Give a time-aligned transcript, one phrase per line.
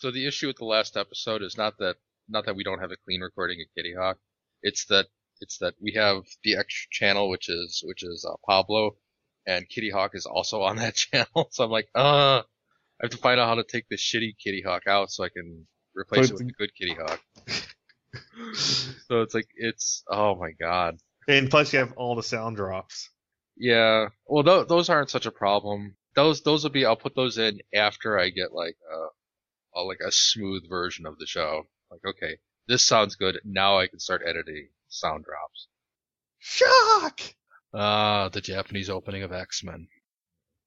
[0.00, 1.96] So the issue with the last episode is not that
[2.28, 4.18] not that we don't have a clean recording of Kitty Hawk.
[4.62, 5.06] It's that
[5.40, 8.96] it's that we have the extra channel, which is which is uh, Pablo,
[9.46, 11.48] and Kitty Hawk is also on that channel.
[11.50, 12.42] So I'm like, uh, I
[13.02, 15.66] have to find out how to take this shitty Kitty Hawk out so I can
[15.94, 17.20] replace So it with a good Kitty Hawk.
[18.54, 20.96] so it's like it's oh my god.
[21.28, 23.10] And plus, you have all the sound drops.
[23.58, 24.08] Yeah.
[24.26, 25.96] Well, th- those aren't such a problem.
[26.16, 26.86] Those those will be.
[26.86, 29.06] I'll put those in after I get like a,
[29.74, 31.66] a like a smooth version of the show.
[31.90, 33.40] Like, okay, this sounds good.
[33.44, 35.68] Now I can start editing sound drops.
[36.38, 37.20] Shock!
[37.72, 39.88] Ah, the Japanese opening of X Men.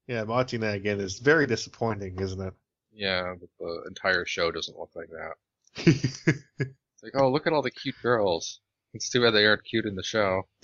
[0.08, 2.54] Yeah, watching that again is very disappointing, isn't it?
[2.92, 6.38] Yeah, but the entire show doesn't look like that.
[7.04, 8.62] It's like, oh, look at all the cute girls.
[8.94, 10.44] It's too bad they aren't cute in the show.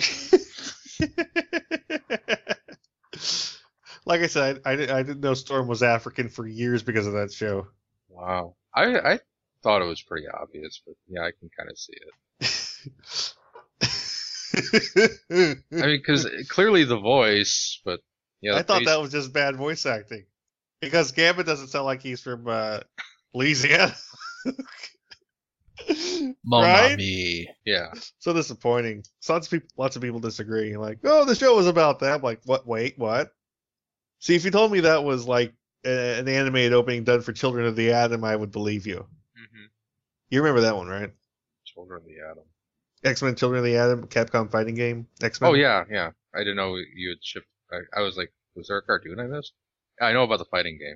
[4.05, 7.33] like I said, I, I didn't know Storm was African for years because of that
[7.33, 7.67] show.
[8.19, 8.55] Wow.
[8.73, 9.19] I I
[9.63, 13.35] thought it was pretty obvious, but yeah, I can kind of see it.
[15.71, 18.01] I mean, because clearly the voice, but
[18.41, 20.25] yeah, I thought face- that was just bad voice acting.
[20.81, 22.79] Because Gambit doesn't sound like he's from uh,
[23.33, 23.93] Louisiana.
[26.45, 26.97] Mamma right?
[26.97, 27.47] mia.
[27.65, 27.93] Yeah.
[28.19, 29.03] So disappointing.
[29.19, 30.77] So lots of people, lots of people disagree.
[30.77, 32.15] Like, oh, the show was about that.
[32.15, 32.65] I'm like, what?
[32.65, 33.31] Wait, what?
[34.19, 37.65] See, if you told me that was like a- an animated opening done for Children
[37.65, 38.97] of the Atom, I would believe you.
[38.97, 39.65] Mm-hmm.
[40.29, 41.11] You remember that one, right?
[41.65, 42.43] Children of the Atom.
[43.03, 45.07] X Men: Children of the Atom, Capcom fighting game.
[45.21, 45.51] X Men.
[45.51, 46.11] Oh yeah, yeah.
[46.35, 47.47] I didn't know you had shipped.
[47.71, 49.53] I, I was like, was there a cartoon I missed?
[50.01, 50.95] I know about the fighting game.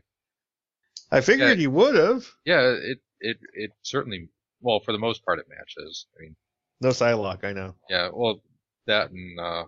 [1.12, 1.62] I figured Yeah.
[1.64, 2.26] you would have.
[2.46, 4.30] Yeah, it it it certainly.
[4.62, 6.08] Well, for the most part, it matches.
[6.18, 6.36] I mean,
[6.82, 7.76] No Psylocke, I know.
[7.90, 8.10] yeah.
[8.14, 8.42] Well,
[8.88, 9.64] that and uh,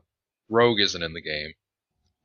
[0.49, 1.53] Rogue isn't in the game.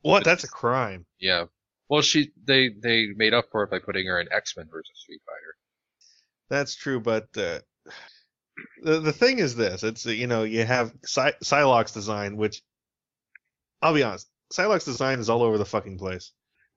[0.02, 0.24] What?
[0.24, 1.04] That's a crime.
[1.20, 1.44] Yeah.
[1.90, 4.92] Well, she they they made up for it by putting her in X Men versus
[4.94, 5.56] Street Fighter.
[6.48, 7.58] That's true, but uh,
[8.82, 12.62] the the thing is this: it's you know you have Psy- Psylocke's design, which
[13.82, 16.32] I'll be honest, Psylocke's design is all over the fucking place.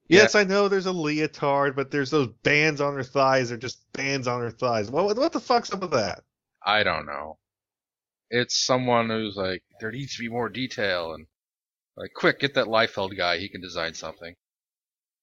[0.08, 0.22] Yeah.
[0.22, 3.50] Yes, I know there's a leotard, but there's those bands on her thighs.
[3.50, 4.90] They're just bands on her thighs.
[4.90, 6.24] What what the fuck's up with that?
[6.66, 7.38] I don't know.
[8.32, 11.28] It's someone who's like, there needs to be more detail, and
[11.96, 13.38] like, quick, get that Liefeld guy.
[13.38, 14.36] He can design something.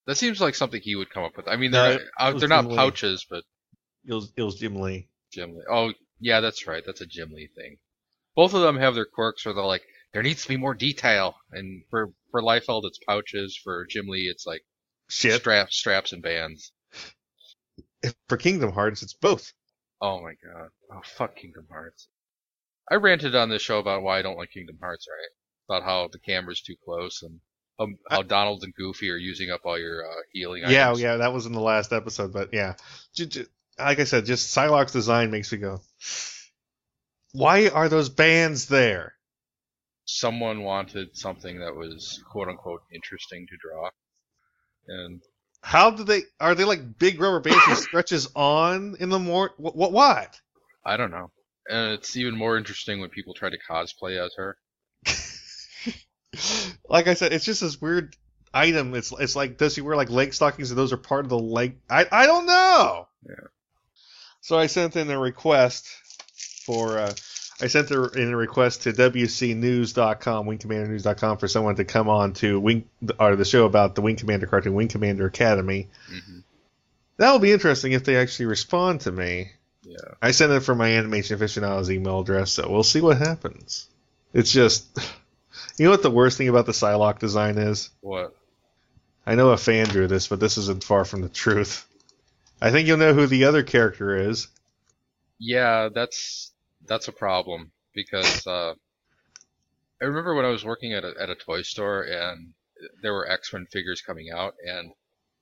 [0.07, 1.47] That seems like something he would come up with.
[1.49, 2.77] I mean, they're it not, uh, they're not Jim Lee.
[2.77, 3.45] pouches, but
[4.07, 5.09] It was, it was Jim Lee.
[5.33, 5.65] Jim Lee.
[5.71, 6.83] Oh, yeah, that's right.
[6.85, 7.77] That's a Jim Lee thing.
[8.35, 11.37] Both of them have their quirks where they're like, there needs to be more detail.
[11.53, 13.57] And for for Liefeld, it's pouches.
[13.63, 14.63] For Jim Lee, it's like
[15.09, 15.41] Shit.
[15.41, 16.73] straps, straps, and bands.
[18.29, 19.53] For Kingdom Hearts, it's both.
[20.01, 20.71] Oh my god.
[20.93, 22.09] Oh fuck Kingdom Hearts.
[22.91, 25.29] I ranted on this show about why I don't like Kingdom Hearts, right?
[25.77, 27.41] About how the camera's too close and
[27.81, 31.01] um, how Donald and Goofy are using up all your uh, healing Yeah, items.
[31.01, 32.75] yeah, that was in the last episode, but yeah,
[33.15, 33.47] J- j-
[33.79, 35.81] like I said, just Psylocke's design makes me go,
[37.33, 39.15] why are those bands there?
[40.05, 43.91] Someone wanted something that was quote unquote interesting to draw.
[44.89, 45.23] And
[45.63, 46.23] How do they?
[46.41, 49.53] Are they like big rubber bands that stretches on in the more?
[49.57, 49.77] What?
[49.77, 49.93] What?
[49.93, 50.41] what?
[50.85, 51.31] I don't know.
[51.69, 54.57] And it's even more interesting when people try to cosplay as her.
[56.91, 58.17] Like I said, it's just this weird
[58.53, 58.95] item.
[58.95, 61.39] It's it's like does he wear like leg stockings and those are part of the
[61.39, 61.77] leg?
[61.89, 63.07] I I don't know.
[63.27, 63.47] Yeah.
[64.43, 65.87] So I sent in a request
[66.67, 66.99] for.
[66.99, 67.13] Uh,
[67.63, 72.89] I sent in a request to WCNews.com, WingCommanderNews.com, for someone to come on to Wing
[73.19, 75.89] or the show about the Wing Commander cartoon, Wing Commander Academy.
[76.09, 76.39] hmm
[77.19, 79.51] That will be interesting if they actually respond to me.
[79.83, 79.97] Yeah.
[80.23, 83.89] I sent it from my animation aficionados email address, so we'll see what happens.
[84.33, 84.87] It's just,
[85.77, 87.91] you know what the worst thing about the Psylocke design is?
[88.01, 88.35] What?
[89.27, 91.87] I know a fan drew this, but this isn't far from the truth.
[92.61, 94.49] I think you'll know who the other character is.
[95.39, 96.53] Yeah, that's
[96.87, 98.75] that's a problem because uh,
[100.01, 102.53] I remember when I was working at a at a toy store and
[103.03, 104.93] there were X Men figures coming out, and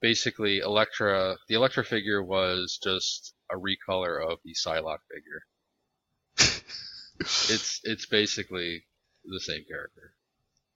[0.00, 5.43] basically Elektra, the Elektra figure was just a recolor of the Psylocke figure.
[7.20, 8.84] It's it's basically
[9.30, 10.12] the same character.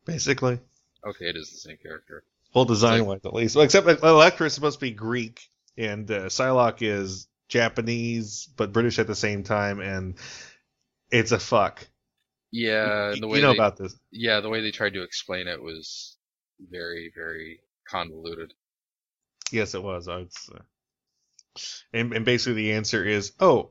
[0.05, 0.59] Basically,
[1.05, 2.25] Okay, it is the same character.
[2.55, 3.57] well, design wise at least.
[3.57, 8.73] Well, except that Elektra is supposed to be Greek, and uh, Psylocke is Japanese but
[8.73, 10.17] British at the same time, and
[11.11, 11.87] it's a fuck.
[12.51, 13.97] Yeah, the way you know they, about this.
[14.11, 16.17] yeah, the way they tried to explain it was
[16.71, 18.53] very very convoluted.
[19.51, 20.09] Yes, it was.
[21.93, 23.71] And, and basically the answer is, oh,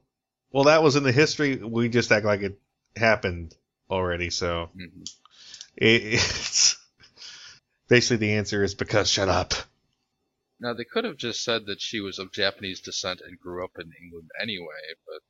[0.51, 1.55] well, that was in the history.
[1.55, 2.59] We just act like it
[2.95, 3.55] happened
[3.91, 4.29] already.
[4.29, 5.01] So hmm
[5.77, 6.77] it, it's
[7.88, 9.53] basically the answer is because shut up.
[10.59, 13.71] Now they could have just said that she was of Japanese descent and grew up
[13.79, 14.67] in England anyway,
[15.07, 15.21] but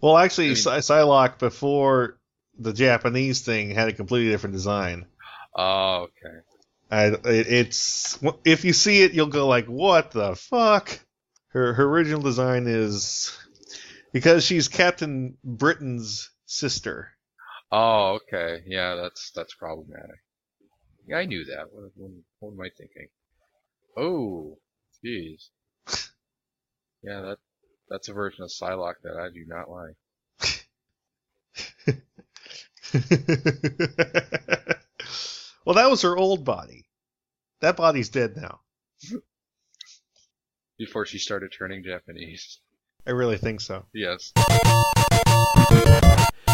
[0.00, 2.18] Well, actually, I mean- Psy- Psylocke before
[2.58, 5.06] the Japanese thing had a completely different design.
[5.56, 6.38] oh, okay.
[6.90, 11.00] I, it, it's if you see it, you'll go like, "What the fuck?"
[11.48, 13.36] Her her original design is
[14.12, 17.10] because she's Captain Britain's sister.
[17.72, 18.62] Oh, okay.
[18.66, 20.20] Yeah, that's that's problematic.
[21.06, 21.72] Yeah, I knew that.
[21.72, 22.10] What, what,
[22.40, 23.08] what am I thinking?
[23.96, 24.58] Oh,
[25.04, 25.48] jeez.
[27.02, 27.38] Yeah, that
[27.88, 29.96] that's a version of Psylocke that I do not like.
[35.64, 36.86] well, that was her old body.
[37.60, 38.60] That body's dead now.
[40.78, 42.58] Before she started turning Japanese.
[43.06, 43.86] I really think so.
[43.94, 44.32] Yes.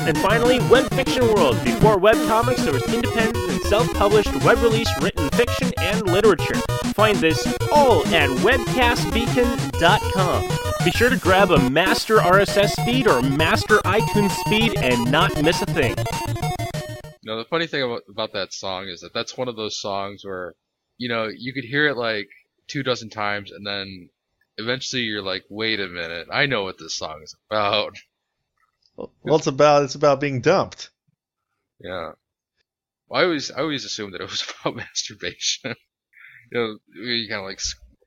[0.00, 1.62] And finally, Web Fiction World.
[1.64, 6.60] Before webcomics, there was independent and self-published web release written fiction and literature.
[6.94, 10.48] Find this all at webcastbeacon.com.
[10.84, 15.60] Be sure to grab a master RSS feed or master iTunes feed and not miss
[15.62, 15.96] a thing.
[17.24, 20.24] No, the funny thing about about that song is that that's one of those songs
[20.24, 20.54] where,
[20.96, 22.28] you know, you could hear it like
[22.68, 24.10] two dozen times, and then
[24.58, 27.96] eventually you're like, wait a minute, I know what this song is about.
[28.96, 30.90] Well, it's about it's about being dumped.
[31.80, 32.12] Yeah.
[33.08, 35.74] Well, I always I always assumed that it was about masturbation.
[36.52, 37.60] you know, you kind of like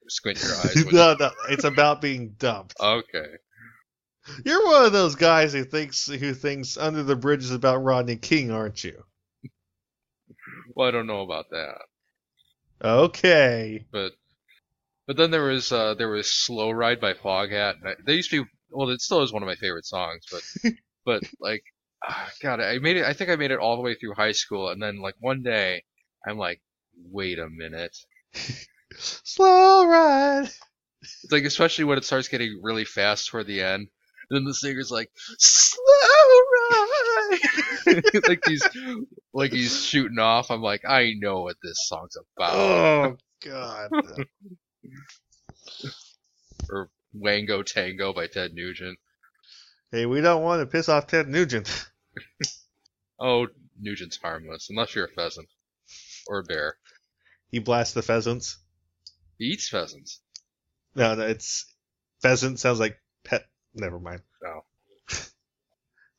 [0.07, 0.85] squint your eyes.
[0.91, 2.75] No, no, it's about being dumped.
[2.79, 3.25] Okay.
[4.45, 8.15] You're one of those guys who thinks who thinks Under the Bridge is about Rodney
[8.17, 9.03] King, aren't you?
[10.75, 11.77] Well, I don't know about that,
[12.83, 13.85] Okay.
[13.91, 14.11] but
[15.07, 17.75] but then there was uh there was Slow Ride by Foghat.
[17.79, 20.23] and I- They used to be well, it still is one of my favorite songs,
[20.31, 20.73] but
[21.05, 21.63] but like,
[22.07, 23.05] ah, God, I made it.
[23.05, 25.43] I think I made it all the way through high school, and then like one
[25.43, 25.83] day,
[26.27, 26.61] I'm like,
[27.11, 27.97] wait a minute.
[28.97, 30.49] Slow ride.
[31.01, 33.87] It's like especially when it starts getting really fast toward the end.
[34.29, 35.81] And then the singer's like, slow
[36.53, 38.67] ride, like he's
[39.33, 40.51] like he's shooting off.
[40.51, 42.53] I'm like, I know what this song's about.
[42.55, 43.89] Oh God.
[46.69, 48.97] Or Wango Tango by Ted Nugent.
[49.91, 51.87] hey, we don't want to piss off Ted Nugent.
[53.21, 53.47] Oh,
[53.77, 55.49] Nugent's harmless unless you're a pheasant
[56.27, 56.77] or a bear.
[57.51, 58.57] He blasts the pheasants.
[59.37, 60.21] He eats pheasants.
[60.95, 61.65] No, no, it's
[62.21, 63.45] pheasant sounds like pet.
[63.73, 64.21] Never mind.
[64.41, 64.61] No.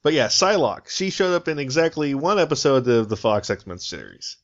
[0.03, 0.89] But yeah, Psylocke.
[0.91, 4.37] She showed up in exactly one episode of the Fox X Men series.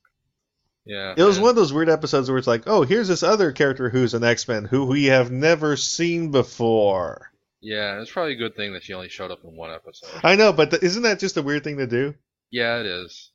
[0.86, 1.14] Yeah.
[1.16, 3.90] It was one of those weird episodes where it's like, oh, here's this other character
[3.90, 7.32] who's an X Men who we have never seen before.
[7.60, 10.08] Yeah, it's probably a good thing that she only showed up in one episode.
[10.22, 12.14] I know, but th- isn't that just a weird thing to do?
[12.50, 13.32] Yeah, it is.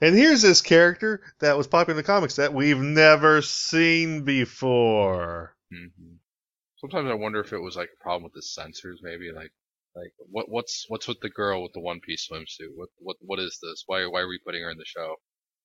[0.00, 5.56] And here's this character that was popular in the comics that we've never seen before.
[5.72, 5.86] hmm
[6.78, 9.50] Sometimes I wonder if it was like a problem with the censors, maybe like
[9.94, 12.70] like what what's what's with the girl with the one piece swimsuit?
[12.74, 13.82] What what what is this?
[13.86, 15.16] Why why are we putting her in the show?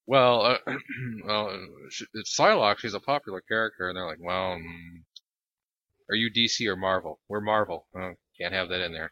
[0.08, 0.58] Well, uh,
[1.26, 1.68] well,
[2.14, 2.80] it's Psylocke.
[2.80, 5.04] She's a popular character, and they're like, well, mm,
[6.10, 7.20] are you DC or Marvel?
[7.28, 7.88] We're Marvel.
[7.96, 9.12] Oh, can't have that in there.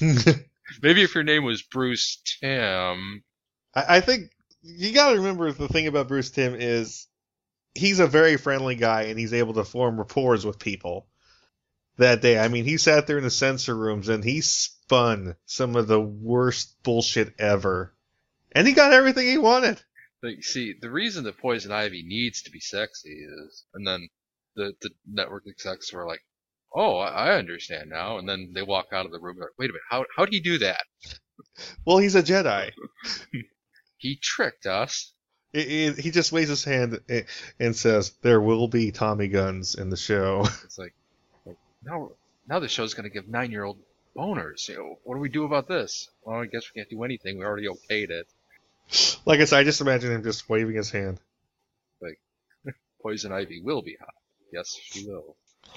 [0.82, 3.22] Maybe if your name was Bruce Timm.
[3.74, 4.30] I, I think
[4.62, 7.06] you got to remember the thing about Bruce Timm is
[7.74, 11.06] he's a very friendly guy and he's able to form rapport with people.
[11.96, 15.76] That day, I mean, he sat there in the censor rooms and he spun some
[15.76, 17.94] of the worst bullshit ever,
[18.50, 19.80] and he got everything he wanted.
[20.24, 24.08] Like, see, the reason that Poison Ivy needs to be sexy is, and then
[24.56, 26.22] the the network execs were like,
[26.74, 29.36] "Oh, I I understand now," and then they walk out of the room.
[29.38, 30.82] Like, Wait a minute, how how'd he do that?
[31.84, 32.72] Well, he's a Jedi.
[33.96, 35.12] He tricked us.
[35.52, 37.26] It- it- he just waves his hand and-
[37.58, 40.94] and says, "There will be Tommy guns in the show." It's like,
[41.46, 42.10] like now
[42.46, 43.78] now the show's gonna give nine year old
[44.16, 44.68] boners.
[44.68, 46.08] You know, what do we do about this?
[46.22, 47.38] Well, I guess we can't do anything.
[47.38, 48.26] We already okayed it.
[49.26, 51.20] like I said, I just imagine him just waving his hand.
[52.00, 52.18] Like
[53.02, 54.14] poison Ivy will be hot.
[54.52, 55.36] Yes, she will.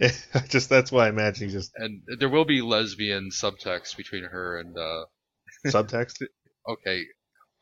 [0.00, 4.24] I just that's why I imagine he just And there will be lesbian subtext between
[4.24, 5.04] her and uh
[5.66, 6.22] subtext.
[6.66, 7.04] okay,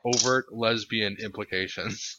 [0.05, 2.19] overt lesbian implications.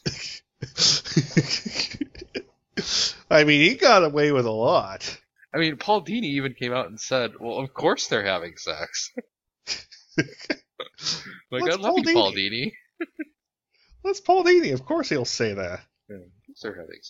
[3.30, 5.18] I mean, he got away with a lot.
[5.54, 9.12] I mean, Paul Dini even came out and said, "Well, of course they're having sex."
[11.50, 12.72] like What's I love Paul you, Paul Dini?
[14.04, 14.72] That's Paul Dini.
[14.72, 15.80] Of course, he'll say that.
[16.08, 16.16] Yeah,
[16.62, 17.00] they're having.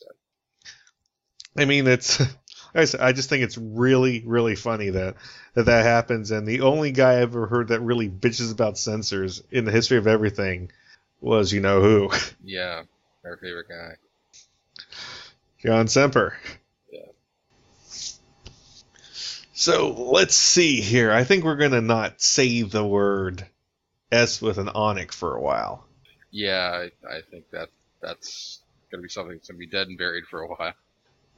[1.56, 2.22] I mean, it's.
[2.74, 5.16] I said, I just think it's really, really funny that,
[5.54, 6.30] that that happens.
[6.30, 9.98] And the only guy I ever heard that really bitches about censors in the history
[9.98, 10.70] of everything
[11.20, 12.10] was, you know who,
[12.44, 12.82] Yeah,
[13.24, 13.96] our favorite guy.
[15.62, 16.36] John Semper.
[16.92, 17.00] Yeah.
[19.52, 21.12] So let's see here.
[21.12, 23.46] I think we're gonna not say the word
[24.12, 25.84] S with an onyx for a while.
[26.30, 27.68] Yeah, I, I think that
[28.00, 30.74] that's gonna be something that's gonna be dead and buried for a while.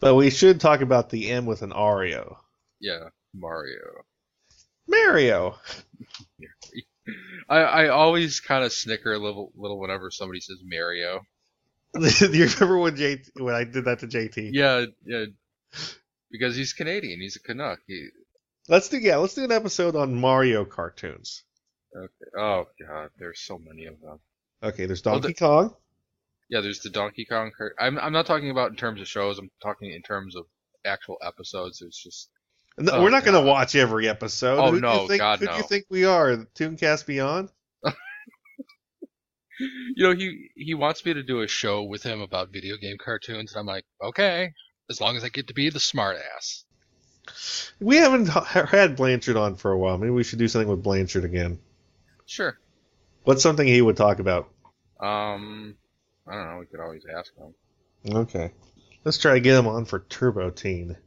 [0.01, 2.37] But we should talk about the M with an Ario.
[2.81, 4.05] Yeah, Mario.
[4.89, 5.57] Mario.
[7.49, 11.21] I, I always kind of snicker a little, little whenever somebody says Mario.
[11.95, 14.51] Do you remember when JT, when I did that to JT?
[14.53, 15.27] Yeah, yeah,
[16.31, 17.21] because he's Canadian.
[17.21, 17.81] He's a Canuck.
[17.87, 18.09] He,
[18.69, 19.17] Let's do yeah.
[19.17, 21.43] Let's do an episode on Mario cartoons.
[21.97, 22.31] Okay.
[22.39, 24.19] Oh God, there's so many of them.
[24.63, 25.75] Okay, there's Well, Donkey Kong.
[26.49, 27.51] Yeah, there's the Donkey Kong.
[27.79, 29.39] I'm I'm not talking about in terms of shows.
[29.39, 30.45] I'm talking in terms of
[30.85, 31.79] actual episodes.
[31.81, 32.29] There's just
[32.79, 34.59] No, Oh, we're not going to watch every episode.
[34.59, 36.47] Oh, Who do you no, think, God, who do you think we are?
[36.55, 37.49] Tooncast Beyond?
[39.59, 42.97] you know he he wants me to do a show with him about video game
[43.03, 44.53] cartoons, and I'm like, okay,
[44.91, 46.65] as long as I get to be the smart ass.
[47.81, 49.97] We haven't had Blanchard on for a while.
[49.97, 51.59] Maybe we should do something with Blanchard again.
[52.33, 52.59] Sure.
[53.25, 54.49] What's something he would talk about?
[54.99, 55.75] Um,
[56.27, 56.59] I don't know.
[56.61, 57.55] We could always ask him.
[58.11, 58.53] Okay.
[59.05, 60.97] Let's try to get him on for Turbo Teen.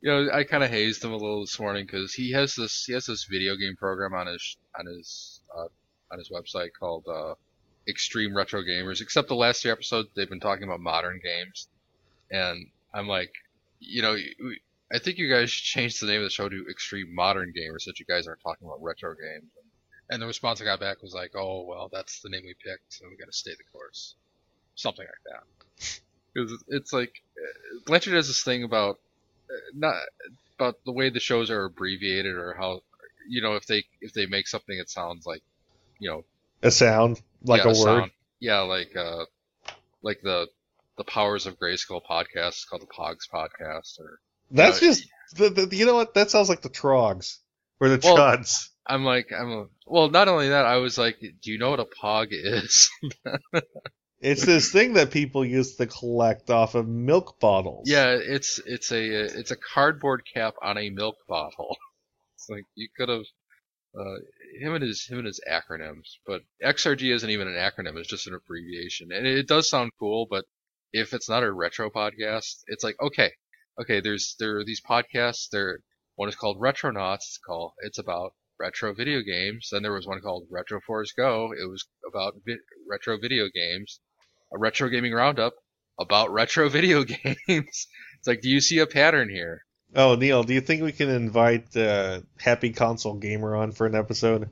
[0.00, 2.84] You know, I kind of hazed him a little this morning because he has this
[2.84, 5.68] he has this video game program on his on his uh,
[6.12, 7.32] on his website called uh,
[7.88, 9.00] Extreme Retro Gamers.
[9.00, 11.68] Except the last three episodes, they've been talking about modern games,
[12.30, 13.32] and I'm like,
[13.80, 14.60] you know, we-
[14.92, 17.82] I think you guys should change the name of the show to Extreme Modern Gamers,
[17.82, 19.50] so that you guys aren't talking about retro games.
[20.10, 22.92] And the response I got back was like, oh well, that's the name we picked,
[22.92, 24.14] so we got to stay the course,
[24.74, 26.00] something like that.
[26.34, 28.98] Because it's like uh, Blanchard has this thing about
[29.48, 29.94] uh, not
[30.58, 32.80] about the way the shows are abbreviated or how
[33.28, 35.42] you know if they if they make something it sounds like
[36.00, 36.24] you know
[36.64, 38.00] A sound, like yeah, a word.
[38.00, 38.10] sound-
[38.40, 39.24] yeah like uh
[40.02, 40.48] like the
[40.98, 44.18] the powers of grayskull podcast is called the pogs podcast or
[44.50, 46.14] That's just, the, the, you know what?
[46.14, 47.38] That sounds like the Trogs.
[47.80, 48.68] Or the Well- Chuds.
[48.86, 51.80] i'm like i'm a, well not only that i was like do you know what
[51.80, 52.90] a pog is
[54.20, 57.88] It's this thing that people used to collect off of milk bottles.
[57.88, 59.02] yeah it's it's a
[59.38, 61.76] it's a cardboard cap on a milk bottle
[62.36, 63.24] it's like you could have
[63.98, 64.16] uh,
[64.60, 68.26] him and his him and his acronyms, but XRG isn't even an acronym; it's just
[68.26, 70.26] an abbreviation, and it does sound cool.
[70.28, 70.44] But
[70.92, 73.30] if it's not a retro podcast, it's like okay,
[73.80, 74.00] okay.
[74.00, 75.48] There's there are these podcasts.
[75.50, 75.78] There
[76.16, 77.16] one is called Retronauts.
[77.16, 79.68] It's called it's about retro video games.
[79.70, 81.52] Then there was one called Retro Force Go.
[81.52, 84.00] It was about vi- retro video games.
[84.52, 85.54] A retro gaming roundup
[85.98, 87.36] about retro video games.
[87.48, 89.64] it's like, do you see a pattern here?
[89.96, 93.94] Oh, Neil, do you think we can invite uh, Happy Console Gamer on for an
[93.94, 94.50] episode?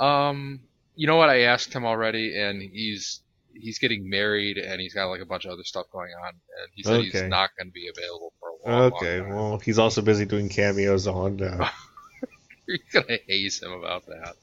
[0.00, 0.60] Um,
[0.96, 1.28] you know what?
[1.28, 3.22] I asked him already, and he's
[3.54, 6.70] he's getting married, and he's got like a bunch of other stuff going on, and
[6.74, 8.31] he said he's not going to be available for a long,
[8.66, 11.42] Okay, well, he's also busy doing cameos on.
[11.42, 11.68] Uh,
[12.68, 14.36] You're gonna haze him about that.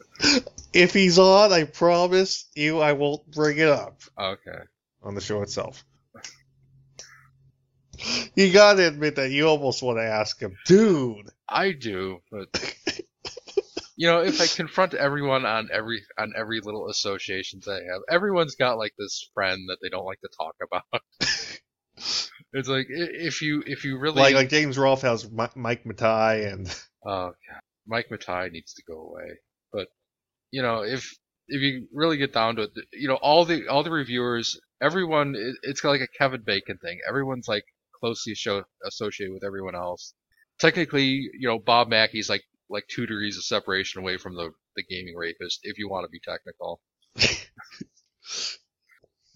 [0.74, 4.60] if he's on, I promise you I won't bring it up Okay.
[5.02, 5.84] on the show itself.
[8.36, 11.30] You gotta admit that you almost want to ask him, dude.
[11.48, 12.48] I do, but
[13.98, 18.56] you know, if I confront everyone on every on every little associations I have, everyone's
[18.56, 21.02] got like this friend that they don't like to talk about.
[22.54, 26.68] it's like if you if you really Like like James Rolfe has Mike Matei and
[27.06, 29.40] Oh god, Mike Matei needs to go away.
[29.72, 29.88] But
[30.52, 31.16] you know, if
[31.48, 35.36] if you really get down to it, you know, all the all the reviewers, everyone,
[35.64, 37.00] it's like a Kevin Bacon thing.
[37.08, 37.66] Everyone's like
[38.00, 40.14] closely show, associated with everyone else.
[40.60, 44.84] Technically, you know, Bob Mackey's like like two degrees of separation away from the the
[44.84, 46.82] gaming rapist, if you want to be technical.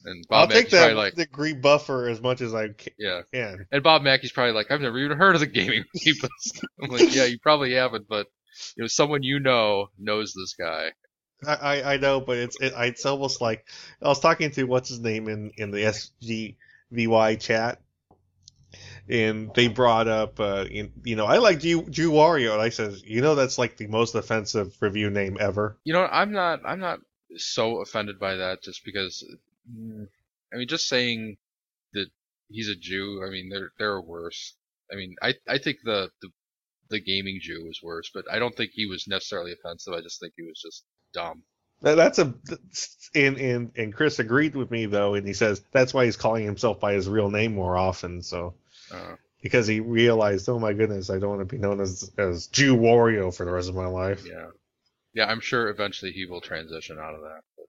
[0.05, 3.21] And I'll Bob take that like, degree buffer as much as I ca- yeah.
[3.33, 3.65] can.
[3.71, 6.65] And Bob Mackey's probably like, I've never even heard of the gaming rapist.
[6.81, 8.27] I'm like, yeah, you probably haven't, but
[8.75, 10.91] you know, someone you know knows this guy.
[11.45, 13.67] I, I, I know, but it's it, it's almost like
[14.01, 15.83] I was talking to what's his name in in the
[16.91, 17.81] SGVY chat,
[19.09, 22.69] and they brought up uh, in, you know I like Jew, Jew Wario, and I
[22.69, 25.77] says you know that's like the most offensive review name ever.
[25.83, 26.99] You know, I'm not, I'm not
[27.37, 29.23] so offended by that just because,
[29.67, 31.37] I mean, just saying
[31.93, 32.07] that
[32.49, 33.23] he's a Jew.
[33.25, 34.55] I mean, there there are worse.
[34.91, 36.29] I mean, I I think the the
[36.89, 39.93] the gaming Jew was worse, but I don't think he was necessarily offensive.
[39.93, 41.43] I just think he was just dumb.
[41.81, 42.33] That- That's a
[43.15, 46.45] and and and Chris agreed with me though, and he says that's why he's calling
[46.45, 48.21] himself by his real name more often.
[48.21, 48.55] So
[48.91, 52.47] Uh, because he realized, oh my goodness, I don't want to be known as as
[52.47, 54.23] Jew Wario for the rest of my life.
[54.25, 54.47] yeah,
[55.13, 55.25] yeah.
[55.25, 57.41] I'm sure eventually he will transition out of that.
[57.57, 57.65] But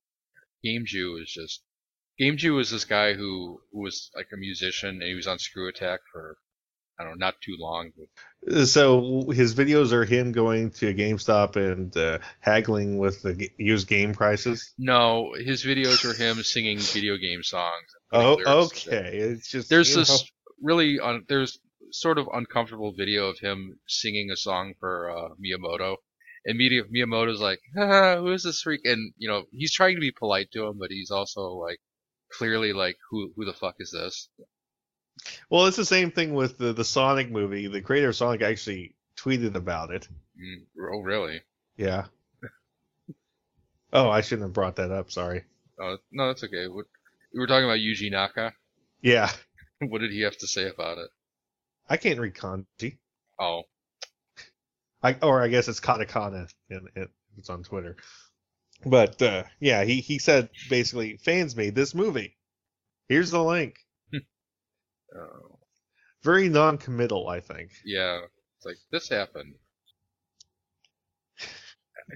[0.63, 1.63] Game Jew is just
[2.19, 5.39] Game Jew is this guy who who was like a musician and he was on
[5.39, 6.37] Screw Attack for
[6.99, 7.91] I don't know, not too long.
[8.47, 13.51] But So his videos are him going to GameStop and uh, haggling with the g-
[13.59, 14.73] used game prices.
[14.79, 17.87] no, his videos are him singing video game songs.
[18.13, 18.99] Oh, lyrics to them.
[19.07, 19.17] okay.
[19.19, 20.31] It's just There's you know, this
[20.63, 21.59] really un- there's
[21.91, 25.97] sort of uncomfortable video of him singing a song for uh, Miyamoto,
[26.45, 30.01] and Miyam- Miyamoto's like, ah, "Who is this freak?" And you know he's trying to
[30.01, 31.81] be polite to him, but he's also like
[32.31, 34.29] clearly like, "Who who the fuck is this?"
[35.49, 37.69] Well, it's the same thing with the the Sonic movie.
[37.69, 40.09] The creator of Sonic actually tweeted about it.
[40.39, 41.41] Mm, oh really?
[41.77, 42.07] Yeah.
[43.93, 45.11] oh, I shouldn't have brought that up.
[45.11, 45.45] Sorry.
[45.81, 46.69] Oh no, that's okay.
[46.69, 46.87] What,
[47.33, 48.53] we were talking about Yuji Naka.
[49.01, 49.31] Yeah,
[49.81, 51.11] what did he have to say about it?
[51.89, 52.99] I can't read kanji.
[53.39, 53.63] Oh,
[55.03, 57.97] I or I guess it's katakana and it, it's on Twitter.
[58.87, 62.37] But uh, yeah, he he said basically fans made this movie.
[63.09, 63.77] Here's the link.
[64.15, 64.19] uh,
[66.23, 67.71] Very non-committal, I think.
[67.85, 68.21] yeah.
[68.57, 69.55] It's like this happened.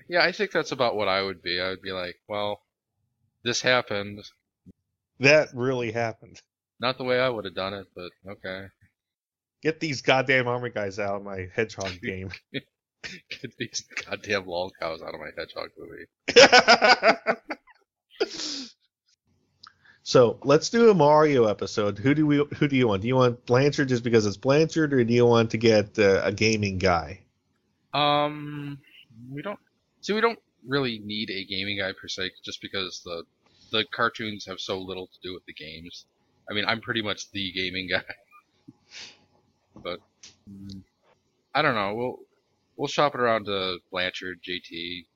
[0.09, 1.59] Yeah, I think that's about what I would be.
[1.59, 2.61] I would be like, well,
[3.43, 4.23] this happened.
[5.21, 6.43] That really happened.
[6.79, 8.67] Not the way I would have done it, but okay.
[9.63, 12.31] Get these goddamn army guys out of my hedgehog game.
[13.03, 16.07] Get these goddamn lol cows out of my hedgehog movie.
[20.03, 21.99] so let's do a Mario episode.
[21.99, 22.45] Who do we?
[22.57, 23.03] Who do you want?
[23.03, 26.23] Do you want Blanchard just because it's Blanchard, or do you want to get uh,
[26.25, 27.21] a gaming guy?
[27.95, 28.79] Um,
[29.31, 29.61] we don't
[30.01, 30.13] see.
[30.13, 33.25] We don't really need a gaming guy per se, just because the
[33.71, 36.07] the cartoons have so little to do with the games.
[36.51, 38.03] I mean, I'm pretty much the gaming guy,
[39.77, 40.01] but
[40.51, 40.83] mm,
[41.55, 41.95] I don't know.
[41.95, 42.19] We'll
[42.79, 44.71] we'll shop it around to Blanchard, JT,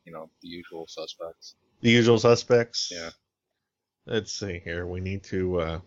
[0.05, 1.55] you know, the usual suspects.
[1.81, 2.93] The usual suspects.
[2.95, 3.11] Yeah.
[4.05, 4.87] Let's see here.
[4.87, 5.61] We need to.
[5.61, 5.81] Uh,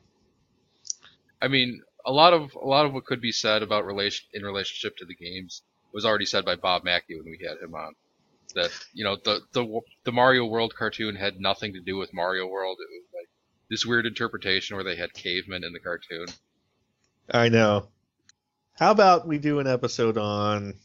[1.42, 4.44] I mean, a lot of a lot of what could be said about relation in
[4.44, 7.94] relationship to the games was already said by Bob Mackey when we had him on.
[8.56, 12.48] That you know the the the Mario World cartoon had nothing to do with Mario
[12.48, 12.78] World.
[12.80, 13.30] It was like
[13.70, 16.28] this weird interpretation where they had cavemen in the cartoon.
[17.30, 17.90] I know.
[18.76, 20.76] How about we do an episode on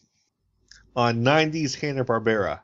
[0.97, 2.61] on '90s Hanna Barbera?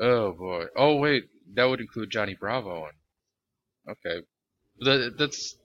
[0.00, 0.66] Oh boy.
[0.76, 2.86] Oh wait, that would include Johnny Bravo.
[2.86, 4.26] And, okay,
[4.78, 5.56] the, that's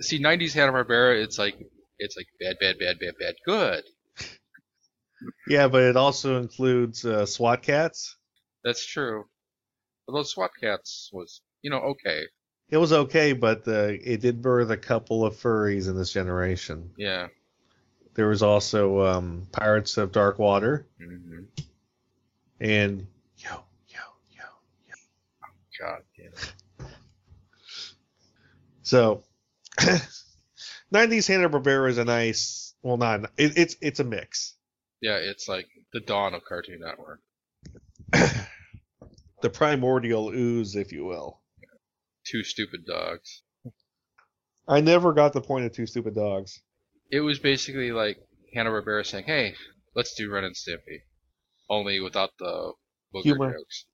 [0.00, 1.22] see '90s Hanna Barbera.
[1.22, 1.56] It's like
[1.98, 3.84] it's like bad, bad, bad, bad, bad, good.
[5.48, 8.16] Yeah, but it also includes uh, SWAT cats.
[8.64, 9.24] That's true.
[10.08, 12.24] Although SWAT Cats was you know okay.
[12.68, 16.90] It was okay, but uh, it did birth a couple of furries in this generation.
[16.98, 17.28] Yeah.
[18.16, 21.44] There was also um, Pirates of Dark Water hmm
[22.58, 23.50] and yo
[23.88, 24.00] yo
[24.30, 24.44] yo.
[24.88, 24.94] Yo.
[25.78, 26.54] God damn it.
[28.82, 29.24] So,
[30.94, 32.72] 90s Hanna Barbera is a nice.
[32.82, 34.54] Well, not it, it's it's a mix.
[35.00, 37.20] Yeah, it's like the dawn of Cartoon Network.
[39.42, 41.40] the primordial ooze, if you will.
[42.24, 43.42] Two stupid dogs.
[44.68, 46.60] I never got the point of two stupid dogs.
[47.10, 48.18] It was basically like
[48.52, 49.54] Hanna Barbera saying, "Hey,
[49.94, 51.02] let's do Ren and Stimpy,"
[51.68, 52.72] only without the
[53.14, 53.52] booger Humor.
[53.52, 53.84] jokes.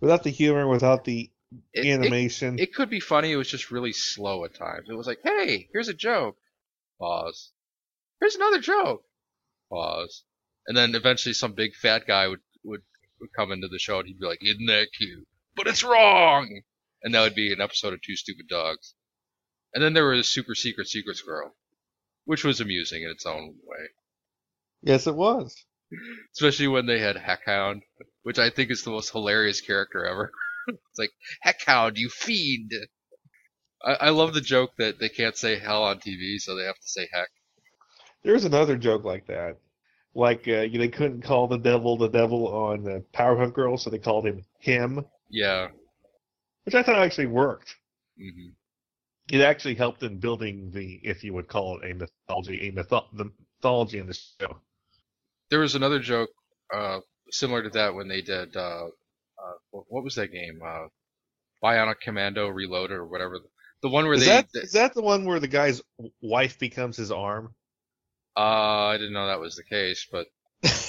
[0.00, 1.30] Without the humor, without the
[1.72, 2.58] It, it, animation.
[2.58, 3.32] it could be funny.
[3.32, 4.88] It was just really slow at times.
[4.90, 6.36] It was like, "Hey, here's a joke."
[6.98, 7.52] Pause.
[8.20, 9.04] Here's another joke.
[9.70, 10.24] Pause.
[10.66, 12.82] And then eventually, some big fat guy would would,
[13.20, 16.62] would come into the show and he'd be like, "Isn't that cute?" But it's wrong.
[17.02, 18.94] And that would be an episode of Two Stupid Dogs.
[19.72, 21.56] And then there was Super Secret Secret Squirrel,
[22.28, 23.86] which was amusing in its own way.
[24.82, 25.64] yes, it was.
[26.34, 27.80] Especially when they had Heckhound,
[28.22, 30.30] which I think is the most hilarious character ever.
[30.68, 31.08] it's like,
[31.42, 32.70] Heckhound, you fiend!
[33.82, 36.74] I, I love the joke that they can't say hell on TV, so they have
[36.76, 37.30] to say heck.
[38.22, 39.56] There's another joke like that.
[40.14, 43.98] Like uh, they couldn't call the devil the devil on uh, Powerpuff Girls, so they
[43.98, 45.68] called him him, Yeah.
[46.64, 47.74] which I thought actually worked.
[48.18, 48.50] hmm
[49.30, 53.04] It actually helped in building the, if you would call it a mythology, a mytho-
[53.12, 54.58] the mythology in the show.
[55.50, 56.30] There was another joke
[56.74, 60.60] uh, similar to that when they did, uh, uh, what was that game?
[60.64, 60.86] Uh,
[61.62, 63.38] Bionic Commando Reloaded or whatever.
[63.82, 64.26] the one where Is they.
[64.26, 65.82] that they- is that the one where the guy's
[66.22, 67.54] wife becomes his arm?
[68.36, 70.26] uh, I didn't know that was the case, but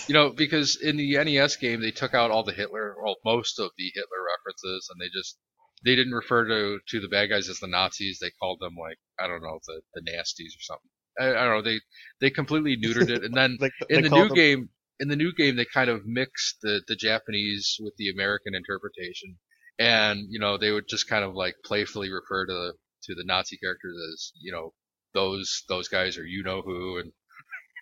[0.07, 3.59] you know, because in the NES game they took out all the Hitler, well, most
[3.59, 5.37] of the Hitler references, and they just
[5.83, 8.19] they didn't refer to to the bad guys as the Nazis.
[8.19, 10.89] They called them like I don't know the the nasties or something.
[11.19, 11.61] I, I don't know.
[11.61, 11.79] They
[12.21, 15.33] they completely neutered it, and then Like in the new them- game in the new
[15.33, 19.37] game they kind of mixed the the Japanese with the American interpretation
[19.79, 23.23] and you know they would just kind of like playfully refer to the to the
[23.23, 24.73] Nazi characters as you know
[25.13, 26.99] those those guys are you know who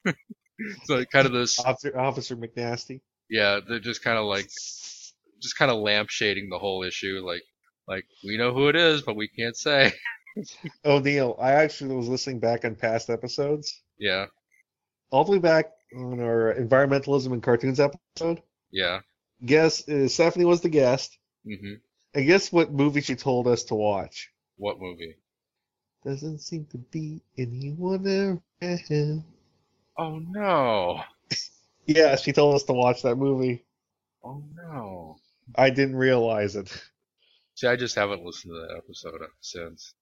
[0.05, 0.15] and
[0.86, 3.01] so kind of this Officer, Officer McNasty.
[3.31, 4.45] yeah they're just kind of like
[5.41, 7.41] just kind of lampshading the whole issue like
[7.88, 9.91] like we know who it is but we can't say
[10.86, 14.26] Oh, Neil, I actually was listening back on past episodes, yeah
[15.12, 18.41] all the way back on our environmentalism and cartoons episode.
[18.71, 19.00] yeah
[19.45, 21.73] Guess uh, Stephanie was the guest, Mm-hmm.
[22.13, 24.30] and guess what movie she told us to watch?
[24.58, 25.15] what movie
[26.04, 28.06] Doesn't seem to be anyone
[28.62, 29.23] around.
[29.97, 31.02] oh no
[31.88, 33.65] Yeah, she told us to watch that movie.
[34.23, 35.17] oh no
[35.56, 36.69] I didn't realize it.
[37.58, 39.93] See I just haven't listened to that episode since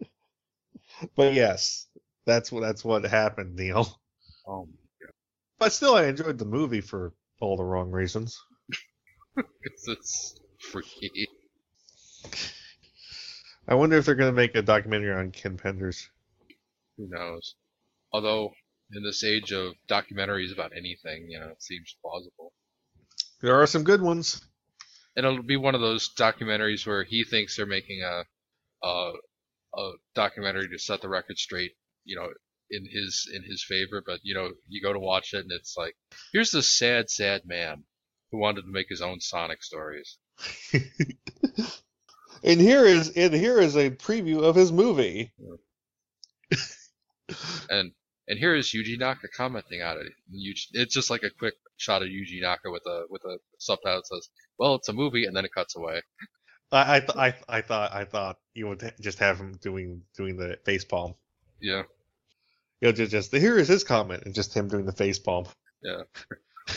[1.16, 1.86] But yes,
[2.26, 3.98] that's what that's what happened, Neil.
[4.46, 4.68] oh
[5.58, 8.38] But still, I enjoyed the movie for all the wrong reasons.
[9.34, 11.26] because it's freaky
[13.66, 16.08] I wonder if they're going to make a documentary on Ken Penders.
[16.96, 17.54] Who knows?
[18.12, 18.52] Although,
[18.92, 22.52] in this age of documentaries about anything, you know, it seems plausible.
[23.40, 24.42] There are some good ones.
[25.16, 28.24] And it'll be one of those documentaries where he thinks they're making a,
[28.86, 29.12] a,
[29.76, 31.72] a documentary to set the record straight,
[32.04, 32.28] you know,
[32.70, 34.02] in his in his favor.
[34.04, 35.96] But you know, you go to watch it and it's like,
[36.32, 37.84] here's this sad, sad man
[38.30, 40.18] who wanted to make his own Sonic stories.
[42.44, 45.32] and here is and here is a preview of his movie.
[47.68, 47.92] And
[48.28, 50.12] and here is Yuji Naka commenting on it.
[50.72, 54.06] It's just like a quick shot of Yuji Naka with a with a subtitle that
[54.06, 56.02] says, "Well, it's a movie," and then it cuts away.
[56.72, 60.36] I I, th- I I thought I thought you would just have him doing doing
[60.36, 61.14] the face palm.
[61.60, 61.82] Yeah,
[62.80, 65.44] You know, just, just here is his comment and just him doing the face palm.
[65.82, 66.02] Yeah.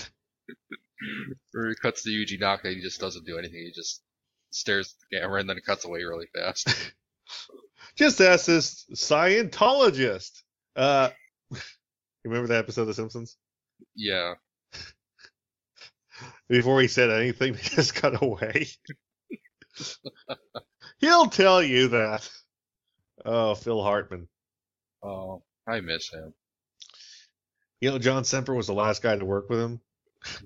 [1.56, 3.60] or he cuts to Yuji Naka, he just doesn't do anything.
[3.60, 4.02] He just
[4.52, 6.68] stares at the camera and then it cuts away really fast.
[7.96, 10.42] Just ask this Scientologist.
[10.76, 11.10] Uh,
[11.52, 11.60] you
[12.26, 13.38] remember that episode of The Simpsons?
[13.96, 14.34] yeah,
[16.54, 18.68] Before he said anything, he just cut away.
[21.00, 22.30] He'll tell you that.
[23.26, 24.28] Oh, Phil Hartman.
[25.02, 26.36] oh, I miss him.
[27.82, 29.82] You know, John Semper was the last guy to work with him,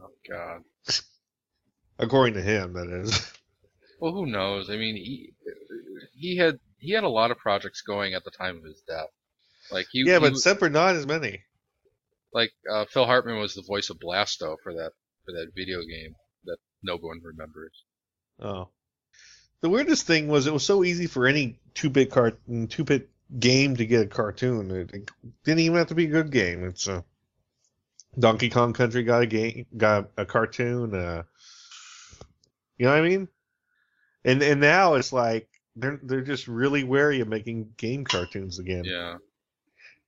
[0.01, 0.61] Oh God.
[1.99, 2.71] according to him.
[2.73, 3.33] That is.
[3.99, 4.69] Well, who knows?
[4.69, 5.33] I mean, he
[6.15, 9.09] he had he had a lot of projects going at the time of his death.
[9.71, 11.41] Like he, yeah, he but Semper not as many.
[12.31, 14.93] like uh, Phil Hartman was the voice of Blasto for that
[15.27, 17.83] for that video game that no one remembers.
[18.39, 18.69] Oh.
[19.61, 23.09] The weirdest thing was it was so easy for any two-bit cart two-bit
[23.39, 24.71] game to get a cartoon.
[24.71, 25.11] It, it
[25.43, 26.63] didn't even have to be a good game.
[26.63, 27.03] It's a
[28.17, 30.93] Donkey Kong Country got a game, got a cartoon.
[30.93, 31.23] Uh,
[32.77, 33.27] you know what I mean?
[34.23, 38.85] And and now it's like they're they're just really wary of making game cartoons again.
[38.85, 39.17] Yeah.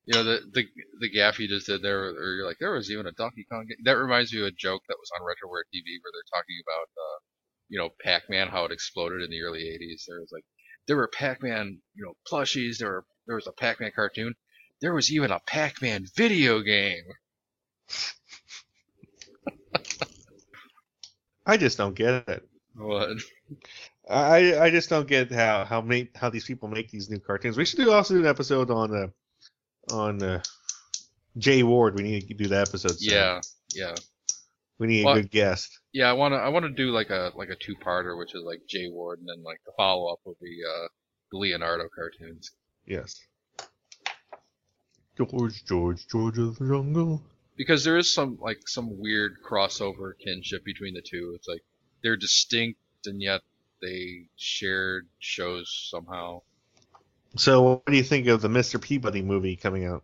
[0.10, 0.66] You know the the
[1.02, 3.68] the gaff you just did there, or you're like there was even a Donkey Kong.
[3.68, 3.78] Game.
[3.84, 6.90] That reminds me of a joke that was on RetroWare TV where they're talking about,
[6.98, 7.20] uh,
[7.68, 10.06] you know, Pac-Man how it exploded in the early '80s.
[10.08, 10.44] There was like
[10.88, 12.80] there were Pac-Man, you know, plushies.
[12.80, 14.34] There were there was a Pac-Man cartoon.
[14.82, 17.04] There was even a Pac-Man video game.
[21.46, 22.50] I just don't get it.
[22.74, 23.10] What?
[24.10, 27.58] I I just don't get how how many how these people make these new cartoons.
[27.58, 29.08] We should do also do an episode on uh
[29.92, 30.42] on uh,
[31.38, 31.96] Jay Ward.
[31.96, 33.00] We need to do that episode.
[33.00, 33.14] soon.
[33.14, 33.42] Yeah,
[33.74, 33.96] yeah,
[34.78, 35.80] we need Well- a good guest.
[35.94, 36.10] yeah.
[36.10, 39.20] I wanna I wanna do like a like a two-parter, which is like Jay Ward,
[39.20, 40.88] and then like the follow-up will be uh
[41.32, 42.52] the Leonardo cartoons.
[42.86, 43.20] Yes.
[45.18, 47.22] George, George, George of the Jungle.
[47.58, 51.34] because there is some like some weird crossover kinship between the two.
[51.36, 51.62] It's like
[52.02, 53.42] they're distinct and yet
[53.82, 56.42] they shared shows somehow.
[57.38, 58.82] So, what do you think of the Mr.
[58.82, 60.04] Peabody movie coming out?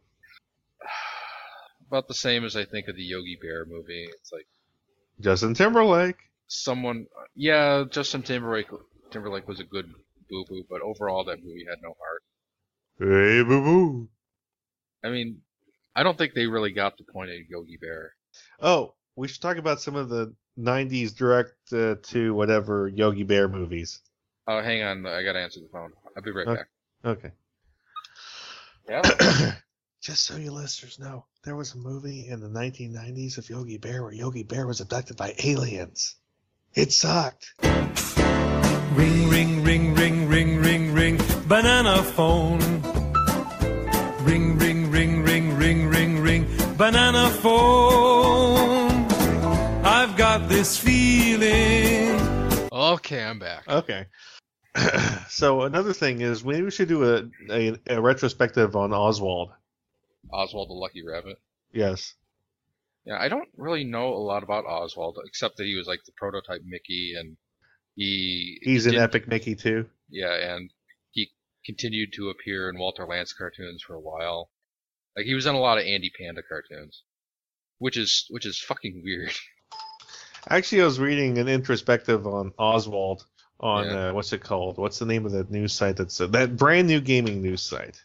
[1.87, 4.07] About the same as I think of the Yogi Bear movie.
[4.19, 4.47] It's like
[5.19, 6.17] Justin Timberlake.
[6.47, 8.67] someone, yeah, Justin Timberlake
[9.11, 9.93] Timberlake was a good
[10.29, 12.23] boo boo, but overall that movie had no heart.
[12.99, 14.09] Hey, boo boo.
[15.03, 15.41] I mean,
[15.95, 18.13] I don't think they really got the point of Yogi Bear.
[18.59, 23.47] Oh, we should talk about some of the '90s direct uh, to whatever Yogi Bear
[23.47, 24.01] movies.
[24.47, 25.91] Oh, hang on, I gotta answer the phone.
[26.15, 26.59] I'll be right Okay.
[26.59, 26.67] back.
[27.05, 27.31] Okay.
[28.89, 29.01] Yeah.
[30.01, 34.01] Just so you listeners know, there was a movie in the 1990s of Yogi Bear
[34.03, 36.15] where Yogi Bear was abducted by aliens.
[36.73, 37.53] It sucked.
[38.93, 42.59] Ring, ring, ring, ring, ring, ring, ring, banana phone.
[44.23, 49.05] Ring, ring, ring, ring, ring, ring, ring, banana phone.
[49.85, 52.19] I've got this feeling.
[52.71, 53.63] Okay, I'm back.
[53.67, 54.07] Okay.
[55.29, 59.51] so another thing is maybe we should do a, a, a retrospective on Oswald.
[60.31, 61.37] Oswald the Lucky Rabbit.
[61.71, 62.13] Yes.
[63.05, 66.11] Yeah, I don't really know a lot about Oswald except that he was like the
[66.17, 67.37] prototype Mickey, and
[67.95, 69.85] he He's in did- Epic Mickey too.
[70.09, 70.71] Yeah, and
[71.11, 71.29] he
[71.65, 74.49] continued to appear in Walter Lantz cartoons for a while.
[75.15, 77.03] Like he was in a lot of Andy Panda cartoons,
[77.77, 79.31] which is which is fucking weird.
[80.49, 83.25] Actually, I was reading an introspective on Oswald
[83.59, 84.09] on Yeah.
[84.09, 84.77] uh, what's it called?
[84.77, 85.97] What's the name of that news site?
[85.97, 88.01] That's uh, that brand new gaming news site.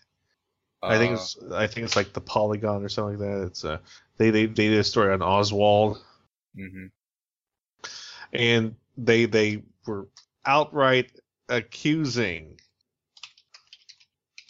[0.83, 3.47] I think Uh, it's I think it's like the Polygon or something like that.
[3.47, 3.79] It's uh
[4.17, 6.03] they they they did a story on Oswald
[6.57, 6.87] mm-hmm.
[8.33, 10.09] and they they were
[10.47, 11.11] outright
[11.49, 12.59] accusing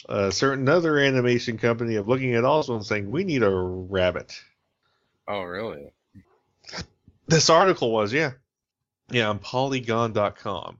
[0.07, 4.41] a certain other animation company of looking at Oswald and saying we need a rabbit.
[5.27, 5.91] Oh, really?
[7.27, 8.31] This article was yeah
[9.09, 10.79] yeah on Polygon.com.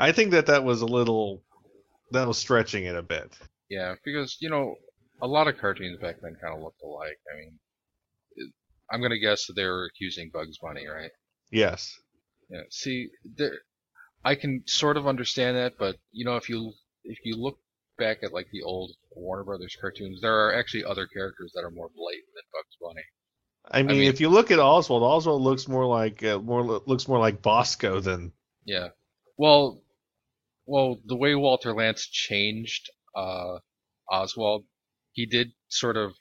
[0.00, 1.42] I think that that was a little
[2.10, 3.36] that was stretching it a bit.
[3.68, 4.76] Yeah, because you know
[5.22, 7.18] a lot of cartoons back then kind of looked alike.
[7.32, 7.58] I mean,
[8.36, 8.52] it,
[8.90, 11.10] I'm gonna guess that they were accusing Bugs Bunny, right?
[11.50, 11.98] Yes.
[12.50, 12.62] Yeah.
[12.70, 13.52] See, there,
[14.24, 16.72] I can sort of understand that, but you know, if you
[17.04, 17.58] if you look
[17.98, 21.70] back at like the old Warner Brothers cartoons, there are actually other characters that are
[21.70, 23.04] more blatant than Bugs Bunny.
[23.70, 27.08] I mean, mean- if you look at Oswald, Oswald looks more like uh, more looks
[27.08, 28.32] more like Bosko than
[28.64, 28.88] Yeah.
[29.36, 29.82] Well,
[30.66, 33.58] well, the way Walter Lantz changed uh,
[34.10, 34.64] Oswald,
[35.12, 36.14] he did sort of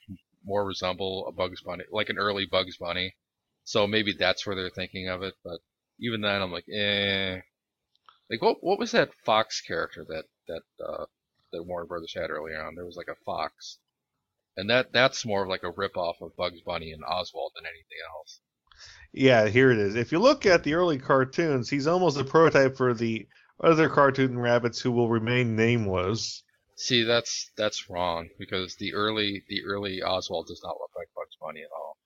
[0.45, 3.15] more resemble a Bugs Bunny, like an early Bugs Bunny.
[3.63, 5.35] So maybe that's where they're thinking of it.
[5.43, 5.59] But
[5.99, 7.39] even then, I'm like, eh.
[8.29, 11.05] Like, what what was that Fox character that that uh,
[11.51, 12.75] that Warner Brothers had earlier on?
[12.75, 13.79] There was like a fox,
[14.57, 17.65] and that that's more of like a rip off of Bugs Bunny and Oswald than
[17.65, 18.41] anything else.
[19.13, 19.95] Yeah, here it is.
[19.95, 23.27] If you look at the early cartoons, he's almost a prototype for the
[23.59, 26.43] other cartoon rabbits who will remain nameless.
[26.75, 31.37] See, that's that's wrong because the early the early Oswald does not look like Bugs
[31.39, 31.97] Bunny at all.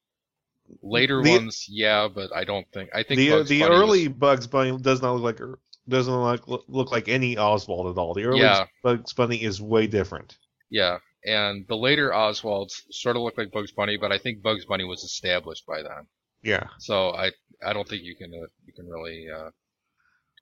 [0.81, 4.07] Later The- ones, yeah, but I don't think I think The Bugs the Bunny early
[4.09, 5.47] was- Bugs Bunny does not look like
[5.87, 6.13] doesn't
[6.47, 8.13] look look like any Oswald at all.
[8.13, 8.65] The early Yeah.
[8.83, 10.37] Bugs Bunny is way different.
[10.69, 14.65] yeah, and the later Oswalds sort of look like Bugs Bunny, but I think Bugs
[14.65, 16.07] Bunny was established by then,
[16.43, 16.67] Yeah.
[16.79, 17.31] so I
[17.65, 19.51] I don't think you can uh, you can really uh,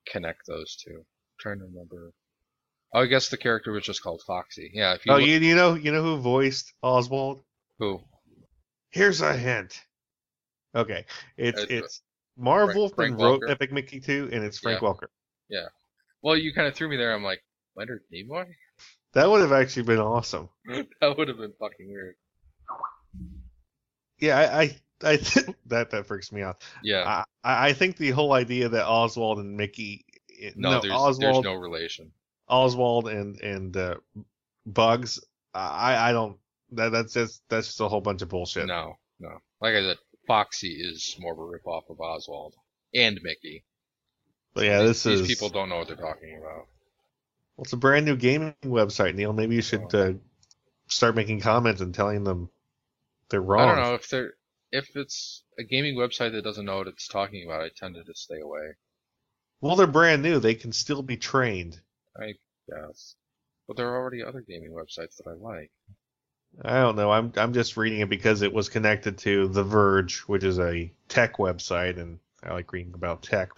[0.06, 0.96] connect those two.
[0.98, 1.04] I'm
[1.38, 2.12] trying to remember.
[2.94, 4.70] Oh, I guess the character was just called Foxy.
[4.72, 7.42] Yeah, if you Oh, look, you you know you know who voiced Oswald?
[7.78, 8.00] who
[8.90, 9.82] Here's a hint.
[10.74, 11.04] Okay,
[11.36, 12.02] it's Uh, it's
[12.36, 13.50] Marv Frank- Wolfman Frank wrote?
[13.50, 15.08] Epic Mickey 2, and it's Frank Welker.
[15.48, 15.66] Yeah.
[16.22, 17.14] Well, you kind of threw me there.
[17.14, 17.42] I'm like
[17.76, 18.46] Leonard Nimoy.
[19.12, 20.48] That would have actually been awesome.
[21.00, 22.14] that would have been fucking weird.
[24.18, 25.16] Yeah, I I, I
[25.66, 26.62] that that freaks me out.
[26.82, 27.24] Yeah.
[27.44, 30.04] I I think the whole idea that Oswald and Mickey,
[30.54, 32.12] No, no, there's Oswald, there's no relation.
[32.48, 33.96] Oswald and and uh,
[34.64, 35.20] Bugs,
[35.54, 36.38] I I don't.
[36.72, 38.66] That that's just that's just a whole bunch of bullshit.
[38.66, 39.38] No, no.
[39.60, 42.54] Like I said, Foxy is more of a ripoff of Oswald
[42.94, 43.64] and Mickey.
[44.54, 45.28] But yeah, these, this these is.
[45.28, 46.66] people don't know what they're talking about.
[47.56, 49.32] Well, it's a brand new gaming website, Neil.
[49.32, 49.98] Maybe you should Oh.
[50.00, 50.12] uh,
[50.88, 52.50] start making comments and telling them
[53.28, 53.68] they're wrong.
[53.68, 54.34] I don't know if they're
[54.76, 57.62] if it's a gaming website that doesn't know what it's talking about.
[57.62, 58.74] I tend to just stay away.
[59.60, 60.38] Well, they're brand new.
[60.38, 61.80] They can still be trained.
[62.16, 62.34] I
[62.68, 63.14] guess.
[63.66, 65.70] but there are already other gaming websites that I like.
[66.62, 67.10] I don't know.
[67.10, 70.90] I'm I'm just reading it because it was connected to The Verge, which is a
[71.08, 73.50] tech website, and I like reading about tech.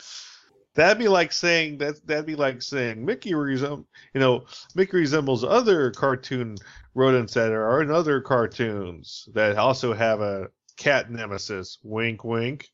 [0.75, 2.05] That'd be like saying that.
[2.07, 6.57] That'd be like saying Mickey resem, you know, Mickey resembles other cartoon
[6.95, 11.79] rodents that are in other cartoons that also have a cat nemesis.
[11.83, 12.69] Wink, wink.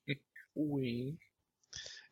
[0.55, 1.19] Wink.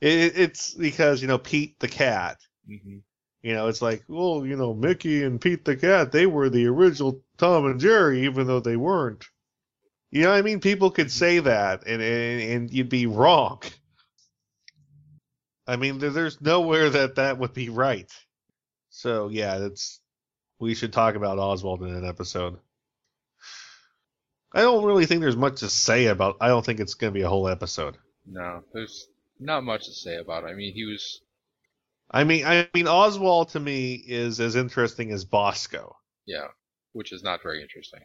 [0.01, 2.39] It, it's because you know Pete the cat.
[2.67, 2.99] hmm
[3.43, 6.67] You know, it's like, well, you know, Mickey and Pete the cat, they were the
[6.67, 9.25] original Tom and Jerry, even though they weren't.
[10.11, 10.61] You know what I mean?
[10.61, 13.63] People could say that, and and, and you'd be wrong.
[15.67, 18.11] I mean, there, there's nowhere that that would be right.
[18.91, 20.01] So yeah, that's
[20.61, 22.59] we should talk about Oswald in an episode.
[24.55, 26.37] I don't really think there's much to say about.
[26.41, 27.97] I don't think it's going to be a whole episode.
[28.27, 29.09] No, there's
[29.41, 30.49] not much to say about it.
[30.49, 31.23] I mean, he was
[32.13, 35.95] I mean, I mean, Oswald to me is as interesting as Bosko.
[36.27, 36.49] Yeah,
[36.93, 38.01] which is not very interesting.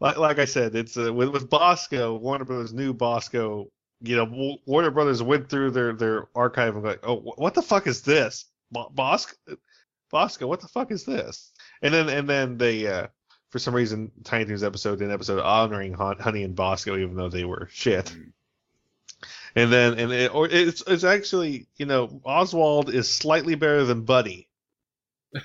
[0.00, 2.18] Like, like I said, it's uh, with with Bosko.
[2.18, 3.66] Warner Brothers knew Bosko.
[4.00, 7.86] You know, Warner Brothers went through their their archive and like, oh, what the fuck
[7.86, 8.46] is this?
[8.72, 9.34] Bosko,
[10.12, 11.52] Bosko, what the fuck is this?
[11.82, 13.08] And then and then they, uh,
[13.50, 17.16] for some reason, Tiny Toons episode did an episode honoring Hon- Honey and Bosko, even
[17.16, 18.06] though they were shit.
[18.06, 18.32] Mm.
[19.56, 24.04] And then and it, or it's it's actually you know Oswald is slightly better than
[24.04, 24.48] Buddy.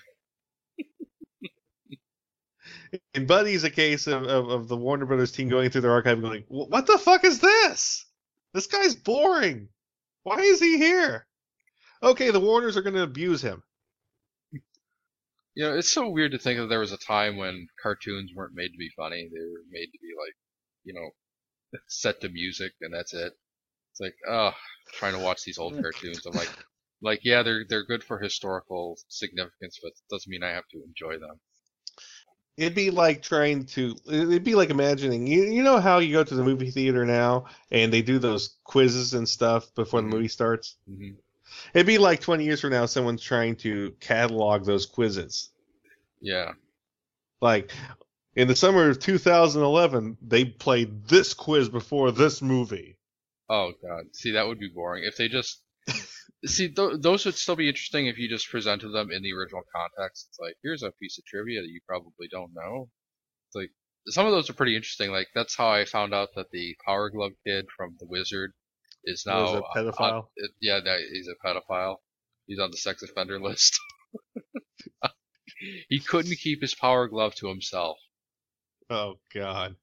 [3.16, 6.14] and Buddy's a case of, of, of the Warner Brothers team going through their archive
[6.14, 8.06] and going, what the fuck is this?
[8.54, 9.70] This guy's boring.
[10.24, 11.26] Why is he here?
[12.04, 13.64] Okay, the Warners are going to abuse him.
[15.56, 18.54] You know, it's so weird to think that there was a time when cartoons weren't
[18.54, 19.28] made to be funny.
[19.34, 20.36] They were made to be like,
[20.84, 21.10] you know,
[21.88, 23.34] set to music and that's it.
[23.92, 24.54] It's like, oh,
[24.94, 26.26] trying to watch these old cartoons.
[26.26, 26.52] I'm like,
[27.02, 30.84] like yeah, they're they're good for historical significance, but it doesn't mean I have to
[30.84, 31.40] enjoy them.
[32.58, 33.96] It'd be like trying to.
[34.08, 35.28] It'd be like imagining.
[35.28, 38.58] You, you know how you go to the movie theater now and they do those
[38.64, 40.10] quizzes and stuff before the Mhm.
[40.10, 40.76] movie starts?
[40.88, 41.12] hmm
[41.74, 45.50] It'd be like 20 years from now, someone's trying to catalog those quizzes.
[46.22, 46.54] Yeah,
[47.42, 47.72] Like,
[48.36, 52.98] in the summer of 2011, they played this quiz before this movie.
[53.50, 55.62] Oh god, see that would be boring if they just
[56.46, 59.64] see th- those would still be interesting if you just presented them in the original
[59.76, 60.28] context.
[60.30, 62.90] It's like here's a piece of trivia that you probably don't know.
[63.50, 63.72] It's like
[64.08, 65.12] some of those are pretty interesting.
[65.12, 68.54] Like that's how I found out that the Power Glove kid from The Wizard
[69.04, 70.14] is now Was a pedophile?
[70.14, 71.98] on- yeah, that he's a pedophile.
[72.48, 73.80] He's on the sex offender list.
[75.90, 77.98] he couldn't keep his Power Glove to himself.
[78.90, 79.76] Oh, God.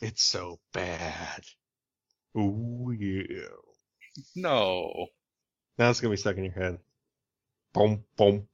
[0.00, 1.44] It's so bad.
[2.36, 3.46] Ooh, yeah.
[4.34, 5.06] No.
[5.78, 6.78] Now it's going to be stuck in your head.
[7.72, 8.48] Boom, boom.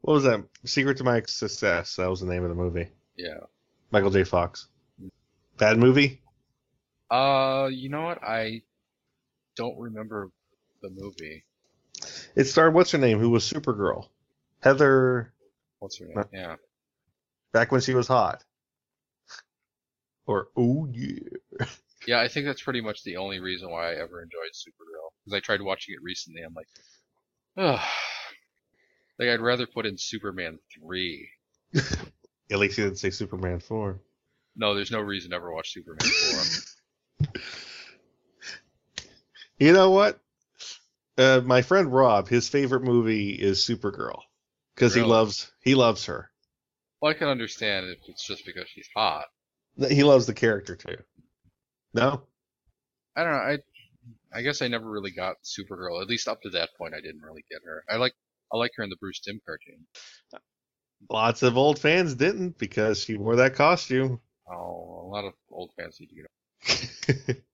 [0.00, 0.44] What was that?
[0.64, 1.96] Secret to My Success.
[1.96, 2.88] That was the name of the movie.
[3.16, 3.40] Yeah.
[3.90, 4.24] Michael J.
[4.24, 4.68] Fox.
[5.02, 5.10] Mm.
[5.58, 6.20] Bad movie?
[7.10, 8.22] Uh, you know what?
[8.22, 8.62] I
[9.56, 10.30] don't remember
[10.82, 11.44] the movie.
[12.34, 14.08] It starred, what's her name, who was Supergirl?
[14.62, 15.32] Heather,
[15.78, 16.24] What's her name?
[16.32, 16.56] Yeah.
[17.52, 18.44] back when she was hot.
[20.26, 21.66] Or, oh yeah.
[22.06, 25.10] Yeah, I think that's pretty much the only reason why I ever enjoyed Supergirl.
[25.24, 26.42] Because I tried watching it recently.
[26.42, 26.68] I'm like,
[27.56, 27.80] ugh.
[29.18, 31.28] Like, I'd rather put in Superman 3.
[32.50, 33.98] At least you didn't say Superman 4.
[34.56, 36.40] No, there's no reason to ever watch Superman 4.
[39.58, 40.20] You know what?
[41.16, 44.20] Uh, my friend Rob, his favorite movie is Supergirl
[44.74, 46.30] because he loves he loves her.
[47.00, 49.24] well, I can understand if it's just because she's hot.
[49.88, 50.96] He loves the character too.
[51.94, 52.22] No,
[53.16, 53.38] I don't know.
[53.38, 53.58] I
[54.34, 56.02] I guess I never really got Supergirl.
[56.02, 57.82] At least up to that point, I didn't really get her.
[57.88, 58.14] I like
[58.52, 59.86] I like her in the Bruce Timm cartoon.
[61.08, 64.20] lots of old fans didn't because she wore that costume.
[64.50, 66.26] Oh, a lot of old fans need to get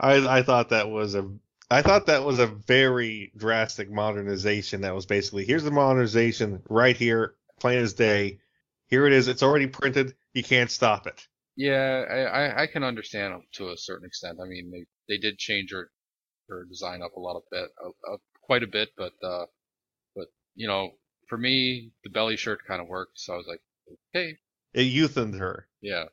[0.00, 1.30] I I thought that was a
[1.70, 4.80] I thought that was a very drastic modernization.
[4.80, 8.40] That was basically here's the modernization right here, plain as day.
[8.88, 9.28] Here it is.
[9.28, 10.16] It's already printed.
[10.34, 11.28] You can't stop it.
[11.56, 14.38] Yeah, I, I, I can understand to a certain extent.
[14.42, 15.90] I mean, they, they did change her,
[16.48, 19.46] her design up a lot of bit, uh, uh, quite a bit, but, uh,
[20.16, 20.92] but, you know,
[21.28, 23.62] for me, the belly shirt kind of worked, so I was like,
[24.14, 24.36] okay,
[24.72, 25.68] It youthened her.
[25.80, 26.04] yeah,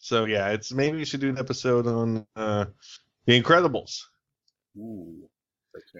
[0.00, 2.64] So yeah, it's maybe we should do an episode on uh,
[3.26, 4.02] the Incredibles.
[4.76, 5.28] ooh.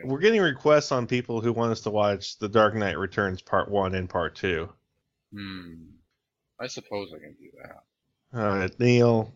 [0.02, 3.70] We're getting requests on people who want us to watch The Dark Knight Returns Part
[3.70, 4.68] One and Part Two.
[5.32, 5.74] Hmm.
[6.58, 7.84] I suppose I can do that.
[8.34, 9.32] All right, Neil,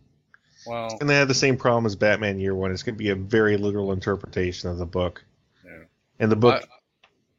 [0.66, 2.72] Well, it's gonna have the same problem as Batman Year One.
[2.72, 5.24] It's gonna be a very literal interpretation of the book.
[5.64, 5.85] Yeah.
[6.18, 6.64] And the book,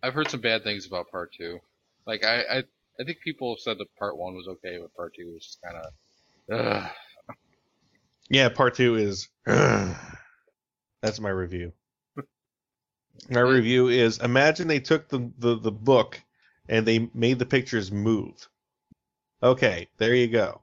[0.02, 1.60] I, I've heard some bad things about part two.
[2.08, 2.64] Like, I, I,
[3.00, 5.62] I think people have said that part one was okay, but part two was just
[5.62, 6.92] kind of,
[8.30, 9.30] yeah, Part Two is.
[9.46, 11.74] that's my review.
[13.30, 16.22] My review is: Imagine they took the, the the book
[16.68, 18.48] and they made the pictures move.
[19.42, 20.62] Okay, there you go.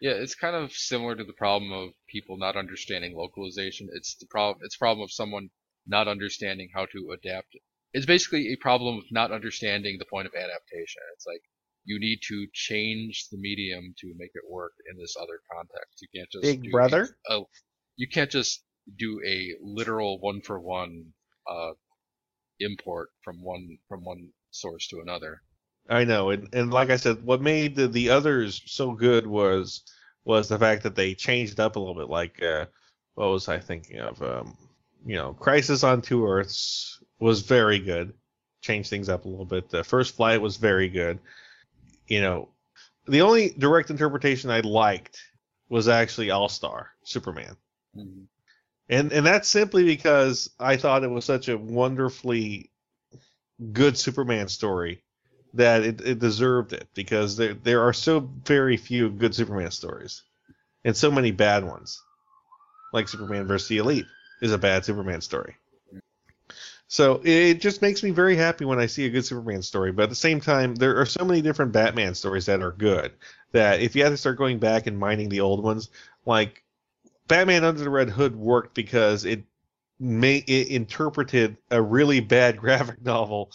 [0.00, 3.88] Yeah, it's kind of similar to the problem of people not understanding localization.
[3.92, 4.64] It's the problem.
[4.64, 5.50] It's problem of someone
[5.86, 7.56] not understanding how to adapt.
[7.92, 11.02] It's basically a problem of not understanding the point of adaptation.
[11.14, 11.42] It's like
[11.88, 16.02] you need to change the medium to make it work in this other context.
[16.02, 17.08] You can't just Big do brother?
[17.30, 17.44] A, a-
[17.96, 18.62] you can't just
[18.98, 21.06] do a literal one for one
[21.50, 21.72] uh,
[22.60, 25.40] import from one from one source to another.
[25.88, 29.82] I know, and, and like I said, what made the, the others so good was
[30.26, 32.10] was the fact that they changed up a little bit.
[32.10, 32.66] Like, uh,
[33.14, 34.20] what was I thinking of?
[34.22, 34.58] Um,
[35.06, 38.12] you know, Crisis on Two Earths was very good.
[38.60, 39.70] Changed things up a little bit.
[39.70, 41.18] The First Flight was very good.
[42.08, 42.48] You know,
[43.06, 45.20] the only direct interpretation I liked
[45.68, 47.56] was actually All Star Superman.
[47.96, 48.26] Mhm.
[48.88, 52.70] And and that's simply because I thought it was such a wonderfully
[53.72, 55.02] good Superman story
[55.54, 60.22] that it, it deserved it because there there are so very few good Superman stories
[60.84, 62.02] and so many bad ones.
[62.92, 64.06] Like Superman versus the Elite
[64.40, 65.56] is a bad Superman story.
[66.88, 70.04] So it just makes me very happy when I see a good Superman story, but
[70.04, 73.12] at the same time there are so many different Batman stories that are good
[73.52, 75.90] that if you have to start going back and mining the old ones,
[76.24, 76.64] like
[77.28, 79.44] Batman Under the Red Hood worked because it
[80.00, 83.52] made it interpreted a really bad graphic novel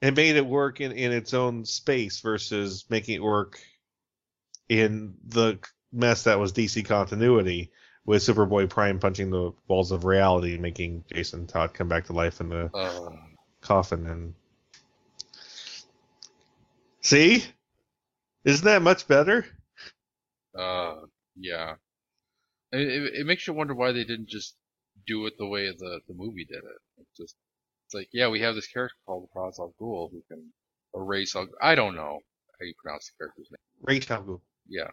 [0.00, 3.60] and made it work in, in its own space versus making it work
[4.70, 5.58] in the
[5.92, 7.70] mess that was DC continuity
[8.06, 12.40] with Superboy Prime punching the walls of reality making Jason Todd come back to life
[12.40, 13.10] in the Uh,
[13.60, 14.34] coffin and
[17.00, 17.44] see
[18.44, 19.46] isn't that much better
[20.58, 20.96] uh,
[21.36, 21.74] yeah.
[22.72, 24.56] It, it, it makes you wonder why they didn't just
[25.06, 26.80] do it the way the the movie did it.
[26.98, 27.36] It's just
[27.86, 30.52] it's like yeah, we have this character called Ra's al Ghul who can
[30.94, 31.48] erase all.
[31.62, 32.20] I don't know
[32.58, 33.58] how you pronounce the character's name.
[33.82, 34.40] Ra's al Ghul.
[34.68, 34.90] Yeah,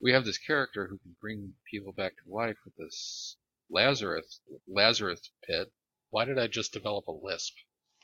[0.00, 3.36] we have this character who can bring people back to life with this
[3.70, 5.72] Lazarus Lazarus pit.
[6.10, 7.54] Why did I just develop a lisp?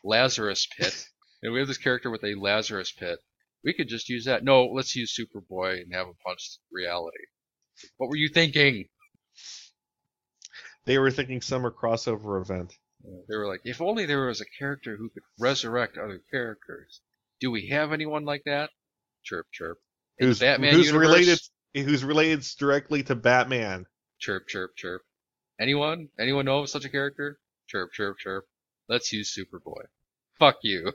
[0.03, 1.07] Lazarus pit.
[1.43, 3.19] and we have this character with a Lazarus pit.
[3.65, 4.43] We could just use that.
[4.43, 7.25] No, let's use Superboy and have him punch reality.
[7.97, 8.89] What were you thinking?
[10.85, 12.75] they were thinking summer crossover event
[13.29, 17.01] They were like, if only there was a character who could resurrect other characters.
[17.41, 18.71] Do we have anyone like that?
[19.25, 19.79] Chirp, chirp.
[20.19, 21.09] In who's, Batman who's universe?
[21.09, 21.41] related
[21.75, 23.87] who's related directly to Batman
[24.19, 25.03] Chirp, chirp, chirp.
[25.61, 26.09] Anyone?
[26.19, 27.39] Anyone know of such a character?
[27.67, 28.47] Chirp, chirp, chirp.
[28.89, 29.83] Let's use Superboy.
[30.39, 30.93] Fuck you.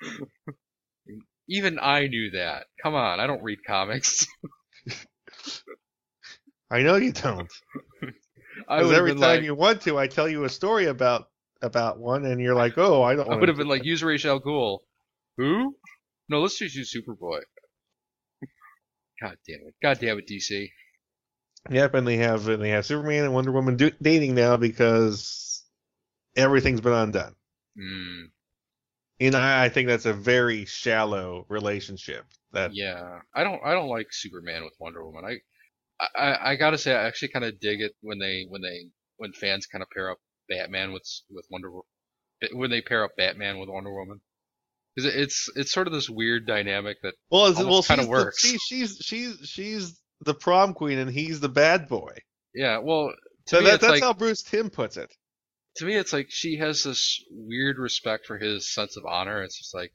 [1.48, 2.66] Even I knew that.
[2.82, 4.26] Come on, I don't read comics.
[6.70, 7.48] I know you don't
[8.00, 11.28] because every time like, you want to I tell you a story about
[11.62, 14.24] about one and you're like oh I don't I would have been like, use Ra's
[14.24, 14.40] al
[15.36, 15.76] Who?
[16.28, 17.42] No, let's just use Superboy.
[19.20, 19.74] God damn it.
[19.82, 20.72] God damn it, DC.
[21.70, 25.62] Yep, and they have and they have Superman and Wonder Woman do, dating now because
[26.36, 27.36] everything's been undone.
[27.76, 28.30] Mm,
[29.20, 32.26] And I, I think that's a very shallow relationship.
[32.52, 33.20] That yeah.
[33.34, 35.24] I don't I don't like Superman with Wonder Woman.
[35.24, 39.32] I I, I gotta say I actually kinda dig it when they when they when
[39.32, 41.70] fans kinda pair up Batman with with Wonder
[42.52, 44.20] when they pair up Batman with Wonder Woman.
[44.96, 48.40] It's it's sort of this weird dynamic that well, it's, well, she's the- works.
[48.40, 52.16] she, she's she's she's the prom queen and he's the bad boy.
[52.54, 53.08] yeah, well
[53.46, 55.12] to So me that, that's like how Bruce Timm puts it.
[55.76, 59.42] to me it's like she has this weird respect for his sense of honor.
[59.42, 59.92] It's just like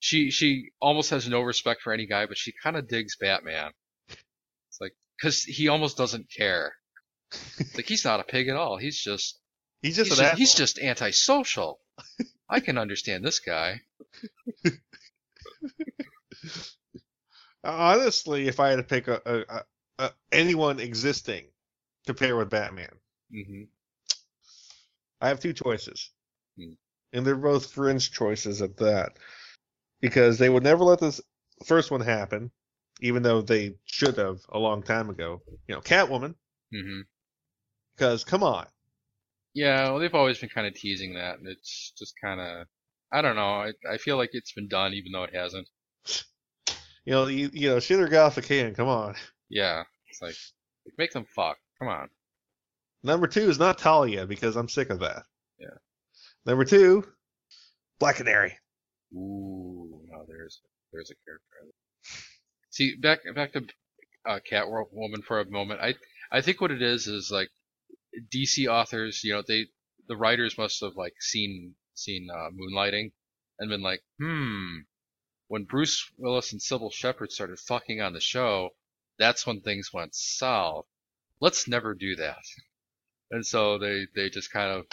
[0.00, 3.70] she she almost has no respect for any guy, but she kind of digs Batman.
[4.08, 6.72] It's like because he almost doesn't care.
[7.58, 8.76] It's like he's not a pig at all.
[8.78, 9.38] He's just
[9.82, 11.78] He's just he's just, he's just antisocial.
[12.50, 13.80] I can understand this guy.
[17.64, 19.64] honestly, if I had to pick a, a,
[20.04, 21.46] a, anyone existing
[22.06, 22.92] to pair with Batman,
[23.30, 23.62] hmm
[25.22, 26.10] I have two choices,
[26.56, 26.72] Hmm.
[27.12, 29.18] and they're both fringe choices at that,
[30.00, 31.20] because they would never let this
[31.66, 32.50] first one happen,
[33.00, 35.42] even though they should have a long time ago.
[35.68, 36.34] You know, Catwoman,
[36.72, 37.00] hmm
[37.96, 38.66] because come on,
[39.54, 42.66] Yeah, well, they've always been kind of teasing that, and it's just kind of
[43.12, 43.42] I don't know.
[43.42, 45.68] I I feel like it's been done, even though it hasn't.
[47.04, 48.74] you know, you, you know, shit or get off the can.
[48.74, 49.14] Come on.
[49.48, 50.36] Yeah, it's like
[50.96, 51.56] make them fuck.
[51.78, 52.08] Come on.
[53.02, 55.22] Number two is not Talia because I'm sick of that.
[55.58, 55.78] Yeah.
[56.46, 57.04] Number two,
[57.98, 58.56] Black Canary.
[59.14, 60.60] Ooh, now there's
[60.92, 61.74] there's a character.
[62.70, 63.64] See, back back to
[64.26, 65.80] uh, Catwoman for a moment.
[65.80, 65.94] I
[66.30, 67.48] I think what it is is like
[68.34, 69.66] DC authors, you know, they
[70.08, 73.12] the writers must have like seen seen uh, Moonlighting
[73.58, 74.78] and been like, hmm,
[75.48, 78.70] when Bruce Willis and Cybill Shepherd started fucking on the show,
[79.18, 80.86] that's when things went south.
[81.40, 82.38] Let's never do that.
[83.30, 84.86] And so they they just kind of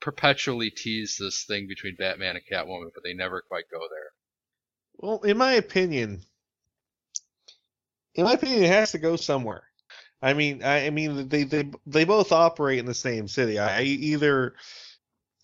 [0.00, 4.10] perpetually tease this thing between Batman and Catwoman, but they never quite go there.
[4.96, 6.22] Well, in my opinion,
[8.14, 9.64] in my opinion, it has to go somewhere.
[10.20, 13.58] I mean, I, mean, they, they they both operate in the same city.
[13.58, 14.54] I either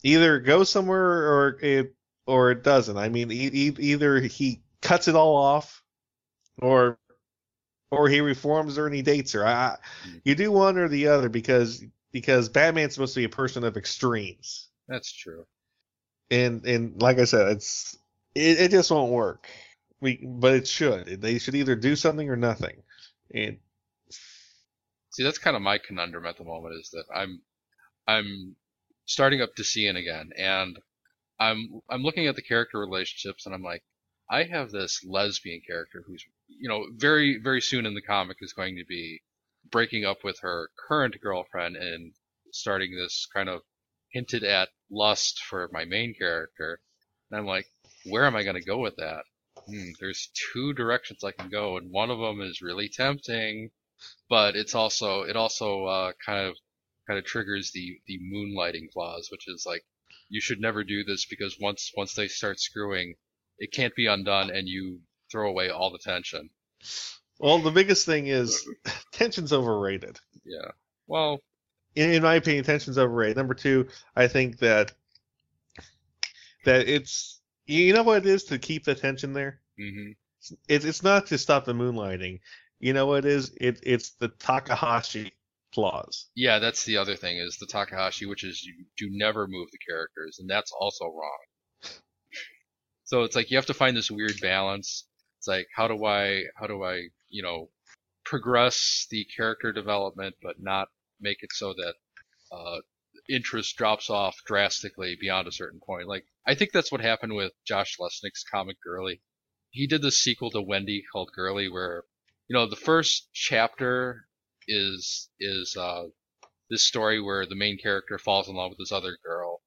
[0.05, 1.95] either go somewhere or it
[2.27, 2.97] or it doesn't.
[2.97, 5.83] I mean, e- e- either he cuts it all off,
[6.61, 6.99] or
[7.91, 9.47] or he reforms her and he dates her.
[9.47, 9.77] I, I-
[10.07, 10.23] mm.
[10.25, 13.77] you do one or the other because because Batman's supposed to be a person of
[13.77, 15.47] extremes, That's true.
[16.31, 17.97] and and like I said, it's
[18.35, 19.49] it, it just won't work.
[20.01, 21.21] We but it should.
[21.21, 22.83] They should either do something or nothing.
[23.35, 23.59] And
[25.11, 27.43] See, that's kind of my conundrum at the moment is that I'm
[28.07, 28.57] I'm
[29.09, 30.79] starting up Decian again, and
[31.41, 33.83] I'm I'm looking at the character relationships, and I'm like,
[34.31, 38.53] I have this lesbian character who's you know very very soon in the comic is
[38.53, 39.23] going to be
[39.71, 42.13] breaking up with her current girlfriend and
[42.53, 43.63] starting this kind of
[44.13, 46.81] hinted at lust for my main character,
[47.31, 47.67] and I'm like,
[48.05, 49.25] where am I going to go with that?
[49.67, 53.71] Hmm, there's two directions I can go, and one of them is really tempting,
[54.29, 56.57] but it's also it also uh, kind of
[57.09, 59.85] kind of triggers the the moonlighting clause, which is like
[60.29, 63.15] you should never do this because once once they start screwing,
[63.59, 65.01] it can't be undone, and you
[65.33, 66.51] throw away all the tension.
[67.41, 68.69] well, the biggest thing is
[69.13, 70.21] tension's overrated.
[70.45, 70.71] Yeah.
[71.07, 71.41] Well,
[71.95, 73.37] in, in my opinion, tension's overrated.
[73.37, 74.93] Number two, I think that
[76.65, 79.61] that it's you know what it is to keep the tension there.
[79.81, 80.13] Mm-hmm.
[80.69, 82.41] It's it's not to stop the moonlighting.
[82.81, 83.53] You know what it is?
[83.61, 85.33] It it's the Takahashi
[85.75, 86.29] clause.
[86.35, 89.79] yeah, that's the other thing is the Takahashi, which is you do never move the
[89.79, 91.39] characters, and that's also wrong.
[93.09, 95.07] So it's like you have to find this weird balance.
[95.39, 97.71] It's like how do I how do I you know
[98.25, 100.89] progress the character development but not
[101.19, 101.95] make it so that
[102.53, 102.81] uh,
[103.31, 106.07] interest drops off drastically beyond a certain point.
[106.07, 109.23] Like I think that's what happened with Josh Lesnick's comic Girly.
[109.71, 112.05] He did the sequel to Wendy called Girly where
[112.47, 114.28] you know the first chapter
[114.69, 116.05] is is uh,
[116.71, 119.61] this story where the main character falls in love with this other girl,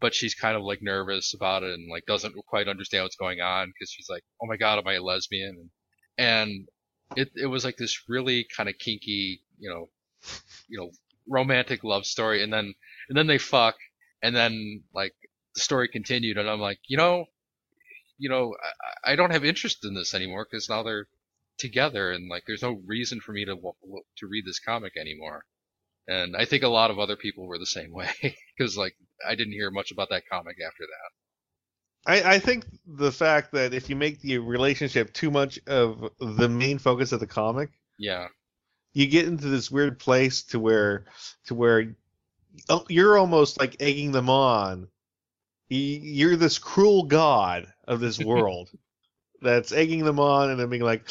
[0.00, 3.40] but she's kind of like nervous about it and like doesn't quite understand what's going
[3.40, 5.70] on because she's like, oh my god, am I a lesbian?
[6.18, 6.68] And,
[7.16, 9.88] it it was like this really kind of kinky, you know,
[10.68, 10.90] you know,
[11.28, 12.74] romantic love story, and then
[13.08, 13.76] and then they fuck,
[14.22, 15.14] and then like
[15.54, 17.26] the story continued, and I'm like, you know,
[18.18, 18.54] you know,
[19.04, 21.08] I, I don't have interest in this anymore because now they're
[21.58, 25.44] together, and like there's no reason for me to to read this comic anymore.
[26.06, 28.10] And I think a lot of other people were the same way
[28.56, 28.94] because like
[29.26, 31.10] I didn't hear much about that comic after that.
[32.06, 36.48] I, I think the fact that if you make the relationship too much of the
[36.48, 38.28] main focus of the comic, Yeah,
[38.94, 41.04] you get into this weird place to where
[41.46, 41.94] to where
[42.68, 44.88] oh, you're almost like egging them on.
[45.68, 48.70] You're this cruel god of this world
[49.42, 51.10] that's egging them on and then being like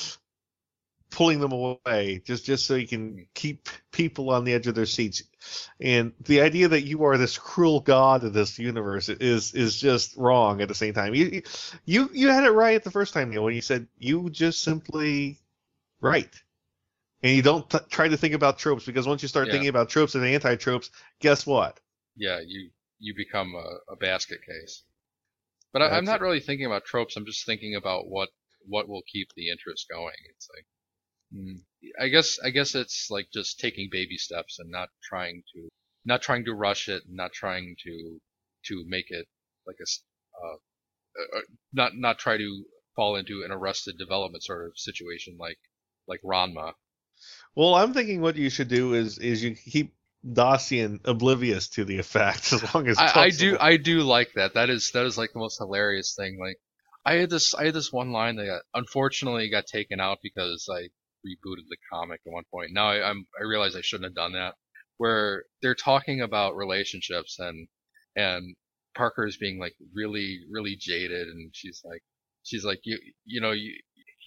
[1.09, 4.85] pulling them away just just so you can keep people on the edge of their
[4.85, 5.23] seats.
[5.79, 10.15] And the idea that you are this cruel god of this universe is is just
[10.17, 11.15] wrong at the same time.
[11.15, 11.41] You
[11.85, 15.39] you you had it right the first time Neil when you said you just simply
[16.01, 16.33] right
[17.23, 19.51] and you don't t- try to think about tropes because once you start Yeah.
[19.51, 21.79] thinking about tropes and anti-tropes, guess what?
[22.15, 24.83] yeah, you you become a, a basket case.
[25.73, 26.23] But I, I'm not it.
[26.23, 27.15] really thinking about tropes.
[27.15, 28.29] I'm just thinking about what
[28.67, 30.15] what will keep the interest going.
[30.35, 30.65] It's like,
[31.99, 35.69] I guess I guess it's like just taking baby steps and not trying to
[36.05, 38.19] not trying to rush it, not trying to
[38.67, 39.27] to make it
[39.65, 39.87] like a
[40.45, 41.41] uh, uh,
[41.73, 42.65] not not try to
[42.95, 45.59] fall into an arrested development sort of situation like
[46.07, 46.73] like Ranma.
[47.55, 51.99] Well, I'm thinking what you should do is is you keep Dacian oblivious to the
[51.99, 54.53] effect as long as I, I do I do like that.
[54.53, 56.39] That is that is like the most hilarious thing.
[56.39, 56.57] Like
[57.05, 60.67] I had this I had this one line that got, unfortunately got taken out because
[60.71, 60.89] I
[61.25, 62.71] rebooted the comic at one point.
[62.73, 64.55] Now I, I'm I realize I shouldn't have done that.
[64.97, 67.67] Where they're talking about relationships and
[68.15, 68.55] and
[68.95, 72.01] Parker is being like really really jaded and she's like
[72.43, 73.73] she's like you you know you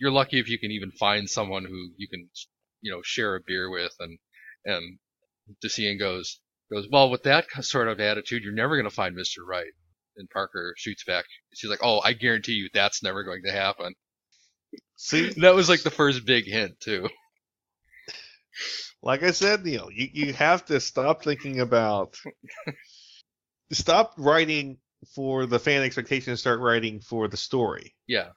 [0.01, 2.29] you're lucky if you can even find someone who you can
[2.81, 4.19] you know share a beer with and
[4.65, 4.99] and
[5.65, 9.47] Decian goes goes, well, with that sort of attitude, you're never going to find Mr.
[9.47, 9.73] Right.
[10.17, 11.25] And Parker shoots back.
[11.55, 13.95] She's like, oh, I guarantee you that's never going to happen.
[14.97, 17.09] See, That was like the first big hint, too.
[19.03, 22.19] like I said, Neil, you, you have to stop thinking about
[23.73, 24.79] stop writing
[25.15, 28.31] for the fan expectation and start writing for the story, Yeah.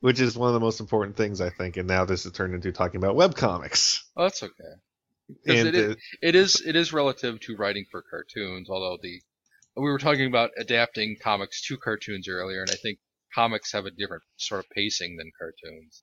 [0.00, 1.76] which is one of the most important things I think.
[1.76, 4.00] And now this has turned into talking about webcomics.
[4.16, 4.52] Oh, that's okay.
[5.46, 9.20] And it, is, uh, it is it is relative to writing for cartoons, although the
[9.76, 12.98] we were talking about adapting comics to cartoons earlier, and I think
[13.34, 16.02] comics have a different sort of pacing than cartoons,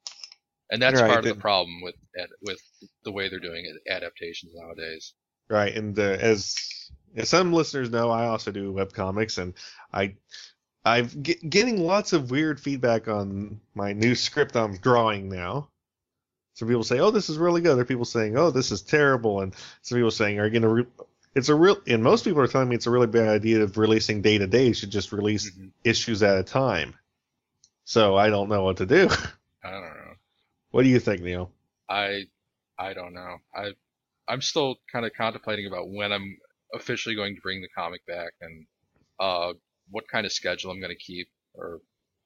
[0.72, 1.96] and that's Right, part of the- problem with
[2.42, 2.60] with
[3.04, 5.14] the way they're doing it, adaptations nowadays.
[5.50, 6.56] Right, and uh, as
[7.16, 9.54] as some listeners know, I also do webcomics, and
[9.94, 10.16] I
[10.86, 15.70] I've get, getting lots of weird feedback on my new script I'm drawing now.
[16.56, 19.42] Some people say, "Oh, this is really good." Other people saying, "Oh, this is terrible,"
[19.42, 21.06] and some people saying, "Are you going to re-
[21.36, 23.78] It's a real, and most people are telling me it's a really bad idea of
[23.78, 24.68] releasing day to day.
[24.68, 25.72] You should just release Mhm.
[25.84, 26.96] issues at a time.
[27.90, 29.10] So I don't know what to do.
[29.64, 30.14] I don't know.
[30.70, 31.50] what do you think, Neil?
[31.90, 32.26] I
[32.78, 33.38] I don't know.
[33.56, 33.72] I
[34.28, 36.38] I'm still kind of contemplating about when I'm
[36.76, 38.68] officially going to bring the comic back and
[39.20, 39.54] uh
[39.90, 41.82] what kind of schedule I'm going to keep or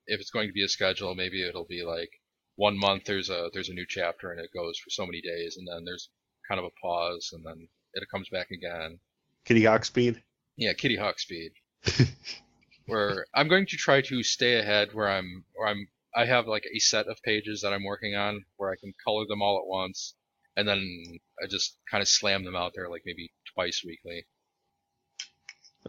[0.05, 2.11] if it's going to be a schedule maybe it'll be like
[2.57, 5.55] one month there's a there's a new chapter and it goes for so many days
[5.55, 6.09] and then there's
[6.45, 8.99] kind of a pause and then it comes back again.
[9.45, 10.21] Kitty Hawk Speed?
[10.57, 11.53] Yeah, Kitty Hawk speed.
[12.87, 16.65] where I'm going to try to stay ahead where I'm where I'm I have like
[16.73, 19.67] a set of pages that I'm working on where I can color them all at
[19.67, 20.15] once
[20.55, 20.79] and then
[21.41, 24.25] I just kind of slam them out there like maybe twice weekly.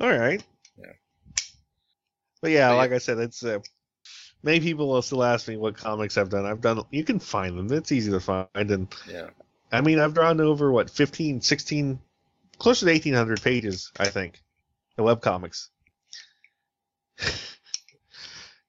[0.01, 0.43] All right.
[0.77, 0.93] Yeah.
[2.43, 2.79] But yeah, But yeah.
[2.79, 3.61] like I said, it's uh,
[4.43, 6.47] many people will still ask me what comics I've done.
[6.47, 6.83] I've done.
[6.91, 7.73] You can find them.
[7.73, 8.49] It's easy to find.
[8.55, 9.31] And Yeah.
[9.73, 11.99] I mean, I've drawn over what 15, 16,
[12.59, 14.41] closer to 1800 pages, I think,
[14.97, 15.71] the web comics.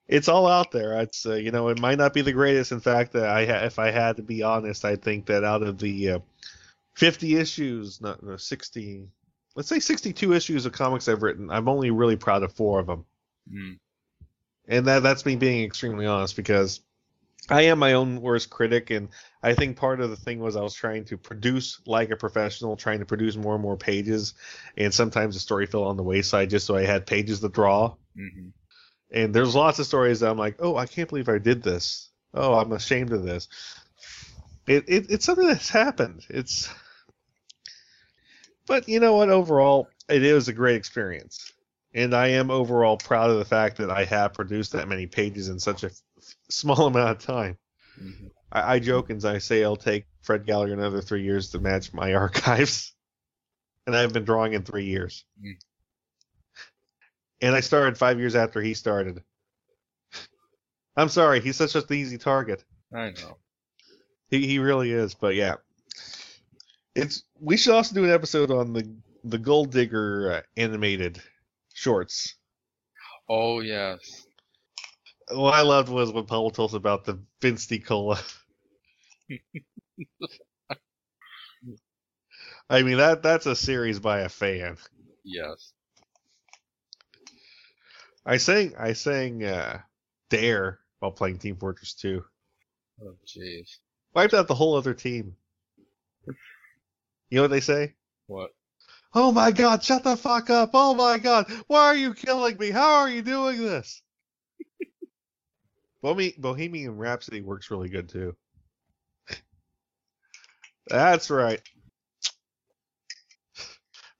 [0.08, 1.00] It's all out there.
[1.00, 2.72] It's uh, you know, it might not be the greatest.
[2.72, 5.62] In fact, uh, I ha- if I had to be honest, I think that out
[5.62, 6.18] of the uh,
[6.94, 9.08] 50 issues, not no, 60,
[9.54, 12.86] let's say 62 issues of comics I've written, I'm only really proud of four of
[12.86, 13.04] them.
[13.52, 13.78] Mm.
[14.68, 16.80] And that that's me being extremely honest because
[17.48, 19.08] I am my own worst critic and
[19.42, 22.76] I think part of the thing was I was trying to produce like a professional,
[22.76, 24.34] trying to produce more and more pages,
[24.76, 27.94] and sometimes the story fell on the wayside just so I had pages to draw.
[28.16, 28.48] hmm
[29.12, 32.10] And there's lots of stories that I'm like, oh, I can't believe I did this.
[32.34, 33.48] Oh, I'm ashamed of this.
[34.66, 36.24] It, it it's something that's happened.
[36.28, 36.68] It's,
[38.66, 39.30] but you know what?
[39.30, 41.52] Overall, it is a great experience,
[41.94, 45.48] and I am overall proud of the fact that I have produced that many pages
[45.48, 45.90] in such a
[46.50, 47.58] small amount of time.
[47.98, 51.58] hmm I, I joke and I say it'll take Fred Gallagher another three years to
[51.58, 52.94] match my archives,
[53.86, 55.24] and I've been drawing in three years.
[55.44, 55.56] Mm.
[57.42, 59.22] And I started five years after he started.
[60.96, 62.64] I'm sorry, he's such an easy target.
[62.94, 63.36] I know.
[64.30, 65.56] He he really is, but yeah,
[66.94, 67.24] it's.
[67.38, 71.20] We should also do an episode on the the Gold Digger uh, animated
[71.74, 72.36] shorts.
[73.28, 74.25] Oh yes.
[75.30, 77.70] What I loved was when Paul told us about the Vince.
[77.84, 78.20] Cola.
[82.68, 84.76] I mean that that's a series by a fan.
[85.24, 85.72] Yes.
[88.24, 89.80] I sang I sang uh,
[90.30, 92.24] Dare while playing Team Fortress 2.
[93.02, 93.78] Oh jeez.
[94.14, 95.36] Wiped out the whole other team.
[97.30, 97.94] You know what they say?
[98.26, 98.50] What?
[99.14, 100.70] Oh my god, shut the fuck up.
[100.74, 102.70] Oh my god, why are you killing me?
[102.70, 104.02] How are you doing this?
[106.14, 108.36] Bohemian, Rhapsody works really good too.
[110.86, 111.60] That's right.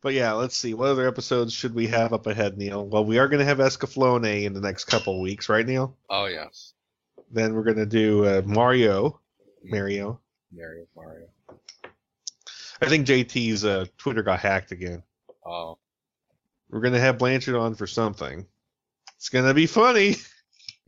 [0.03, 0.75] But yeah, let's see.
[0.75, 2.87] What other episodes should we have up ahead, Neil?
[2.87, 5.97] Well, we are going to have Escaflowne in the next couple weeks, right, Neil?
[6.11, 6.75] Oh yes.
[7.31, 9.21] Then we're going to do uh, Mario.
[9.65, 10.21] Mario.
[10.53, 11.27] Mario Mario.
[12.81, 15.03] I think JT's uh, Twitter got hacked again.
[15.45, 15.79] Oh.
[16.71, 18.47] We're going to have Blanchard on for something.
[19.17, 20.17] It's going to be funny.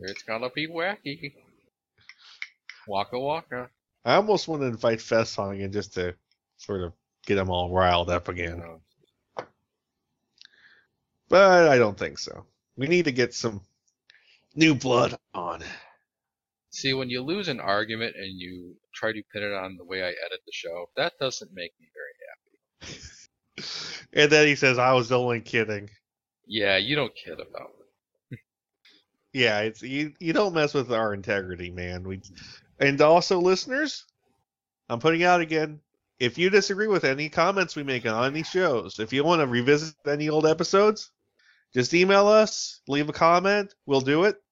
[0.00, 1.34] It's gonna be wacky.
[2.86, 3.70] Waka waka.
[4.04, 6.14] I almost want to invite Fest on again just to
[6.56, 6.92] sort of
[7.26, 8.62] get them all riled up again.
[11.28, 12.46] But I don't think so.
[12.76, 13.60] We need to get some
[14.54, 15.62] new blood on.
[16.70, 20.02] See, when you lose an argument and you try to pin it on the way
[20.02, 23.00] I edit the show, that doesn't make me very happy.
[24.10, 25.90] And then he says, I was only kidding.
[26.46, 27.72] Yeah, you don't kid about.
[29.38, 30.14] Yeah, it's you.
[30.18, 32.02] You don't mess with our integrity, man.
[32.02, 32.20] We,
[32.80, 34.04] and also listeners,
[34.88, 35.80] I'm putting out again.
[36.18, 39.46] If you disagree with any comments we make on any shows, if you want to
[39.46, 41.12] revisit any old episodes,
[41.72, 43.72] just email us, leave a comment.
[43.86, 44.42] We'll do it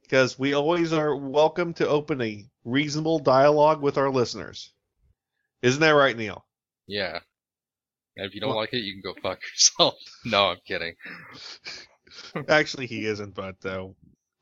[0.00, 4.72] because we always are welcome to open a reasonable dialogue with our listeners.
[5.60, 6.42] Isn't that right, Neil?
[6.86, 7.18] Yeah.
[8.16, 9.94] And if you don't Well- like it, you can go fuck yourself.
[10.24, 10.94] no, I'm kidding.
[12.48, 13.88] Actually, he isn't, but uh,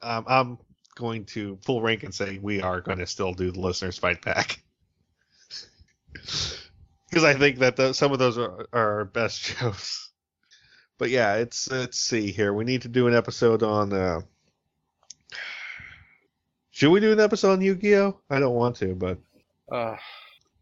[0.03, 0.59] um, I'm
[0.97, 4.23] going to full rank and say we are going to still do the listeners fight
[4.23, 4.63] back
[6.13, 10.09] because I think that the, some of those are, are our best shows.
[10.99, 12.53] But yeah, it's let's see here.
[12.53, 13.93] We need to do an episode on.
[13.93, 14.21] Uh,
[16.71, 18.21] should we do an episode on Yu-Gi-Oh?
[18.31, 19.19] I don't want to, but
[19.71, 19.97] Uh,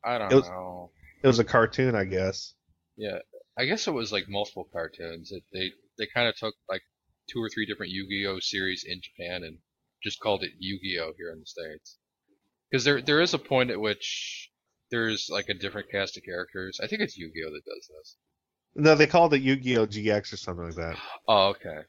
[0.04, 0.90] I don't It was- know.
[1.22, 2.54] it was a cartoon, I guess.
[2.96, 3.18] Yeah,
[3.58, 5.32] I guess it was like multiple cartoons.
[5.32, 6.82] It, they they kind of took like
[7.28, 9.58] two or three different Yu-Gi-Oh series in Japan and
[10.02, 11.96] just called it Yu-Gi-Oh here in the states.
[12.70, 14.50] Because there there is a point at which
[14.90, 16.80] there's like a different cast of characters.
[16.82, 18.16] I think it's Yu-Gi-Oh that does this.
[18.74, 20.96] No, they called it Yu-Gi-Oh GX or something like that.
[21.26, 21.80] Oh, okay.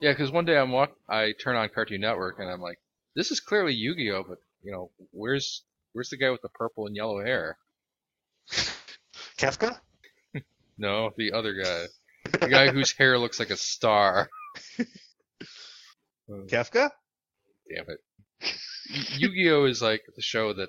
[0.00, 2.78] Yeah, because one day I'm walk, I turn on Cartoon Network and I'm like,
[3.14, 5.62] this is clearly Yu-Gi-Oh, but you know, where's
[5.92, 7.56] where's the guy with the purple and yellow hair?
[9.38, 9.78] Kefka?
[10.78, 11.84] No, the other guy,
[12.40, 14.28] the guy whose hair looks like a star.
[16.32, 16.90] Uh, Kefka?
[17.74, 17.98] Damn it.
[19.18, 20.68] Yu-Gi-Oh is like the show that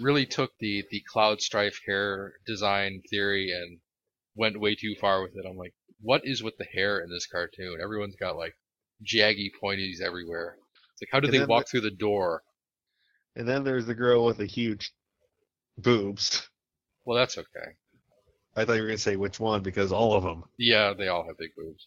[0.00, 3.78] really took the the Cloud Strife hair design theory and
[4.36, 5.44] went way too far with it.
[5.48, 7.78] I'm like, what is with the hair in this cartoon?
[7.82, 8.54] Everyone's got like
[9.04, 10.56] jaggy pointies everywhere.
[10.92, 12.42] It's like, how do And they walk the- through the door?
[13.36, 14.90] And then there's the girl with the huge
[15.76, 16.48] boobs.
[17.04, 17.70] Well, that's okay.
[18.56, 20.42] I thought you were going to say which one because all of them.
[20.58, 21.86] Yeah, they all have big boobs.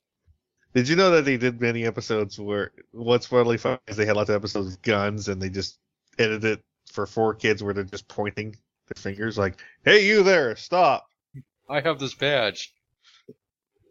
[0.74, 4.16] Did you know that they did many episodes where what's really funny is they had
[4.16, 5.80] lots of episodes with guns and they just
[6.18, 8.56] edited it for four kids where they're just pointing
[8.88, 11.08] their fingers like, "Hey, you there, stop!"
[11.70, 12.74] I have this badge.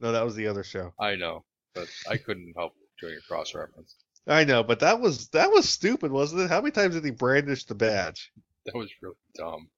[0.01, 0.95] No, that was the other show.
[0.99, 3.97] I know, but I couldn't help doing a cross reference.
[4.26, 6.51] I know, but that was that was stupid, wasn't it?
[6.51, 8.33] How many times did he brandish the badge?
[8.66, 9.68] That was really dumb.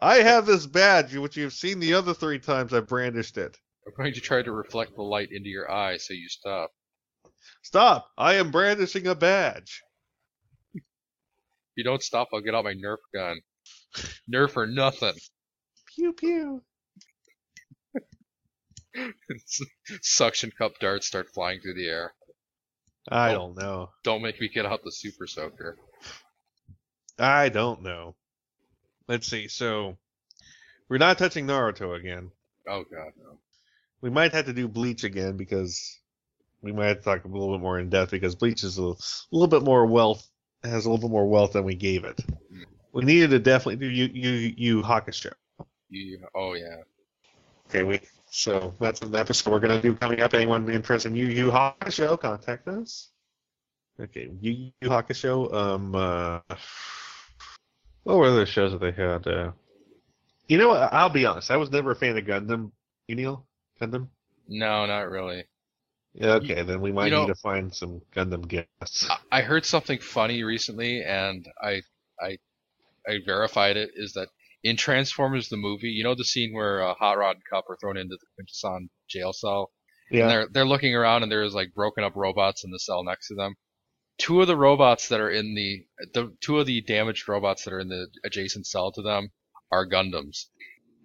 [0.00, 3.58] I have this badge, which you've seen the other three times I brandished it.
[3.86, 6.70] I'm going to try to reflect the light into your eye, so you stop.
[7.62, 8.10] Stop!
[8.18, 9.82] I am brandishing a badge.
[10.74, 10.82] If
[11.76, 13.40] you don't stop, I'll get out my Nerf gun.
[14.32, 15.14] Nerf or nothing.
[15.94, 16.62] Pew pew.
[20.02, 22.12] Suction cup darts start flying through the air.
[23.08, 23.34] I Oh.
[23.34, 23.90] don't know.
[24.04, 25.76] Don't make me get out the super soaker.
[27.18, 28.14] I don't know.
[29.08, 29.48] Let's see.
[29.48, 29.96] So
[30.88, 32.30] we're not touching Naruto again.
[32.68, 33.38] Oh god, no.
[34.00, 35.98] We might have to do Bleach again because
[36.62, 38.94] we might have to talk a little bit more in depth because Bleach is a
[39.30, 40.26] little bit more wealth
[40.62, 42.20] has a little bit more wealth than we gave it.
[42.92, 45.32] We needed to definitely do you Yu Yu Hakusho.
[45.88, 46.82] You, oh yeah.
[47.68, 50.34] Okay, we so that's an episode we're gonna do coming up.
[50.34, 53.10] Anyone interested in Yu Yu Hakusho, contact us.
[53.98, 55.52] Okay, Yu Yu Hakusho.
[55.52, 56.40] Um, uh,
[58.02, 59.26] what were the shows that they had?
[59.26, 59.52] Uh,
[60.48, 60.92] you know, what?
[60.92, 61.50] I'll be honest.
[61.50, 62.72] I was never a fan of Gundam.
[63.06, 63.46] You Neil?
[63.80, 64.08] Gundam?
[64.48, 65.44] No, not really.
[66.14, 66.34] Yeah.
[66.34, 69.08] Okay, then we might you know- need to find some Gundam guests.
[69.30, 71.82] I- heard something funny recently, and I,
[72.20, 72.38] I,
[73.06, 73.90] I verified it.
[73.94, 74.28] Is that
[74.64, 75.88] in Transformers the movie?
[75.90, 78.88] You know the scene where uh, Hot Rod and Kup are thrown into the Quintesson
[79.08, 79.70] jail cell,
[80.10, 80.28] and Yeah.
[80.28, 83.34] they're they're looking around, and there's like broken up robots in the cell next to
[83.36, 83.54] them.
[84.18, 87.72] Two of the robots that are in the the two of the damaged robots that
[87.72, 89.30] are in the adjacent cell to them
[89.72, 90.46] are Gundams.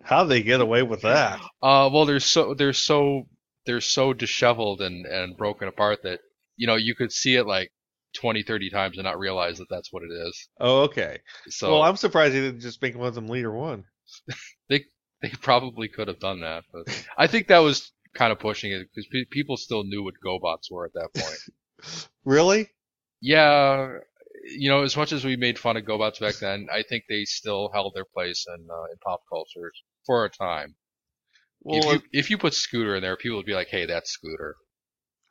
[0.06, 1.41] How'd they get away with that?
[1.62, 3.28] Uh, well, they're so they're so
[3.66, 6.20] they're so disheveled and and broken apart that
[6.56, 7.72] you know you could see it like
[8.16, 10.47] 20, 30 times and not realize that that's what it is.
[10.60, 11.20] Oh, okay.
[11.49, 13.84] So well, I'm surprised they didn't just make one of them leader one.
[14.70, 14.86] They
[15.22, 18.88] they probably could have done that, but I think that was kind of pushing it
[18.89, 21.39] because pe- people still knew what GoBots were at that point.
[22.24, 22.70] Really?
[23.22, 23.97] yeah,
[24.45, 27.25] you know, as much as we made fun of GoBots back then, I think they
[27.25, 29.71] still held their place in uh, in pop culture
[30.05, 30.75] for a time.
[31.61, 34.11] Well, if you if you put Scooter in there, people would be like, "Hey, that's
[34.11, 34.55] Scooter."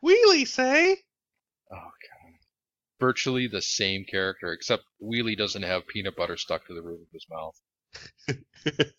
[0.05, 0.97] Wheelie say.
[1.73, 2.33] Oh god.
[3.01, 7.09] Virtually the same character, except Wheelie doesn't have peanut butter stuck to the roof of
[7.13, 7.57] his mouth.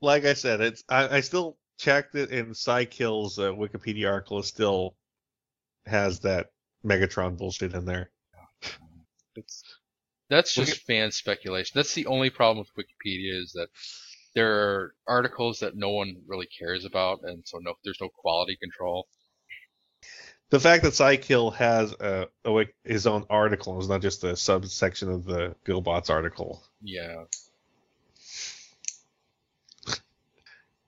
[0.00, 4.96] like I said, it's I, I still checked it, and Cy-Kill's uh, Wikipedia article still
[5.86, 6.48] has that
[6.84, 8.10] Megatron bullshit in there.
[9.36, 9.64] It's
[10.28, 11.72] that's Look just fan speculation.
[11.74, 13.68] That's the only problem with Wikipedia is that
[14.34, 18.56] there are articles that no one really cares about, and so no, there's no quality
[18.56, 19.06] control.
[20.48, 25.10] The fact that Cy-Kill has a, a his own article is not just a subsection
[25.10, 26.62] of the GoBots article.
[26.82, 27.24] Yeah.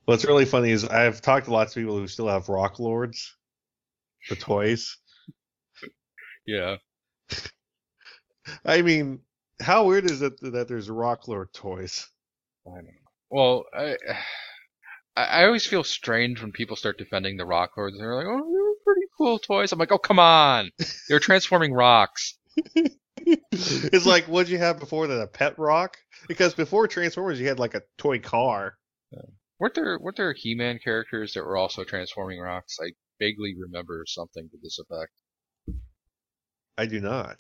[0.05, 3.35] What's really funny is I've talked to lots of people who still have Rock Lords,
[4.29, 4.99] the toys.
[6.47, 6.77] Yeah.
[8.65, 9.21] I mean,
[9.61, 12.09] how weird is it that there's Rock Lord toys?
[12.67, 12.91] I know.
[13.31, 13.97] Well, I
[15.17, 17.97] I I always feel strange when people start defending the rock lords.
[17.99, 20.71] They're like, "Oh, they're pretty cool toys." I'm like, "Oh, come on!
[21.09, 22.37] They're transforming rocks."
[23.17, 25.21] it's like what'd you have before that?
[25.21, 25.97] A pet rock?
[26.29, 28.77] Because before Transformers, you had like a toy car.
[29.61, 32.77] Weren't there weren't there He-Man characters that were also transforming rocks?
[32.81, 32.91] I
[33.21, 35.13] vaguely remember something to this effect.
[36.77, 37.37] I do not.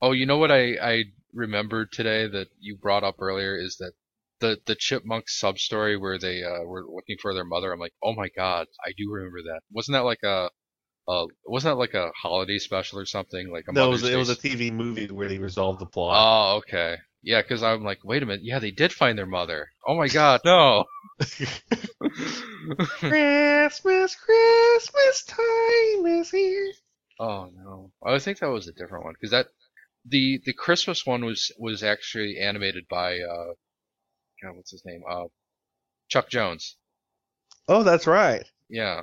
[0.00, 3.92] Oh, you know what I I remembered today that you brought up earlier is that
[4.40, 7.72] the the chipmunk sub story where they uh, were looking for their mother.
[7.72, 9.60] I'm like, oh my god, I do remember that.
[9.72, 10.50] Wasn't that like a
[11.06, 13.50] uh, wasn't that like a holiday special or something?
[13.50, 16.16] Like a No, it was, it was a TV movie where they resolved the plot.
[16.18, 16.98] Oh, okay.
[17.22, 18.44] Yeah, because I'm like, wait a minute.
[18.44, 19.70] Yeah, they did find their mother.
[19.86, 20.84] Oh my god, no.
[22.98, 26.72] Christmas, Christmas time is here.
[27.20, 29.46] Oh no, I think that was a different one because that
[30.06, 33.52] the the Christmas one was was actually animated by uh,
[34.42, 35.02] God, what's his name?
[35.08, 35.24] Uh,
[36.08, 36.76] Chuck Jones.
[37.68, 38.44] Oh, that's right.
[38.68, 39.02] Yeah,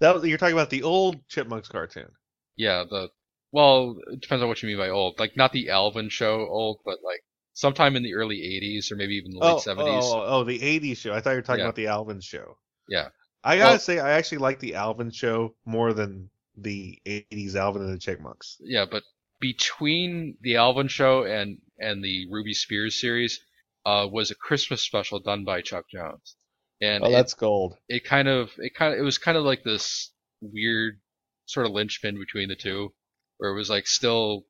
[0.00, 2.08] That was, you're talking about the old Chipmunks cartoon.
[2.56, 2.84] yeah.
[2.88, 3.08] The
[3.52, 5.18] well, it depends on what you mean by old.
[5.20, 7.22] Like not the Alvin show old, but like
[7.52, 10.02] sometime in the early '80s or maybe even the late oh, '70s.
[10.02, 11.12] oh, oh, the '80s show.
[11.14, 11.66] I thought you were talking Yeah.
[11.66, 12.56] about the Alvin show.
[12.88, 13.08] Yeah.
[13.44, 17.82] I gotta Well- say, I actually like the Alvin show more than the '80s Alvin
[17.82, 18.60] and the Chipmunks.
[18.60, 19.04] Yeah, but
[19.40, 23.40] between the Alvin show and and the Ruby Spears series,
[23.86, 26.36] uh, was a Christmas special done by Chuck Jones,
[26.80, 27.78] and Oh, it, that's gold.
[27.88, 31.00] it kind of it kind of it was kind of like this weird
[31.46, 32.94] sort of linchpin between the two,
[33.38, 34.46] where it was like still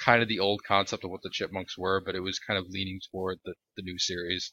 [0.00, 2.66] kind of the old concept of what the Chipmunks were, but it was kind of
[2.70, 4.52] leaning toward the the new series.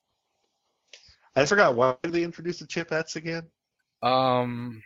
[1.34, 3.50] I forgot why did they introduce the Chipettes again?
[4.02, 4.82] Um,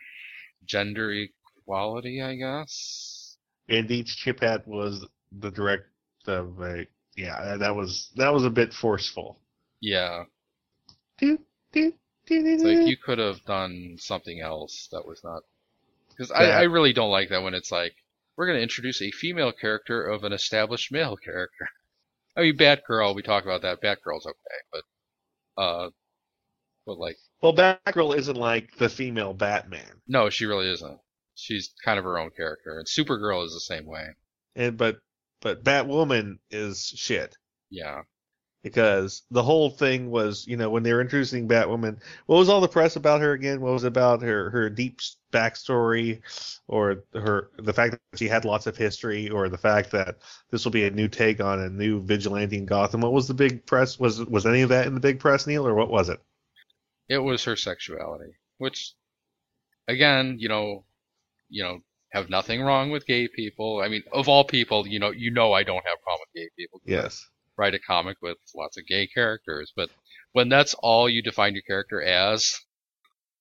[0.64, 1.26] gender
[1.70, 3.36] equality, I guess.
[3.68, 5.86] And each chip Chipette was the direct
[6.26, 7.56] of a yeah.
[7.56, 9.38] That was that was a bit forceful.
[9.80, 10.24] Yeah,
[11.18, 11.38] Do,
[11.72, 11.92] do,
[12.26, 15.42] do, do, like you could have done something else that was not
[16.10, 17.94] because I, I really don't like that when it's like
[18.36, 21.68] we're going to introduce a female character of an established male character.
[22.36, 23.80] I mean, Batgirl, we talk about that.
[23.80, 25.90] Batgirl's okay, but uh,
[26.86, 30.98] but like Well, Batgirl isn't like the female Batman, no, she really isn't.
[31.40, 34.08] She's kind of her own character, and Supergirl is the same way.
[34.54, 34.98] and but
[35.40, 37.36] but Batwoman is shit
[37.70, 38.02] Yeah,
[38.62, 42.60] because the whole thing was you know when they were introducing Batwoman, what was all
[42.60, 43.60] the press about her again?
[43.60, 45.00] What was it about her her deep
[45.32, 46.20] backstory,
[46.68, 50.16] or her the fact that she had lots of history, or the fact that
[50.50, 53.00] this will be a new take on a new vigilante in Gotham?
[53.00, 53.98] What was the big press?
[53.98, 56.20] Was was any of that in the big press, Neil, or what was it?
[57.08, 58.92] it was her sexuality, which
[59.88, 60.84] again, you know,
[61.50, 61.80] you know,
[62.12, 63.80] have nothing wrong with gay people.
[63.82, 66.42] I mean, of all people, you know, you know, I don't have a problem with
[66.42, 66.80] gay people.
[66.80, 67.26] 'cause I Yes.
[67.58, 69.90] write a comic with lots of gay characters, but
[70.32, 72.58] when that's all you define your character as,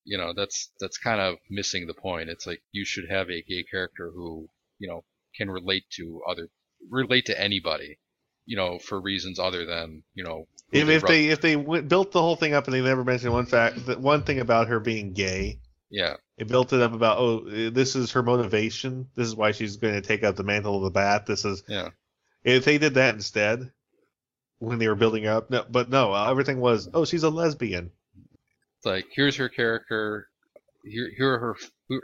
[0.06, 2.30] you know, that's that's kind of missing the point.
[2.30, 4.50] It's like you should have a gay character who,
[4.80, 5.04] you know,
[5.36, 6.50] can relate to other
[6.90, 8.00] relate to anybody,
[8.46, 11.88] you know, for reasons other than, you know, If, they if they if they went,
[11.90, 14.68] built the whole thing up and they never mentioned one fact, that one thing about
[14.68, 19.28] her being gay, yeah, it built it up about oh this is her motivation, this
[19.28, 21.26] is why she's going to take up the mantle of the bat.
[21.26, 21.90] This is yeah,
[22.44, 23.72] if they did that instead
[24.60, 27.92] when they were building up, no, but no, everything was oh she's a lesbian.
[28.78, 30.30] it's like here's her character,
[30.86, 31.56] here here are her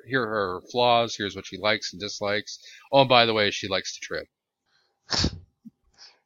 [0.05, 2.59] here are her flaws, here's what she likes and dislikes.
[2.91, 4.27] Oh, and by the way, she likes to trip.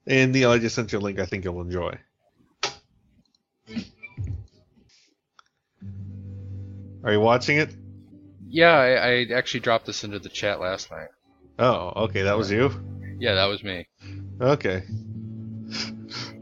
[0.07, 1.19] And Neil, I just sent you a link.
[1.19, 1.95] I think you'll enjoy.
[7.03, 7.75] Are you watching it?
[8.49, 11.09] Yeah, I, I actually dropped this into the chat last night.
[11.59, 12.71] Oh, okay, that was you.
[13.19, 13.87] Yeah, that was me.
[14.41, 14.83] Okay.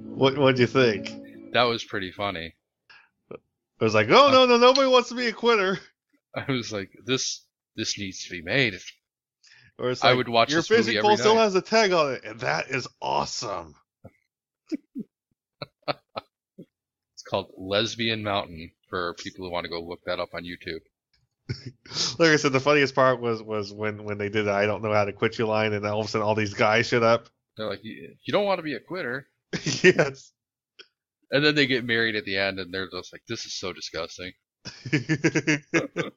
[0.03, 1.11] What what'd you think?
[1.53, 2.55] That was pretty funny.
[3.31, 5.79] I was like, oh no no nobody wants to be a quitter.
[6.35, 7.45] I was like, this
[7.75, 8.75] this needs to be made.
[9.77, 12.13] Or it's I would watch your this movie physical still night." has a tag on
[12.13, 13.75] it, and that is awesome.
[17.13, 20.81] It's called Lesbian Mountain for people who want to go look that up on YouTube.
[22.19, 24.83] Like I said, the funniest part was was when when they did the I don't
[24.83, 27.03] know how to quit you line, and all of a sudden all these guys showed
[27.03, 27.29] up.
[27.57, 29.27] They're like, you, you don't want to be a quitter.
[29.63, 30.31] yes.
[31.31, 33.73] And then they get married at the end and they're just like, this is so
[33.73, 34.31] disgusting.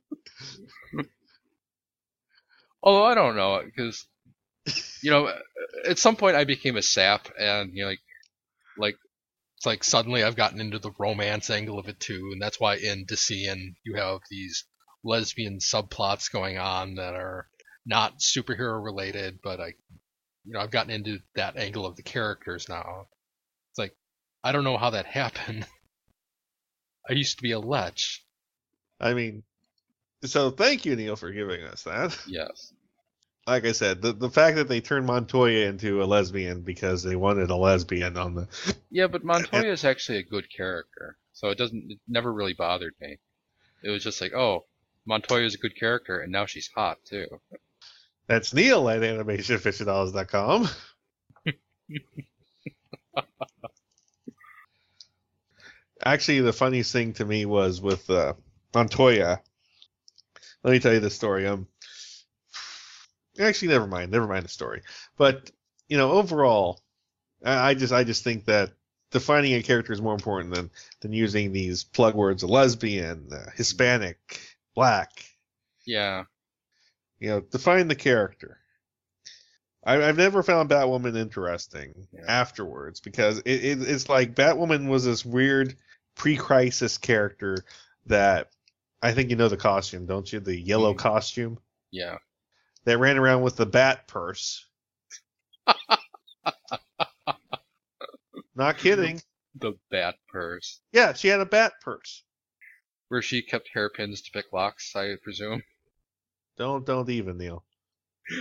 [2.82, 4.06] Although I don't know, because,
[5.02, 5.30] you know,
[5.86, 8.00] at some point I became a sap and, you know, like,
[8.78, 8.96] like,
[9.56, 12.76] it's like suddenly I've gotten into the romance angle of it too, and that's why
[12.76, 14.64] in Decian you have these
[15.02, 17.48] lesbian subplots going on that are
[17.86, 19.74] not superhero related, but I,
[20.44, 23.06] you know, I've gotten into that angle of the characters now.
[23.70, 23.94] It's like,
[24.42, 25.66] I don't know how that happened.
[27.08, 27.98] I used to be a lech.
[29.00, 29.42] I mean,
[30.24, 32.16] so thank you, Neil, for giving us that.
[32.26, 32.72] Yes.
[33.46, 37.16] Like I said, the the fact that they turned Montoya into a lesbian because they
[37.16, 38.46] wanted a lesbian on the
[38.90, 41.90] Yeah, but Montoya is actually a good character, so it doesn't.
[41.90, 43.18] It never really bothered me.
[43.82, 44.66] It was just like, oh,
[45.10, 47.26] Montoya is a good character, and now she's hot too.
[48.28, 50.68] That's Neil at animationaficionados.com.
[56.02, 58.34] Actually, the funniest thing to me was with uh,
[58.72, 59.40] Montoya.
[60.62, 61.44] Let me tell you the story.
[61.48, 61.66] Um,
[63.40, 64.12] actually, never mind.
[64.12, 64.82] Never mind the story.
[65.16, 65.50] But
[65.88, 66.80] you know, overall,
[67.44, 68.70] I I just I just think that
[69.10, 74.40] defining a character is more important than than using these plug words: lesbian, uh, Hispanic,
[74.80, 75.10] black.
[75.86, 76.24] Yeah.
[77.18, 78.56] You know, define the character.
[79.84, 82.22] I, I've never found Batwoman interesting Yeah.
[82.26, 85.74] afterwards because it, it, it's like Batwoman was this weird
[86.14, 87.58] pre-crisis character
[88.06, 88.48] that
[89.02, 90.40] I think you know the costume, don't you?
[90.40, 90.98] The yellow Mhm.
[90.98, 91.58] costume
[91.90, 92.16] Yeah.
[92.84, 94.66] that ran around with the bat purse.
[98.54, 99.20] Not kidding.
[99.56, 100.80] The bat purse.
[100.92, 102.24] Yeah, she had a bat purse.
[103.10, 105.62] Where she kept hairpins to pick locks, I presume.
[106.56, 107.64] Don't don't even Neil.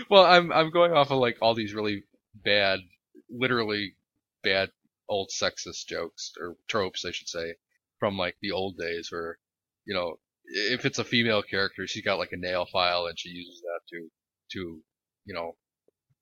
[0.10, 2.04] Well, I'm I'm going off of like all these really
[2.34, 2.80] bad,
[3.30, 3.96] literally
[4.44, 4.72] bad
[5.08, 7.56] old sexist jokes or tropes, I should say,
[8.00, 9.38] from like the old days where,
[9.86, 13.30] you know, if it's a female character, she's got like a nail file and she
[13.30, 14.10] uses that to,
[14.52, 14.82] to,
[15.26, 15.56] you know,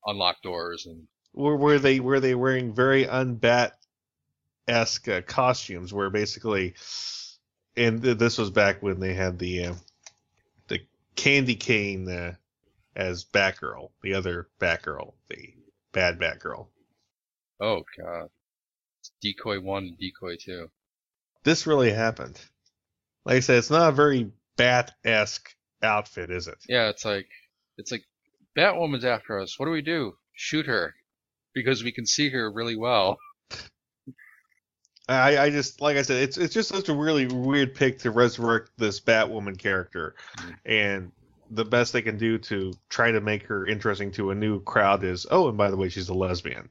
[0.05, 3.71] unlock doors and Were were they were they wearing very unbat
[4.67, 5.93] esque uh, costumes?
[5.93, 6.75] Where basically,
[7.77, 9.73] and th- this was back when they had the uh,
[10.67, 10.79] the
[11.15, 12.33] candy cane uh,
[12.95, 15.53] as Batgirl, the other Batgirl, the
[15.93, 16.67] bad Batgirl.
[17.61, 18.29] oh god,
[18.99, 20.69] It's decoy one and decoy two.
[21.43, 22.39] This really happened.
[23.25, 26.57] Like I said, it's not a very bat esque outfit, is it?
[26.67, 27.27] Yeah, it's like,
[27.77, 28.03] it's like,
[28.57, 29.57] Batwoman's after us.
[29.59, 30.13] What do we do?
[30.33, 30.95] Shoot her.
[31.53, 33.17] Because we can see her really well.
[35.09, 38.11] I, I just like I said, it's it's just such a really weird pick to
[38.11, 40.55] resurrect this Batwoman character, Mhm.
[40.65, 41.11] and
[41.49, 45.03] the best they can do to try to make her interesting to a new crowd
[45.05, 46.69] is, oh, and by the way, she's a lesbian.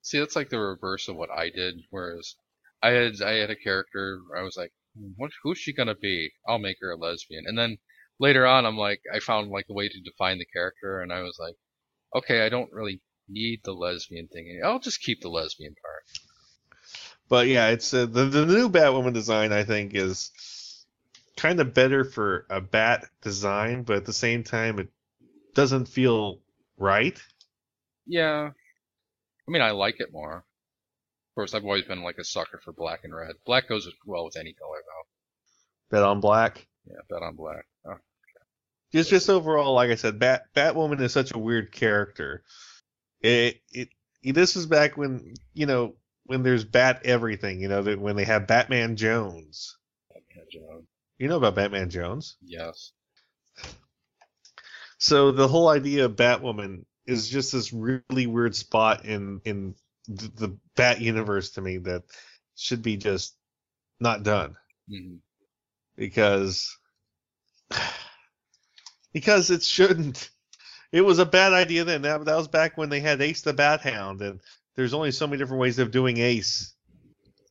[0.00, 1.74] See, that's like the reverse of what I did.
[1.90, 2.34] Whereas
[2.82, 4.20] I had I had a character.
[4.36, 5.30] I was like, "Hmm, what?
[5.42, 6.32] Who's she gonna be?
[6.48, 7.44] I'll make her a lesbian.
[7.46, 7.76] And then
[8.18, 11.20] later on, I'm like, I found like a way to define the character, and I
[11.22, 11.56] was like,
[12.14, 14.60] okay, I don't really need the lesbian thing.
[14.64, 16.04] I'll just keep the lesbian part.
[17.32, 19.52] But yeah, it's uh, the the new Batwoman design.
[19.54, 20.84] I think is
[21.34, 24.88] kind of better for a bat design, but at the same time, it
[25.54, 26.40] doesn't feel
[26.76, 27.18] right.
[28.06, 30.36] Yeah, I mean, I like it more.
[31.30, 33.32] Of course, I've always been like a sucker for black and red.
[33.46, 35.96] Black goes well with any color, though.
[35.96, 36.66] Bet on black.
[36.86, 37.64] Yeah, bet on black.
[37.86, 37.96] Oh,
[38.92, 42.42] Just just overall, like I said, Bat Batwoman is such a weird character.
[43.22, 43.88] It it,
[44.22, 45.94] this is back when you know
[46.24, 47.60] when there's Bat everything.
[47.60, 49.76] You know that when they have Batman Jones.
[50.34, 50.86] yeah, Joan.
[51.18, 52.36] You know about Batman Jones.
[52.42, 52.92] Yes.
[54.98, 59.74] So the whole idea of Batwoman is just this really weird spot in in
[60.08, 62.04] the, the Bat universe to me that
[62.56, 63.34] should be just
[64.00, 64.56] not done
[64.88, 65.16] hmm
[65.96, 66.76] because
[69.12, 70.30] because it shouldn't.
[70.92, 72.02] It was a bad idea then.
[72.02, 74.40] That, that was back when they had Ace the Bat Hound, and
[74.76, 76.74] there's only so many different ways of doing Ace.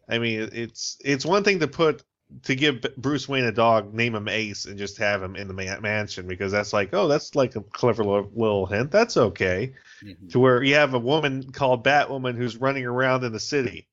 [0.10, 2.04] I mean, it's it's one thing to put
[2.44, 5.54] to give Bruce Wayne a dog, name him Ace, and just have him in the
[5.54, 8.92] ma- mansion because that's like, oh, that's like a clever little, little hint.
[8.92, 9.74] That's okay.
[10.02, 13.88] hmm To where you have a woman called Batwoman who's running around in the city.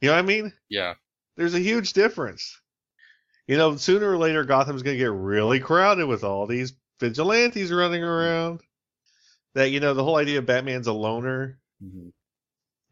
[0.00, 0.52] You know what I mean?
[0.68, 0.94] Yeah.
[1.36, 2.60] There's a huge difference.
[3.46, 7.72] You know, sooner or later, Gotham's going to get really crowded with all these vigilantes
[7.72, 8.60] running around.
[9.54, 12.08] That, you know, the whole idea of Batman's a loner, hmm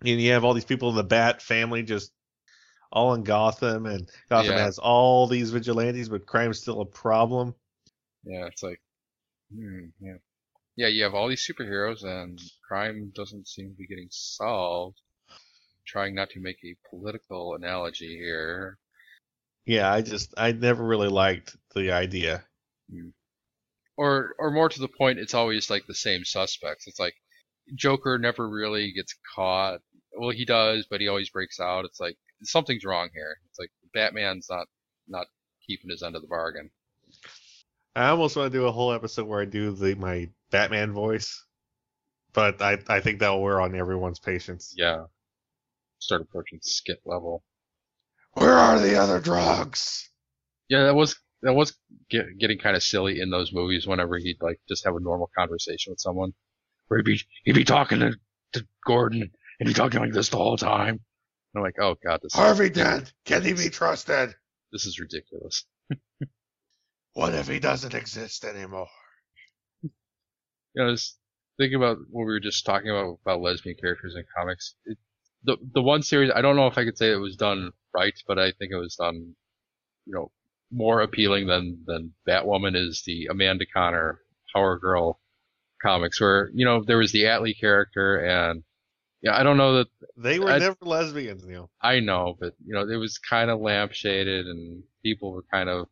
[0.05, 2.12] and you have all these people in the Bat family just
[2.92, 4.59] all in Gotham, and Gotham Yeah.
[4.59, 7.55] has all these vigilantes, but crime's still a problem.
[8.24, 8.80] Yeah, it's like,
[9.55, 10.16] hmm, yeah,
[10.76, 10.88] yeah.
[10.88, 15.00] You have all these superheroes, and crime doesn't seem to be getting solved.
[15.86, 18.78] Trying not to make a political analogy here.
[19.64, 22.44] Yeah, I just, I never really liked the idea.
[23.96, 26.86] or or more to the point, it's always like the same suspects.
[26.86, 27.14] It's like
[27.74, 29.80] Joker never really gets caught.
[30.16, 31.84] Well, he does, but he always breaks out.
[31.84, 33.36] It's like something's wrong here.
[33.48, 34.66] It's like Batman's not
[35.08, 35.26] not
[35.66, 36.70] keeping his end of the bargain.
[37.94, 41.44] I almost want to do a whole episode where I do the my Batman voice,
[42.32, 44.74] but I I think that will wear on everyone's patience.
[44.76, 45.04] Yeah,
[45.98, 47.44] start approaching skit level.
[48.34, 50.10] Where are the other drugs?
[50.68, 51.76] Yeah, that was that was
[52.08, 53.86] get, getting kind of silly in those movies.
[53.86, 56.32] Whenever he'd like just have a normal conversation with someone,
[56.88, 58.14] where he'd be he'd be talking to,
[58.54, 59.30] to Gordon
[59.62, 60.88] and be talking like this the whole time.
[60.88, 61.00] And
[61.56, 64.34] I'm like, oh god, this is, Harvey Dent, can he be trusted?
[64.72, 65.64] this is ridiculous.
[67.14, 68.88] What if he doesn't exist anymore?
[69.82, 69.90] you
[70.74, 71.18] know, just
[71.58, 74.74] thinking about what we were just talking about about lesbian characters in comics.
[74.86, 74.96] It,
[75.44, 78.14] the the one series, I don't know if I could say it was done right,
[78.26, 79.34] but I think it was done,
[80.06, 80.30] you know,
[80.70, 84.22] more appealing than than Batwoman is the Amanda Conner
[84.54, 85.20] Power Girl
[85.82, 88.64] comics, where you know there was the Atlee character and
[89.23, 91.70] Yeah, I don't know that They were I- never lesbians, Neil.
[91.81, 95.87] I know, but you know, it was kind of lampshaded, and people were kind of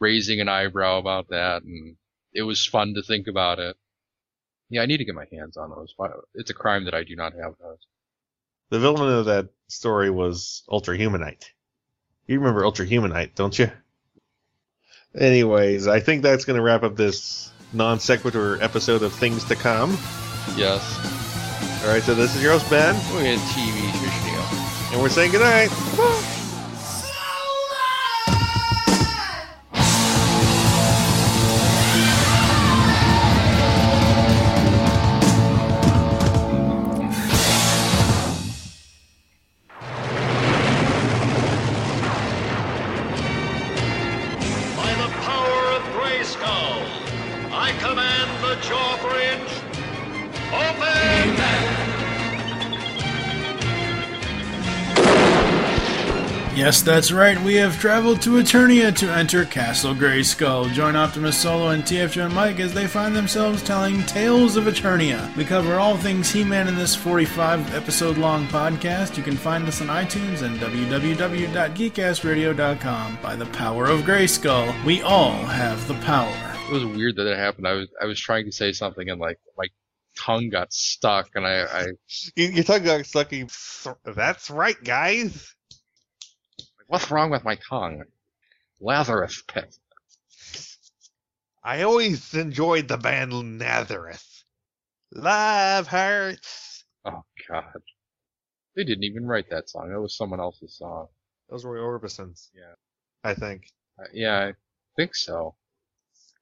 [0.00, 1.96] raising an eyebrow about that, and
[2.34, 3.76] it was fun to think about it.
[4.68, 5.94] Yeah, I need to get my hands on those.
[6.34, 7.78] It's a crime that I do not have those.
[8.70, 11.44] The villain of that story was Ultra Humanite.
[12.26, 13.70] You remember Ultra Humanite, don't you?
[15.16, 19.54] Anyways, I think that's going to wrap up this non sequitur episode of Things to
[19.54, 19.96] Come.
[20.56, 20.82] Yes,
[21.82, 24.92] All right, so this is your host Ben, we're in TV Trishio.
[24.92, 25.70] and we're saying goodnight.
[25.96, 26.15] By
[56.86, 57.42] that's right.
[57.42, 60.72] We have traveled to Eternia to enter Castle Grayskull.
[60.72, 65.34] Join Optimus Solo and TFJ and Mike as they find themselves telling tales of Eternia.
[65.36, 69.16] We cover all things He-Man in this 45 episode long podcast.
[69.16, 73.18] You can find us on iTunes and www.geekassradio.com.
[73.20, 76.54] By the power of Grayskull, we all have the power.
[76.68, 77.66] It was weird that it happened.
[77.66, 79.66] I was I was trying to say something, and like my
[80.16, 81.86] tongue got stuck, and I, I
[82.36, 83.32] You, your tongue got stuck.
[83.32, 83.48] You,
[84.04, 85.55] that's right, guys.
[86.86, 88.04] What's wrong with my tongue?
[88.80, 89.76] Lazarus pit.
[91.62, 94.44] I always enjoyed the band Nazareth.
[95.12, 96.84] Love hurts.
[97.04, 97.82] Oh God,
[98.74, 99.90] they didn't even write that song.
[99.90, 101.08] That was someone else's song.
[101.48, 102.50] Those were Orbisons.
[102.54, 102.74] Yeah.
[103.24, 103.70] I think.
[103.98, 104.52] Uh, yeah, I
[104.96, 105.56] think so.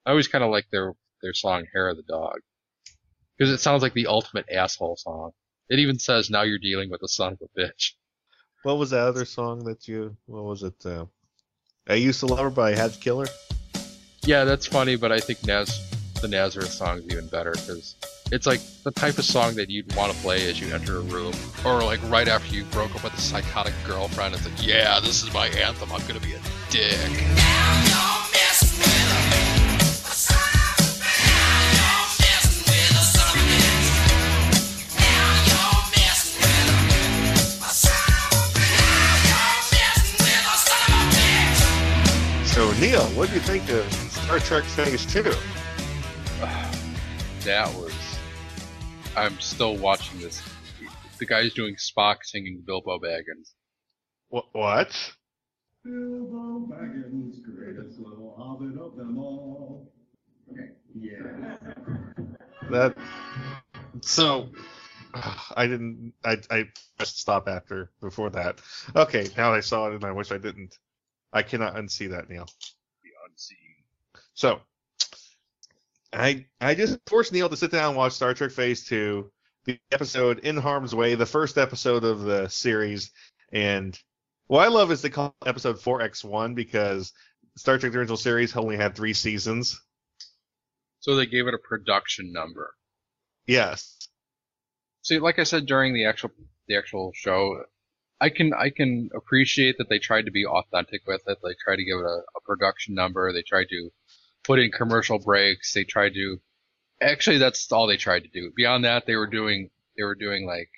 [0.05, 2.41] I always kind of like their their song "Hair of the Dog"
[3.37, 5.33] because it sounds like the ultimate asshole song.
[5.71, 7.93] It even says, "Now you're dealing with a son of a bitch."
[8.65, 10.17] What was that other song that you?
[10.25, 10.87] What was it?
[10.87, 11.05] Uh,
[11.87, 13.27] I used to love her, but I had to kill her.
[14.23, 15.91] Yeah, that's funny, but I think Naz
[16.23, 17.95] the Nazareth song is even better because
[18.33, 21.01] it's like the type of song that you'd want to play as you enter a
[21.01, 24.35] room, or like right after you broke up with a psychotic girlfriend.
[24.35, 25.93] It's like, yeah, this is my anthem.
[25.93, 26.41] I'm gonna be a
[26.71, 27.11] dick.
[42.85, 45.33] Neil, what do you think of Star Trek Phase Two?
[47.41, 47.95] That was.
[49.17, 50.43] I'm still watching this.
[51.19, 53.55] The guy's doing Spock singing Bilbo Baggins.
[54.29, 54.45] What?
[54.53, 55.15] What?
[55.83, 59.91] Bilbo Baggins, greatest little hobbit of them all.
[60.53, 61.57] Okay, yeah.
[62.71, 62.99] That.
[64.03, 64.51] So.
[65.57, 66.13] I didn't.
[66.23, 66.65] I I
[66.99, 68.61] pressed stop after before that.
[68.95, 70.77] Okay, now I saw it and I wish I didn't.
[71.35, 72.47] I cannot unsee that, Neil.
[74.35, 74.61] So,
[76.13, 79.31] I I just forced Neil to sit down and watch Star Trek Phase Two,
[79.65, 83.11] the episode In Harm's Way, the first episode of the series.
[83.53, 83.99] And
[84.47, 87.13] what I love is they call it episode 4X1 because
[87.57, 89.81] Star Trek the original series only had three seasons.
[91.01, 92.75] So they gave it a production number.
[93.47, 93.97] Yes.
[95.03, 96.31] See, like I said during the actual
[96.67, 97.65] the actual show,
[98.21, 101.39] I can I can appreciate that they tried to be authentic with it.
[101.43, 103.33] They tried to give it a, a production number.
[103.33, 103.91] They tried to
[104.45, 105.73] put in commercial breaks.
[105.73, 106.41] They tried to
[107.01, 108.53] actually that's all they tried to do.
[108.55, 110.71] Beyond that, they were doing they were doing like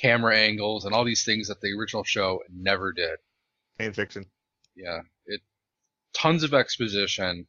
[0.00, 3.18] camera angles and all these things that the original show never did.
[3.78, 4.26] Fan fiction.
[4.74, 5.40] Yeah, it
[6.14, 7.46] tons of exposition,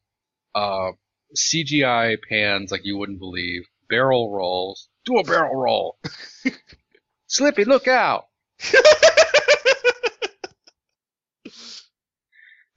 [0.56, 0.92] uh,
[1.36, 4.90] CGI pans like you wouldn't believe, barrel rolls.
[5.06, 5.98] Do a barrel roll.
[7.28, 8.26] Slippy, look out!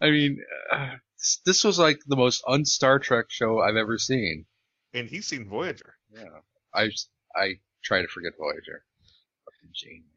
[0.00, 0.96] I mean, uh,
[1.44, 4.46] this was like the most un-Star Trek show I've ever seen.
[4.94, 5.94] and he's seen Voyager.
[6.14, 6.40] Yeah,
[6.74, 6.90] I
[7.34, 8.84] I try to forget Voyager.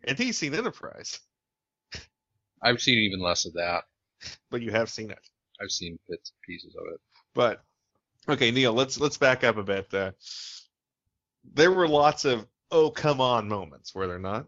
[0.04, 1.20] And he's seen Enterprise.
[2.62, 3.84] I've seen even less of that.
[4.50, 5.20] But you have seen it.
[5.62, 7.00] I've seen bits and pieces of it.
[7.34, 7.64] But
[8.28, 9.94] okay, Neil, let's let's back up a bit.
[9.94, 10.12] Uh,
[11.54, 14.48] there were lots of oh come on moments, were there not?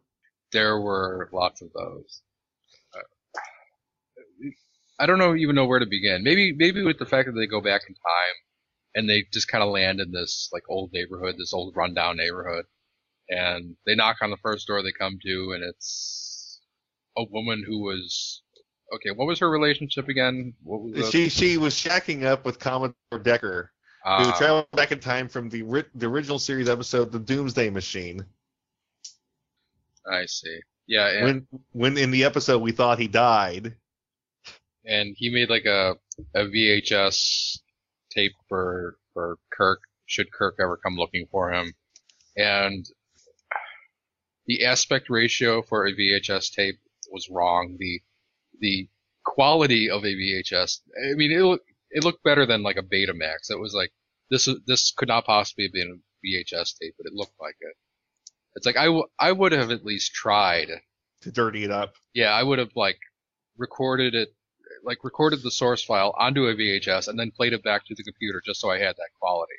[0.52, 2.22] there were lots of those.
[4.99, 6.24] Uh, I don't know even know where to begin.
[6.24, 8.36] Maybe maybe with the fact that they go back in time
[8.95, 12.65] and they just kind of land in this like old neighborhood, this old rundown neighborhood,
[13.30, 16.60] and they knock on the first door they come to, and it's
[17.18, 18.41] a woman who was
[18.95, 19.11] okay.
[19.11, 20.53] What was her relationship again?
[20.64, 23.72] What was the, She she was shacking up with Commodore Decker,
[24.03, 27.69] who uh, traveled back in time from the ri- the original series episode, The Doomsday
[27.69, 28.26] Machine.
[30.10, 30.60] I see.
[30.88, 33.76] Yeah, and, When when in the episode we thought he died,
[34.88, 35.96] and he made like a
[36.36, 37.60] a VHS
[38.12, 39.82] tape for for Kirk.
[40.06, 41.74] Should Kirk ever come looking for him,
[42.38, 42.86] and
[44.46, 46.80] the aspect ratio for a VHS tape
[47.12, 47.76] was wrong.
[47.80, 48.02] The
[48.60, 48.88] the
[49.26, 50.80] quality of a VHS,
[51.12, 53.50] I mean, it looked it looked better than like a Betamax.
[53.50, 53.92] It was like
[54.30, 57.76] this this could not possibly have been a VHS tape, but it looked like it.
[58.56, 60.70] It's like I, w- I would have at least tried.
[61.22, 61.94] to dirty it up.
[62.14, 62.98] Yeah, I would have like
[63.58, 64.30] recorded it,
[64.84, 68.04] like recorded the source file onto a VHS and then played it back to the
[68.04, 69.54] computer just so I had that quality.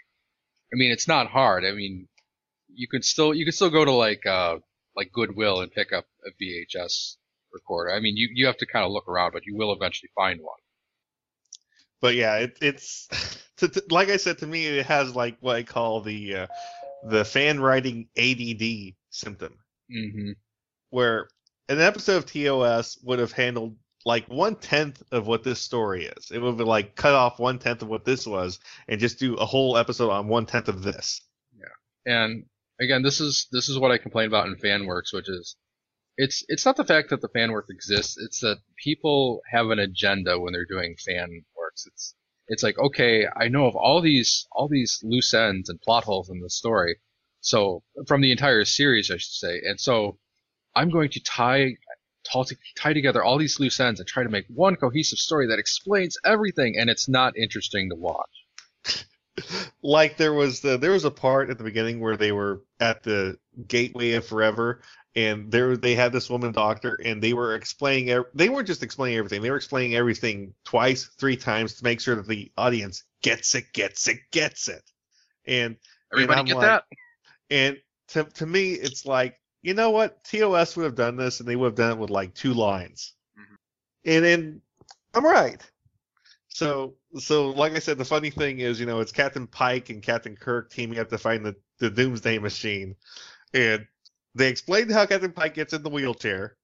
[0.73, 1.65] I mean, it's not hard.
[1.65, 2.09] I mean,
[2.75, 4.59] you could still you could still go to like uh
[4.97, 7.17] like Goodwill and pick up a VHS
[7.53, 7.93] recorder.
[7.93, 10.41] I mean, you you have to kind of look around, but you will eventually find
[10.41, 10.59] one.
[12.01, 13.09] But yeah, it, it's
[13.59, 16.47] to, to- like I said to me, it has like what I call the uh,
[17.09, 19.59] the fan writing ADD symptom,
[19.91, 20.33] hmm
[20.91, 21.29] where
[21.69, 26.31] an episode of TOS would have handled like one tenth of what this story is.
[26.31, 28.59] It would have like cut off one tenth of what this was,
[28.89, 31.21] and just do a whole episode on one tenth of this.
[31.57, 32.15] Yeah.
[32.15, 32.45] And
[32.81, 35.57] again, this is this is what I complain about in fan works, which is
[36.17, 39.79] it's it's not the fact that the fan work exists, it's that people have an
[39.79, 41.87] agenda when they're doing fan works.
[41.87, 42.15] It's
[42.49, 46.31] it's like, okay, I know of all these all these loose ends and plot holes
[46.31, 46.97] in the story.
[47.41, 49.61] So from the entire series, I should say.
[49.65, 50.19] And so
[50.75, 51.77] I'm going to tie
[52.33, 52.45] tie,
[52.77, 56.17] tie together all these loose ends and try to make one cohesive story that explains
[56.25, 58.47] everything and it's not interesting to watch.
[59.83, 63.03] like there was the, there was a part at the beginning where they were at
[63.03, 64.81] the gateway of forever
[65.15, 69.17] and there they had this woman doctor and they were explaining they weren't just explaining
[69.19, 73.55] everything they were explaining everything twice three times to make sure that the audience gets
[73.55, 74.83] it gets it gets it
[75.47, 75.77] and
[76.13, 76.85] Everybody I'm get like- that?
[77.51, 77.77] and
[78.09, 80.23] to, to me it's like you know what?
[80.25, 83.15] Tos would have done this and they would have done it with like two lines.
[83.39, 83.57] Mhm.
[84.07, 84.63] and then
[85.15, 85.63] i'm right.
[86.49, 90.03] So so like i said the funny thing is you know it's captain pike and
[90.03, 92.97] captain kirk teaming up to find the, the doomsday machine.
[93.55, 93.87] And
[94.35, 96.57] they explained how captain pike gets in the wheelchair.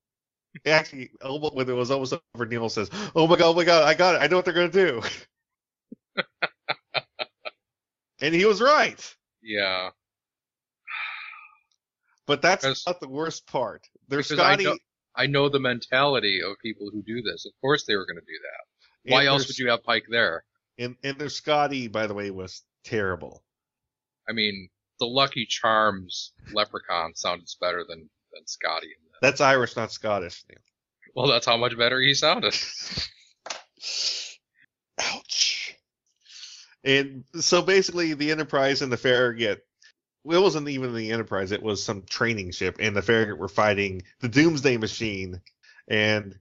[0.67, 3.95] Actually when it was almost over neil says oh my god oh my god i
[3.95, 4.23] got it.
[4.23, 5.03] I know what they're going to do.
[8.21, 9.15] And he was right.
[9.43, 9.91] Yeah.
[12.27, 13.87] But that's Because- not the worst part.
[14.09, 14.65] There's because I Scotty.
[14.65, 14.79] know-
[15.17, 17.47] I know the mentality of people who do this.
[17.47, 19.13] Of course they were going to do that.
[19.13, 20.45] Why else would you have Pike there?
[20.77, 23.45] And, and their Scotty, by the way, was terrible.
[24.29, 29.19] I mean, the Lucky Charms leprechaun sounds better than, than Scotty in that.
[29.23, 30.43] That's Irish, not Scottish.
[30.49, 30.59] Neil.
[31.15, 32.57] Well, that's how much better he sounded.
[35.01, 35.77] Ouch.
[36.85, 39.59] And so basically, the Enterprise and the Farragut.
[39.59, 39.65] Well,
[40.25, 44.03] it wasn't even the Enterprise; it was some training ship, and the Farragut were fighting
[44.21, 45.41] the Doomsday Machine,
[45.89, 46.39] and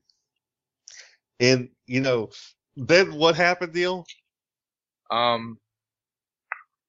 [1.40, 2.30] and you know,
[2.76, 4.06] then what happened, Neil?
[5.12, 5.58] Um,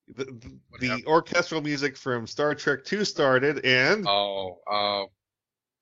[0.08, 5.04] The, the, the orchestral music from Star Trek Two started, and oh, uh,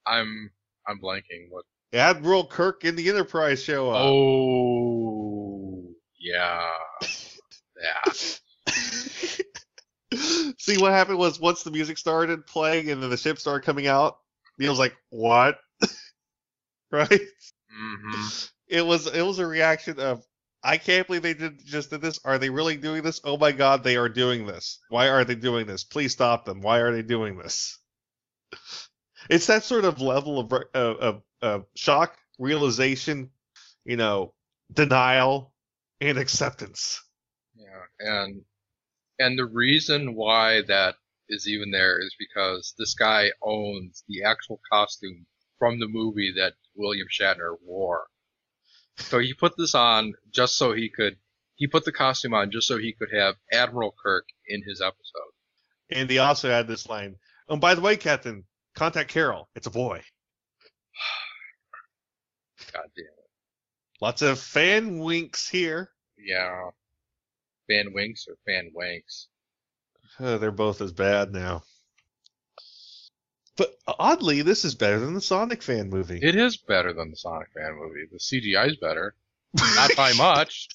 [0.09, 0.51] I'm,
[0.86, 1.51] I'm blanking.
[1.51, 1.64] What?
[1.93, 4.02] Admiral Kirk and the Enterprise show up.
[4.06, 6.70] Oh, yeah.
[7.82, 8.12] Yeah.
[10.59, 13.86] See what happened was once the music started playing and then the ship started coming
[13.86, 14.19] out,
[14.59, 15.59] Neil's like, "What?"
[16.90, 17.20] right?
[17.70, 18.28] hmm
[18.69, 20.24] It was it was a reaction of,
[20.62, 22.20] "I can't believe they did just did this.
[22.24, 23.20] Are they really doing this?
[23.24, 24.78] Oh my god, they are doing this.
[24.89, 25.85] Why are they doing this?
[25.85, 26.61] Please stop them.
[26.61, 27.78] Why are they doing this?"
[29.31, 33.31] It's that sort of level of of, of, of shock, realization,
[33.85, 34.35] you know,
[34.73, 35.55] denial,
[36.01, 37.01] and acceptance.
[37.55, 38.44] Yeah, and
[39.23, 40.97] and the reason why that
[41.28, 45.27] is even there is because this guy owns the actual costume
[45.59, 48.07] from the movie that William Shatner wore.
[48.97, 51.16] So he put this on just so he could.
[51.55, 55.32] He put the costume on just so he could have Admiral Kirk in his episode.
[55.90, 57.16] And he also had this line.
[57.49, 58.44] Oh, by the way, Captain,
[58.74, 59.49] contact Carol.
[59.55, 60.03] It's a boy.
[62.73, 63.31] God damn it.
[64.01, 65.90] Lots of fan winks here.
[66.19, 66.70] Yeah.
[67.68, 69.26] Fan winks or fan wanks.
[70.18, 71.62] Uh, they're both as bad now.
[73.56, 76.18] But oddly, this is better than the Sonic fan movie.
[76.22, 78.06] It is better than the Sonic fan movie.
[78.10, 79.14] The CGI is better.
[79.76, 80.68] Not by much.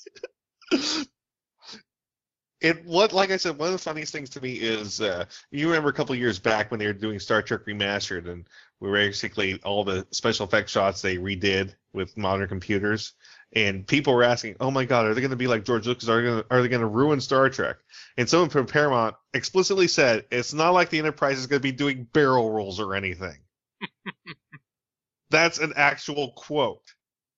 [2.59, 5.67] It what like I said, one of the funniest things to me is uh, you
[5.67, 8.47] remember a couple years back when they were doing Star Trek Remastered, and
[8.79, 13.13] we were basically all the special effects shots they redid with modern computers,
[13.53, 16.09] and people were asking, "Oh my God, are they going to be like George Lucas?
[16.09, 17.77] Are they gonna, are they going to ruin Star Trek?"
[18.17, 21.71] And someone from Paramount explicitly said, "It's not like the Enterprise is going to be
[21.71, 23.37] doing barrel rolls or anything."
[25.29, 26.81] That's an actual quote.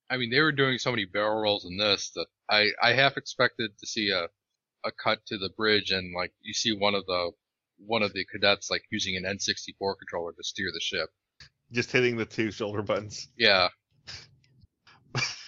[0.10, 3.18] I mean, they were doing so many barrel rolls in this that I, I half
[3.18, 4.28] expected to see a,
[4.88, 7.32] a cut to the bridge and like you see one of the,
[7.78, 11.10] one of the cadets like using an N64 controller to steer the ship.
[11.72, 13.28] Just hitting the two shoulder buttons.
[13.38, 13.70] Yeah.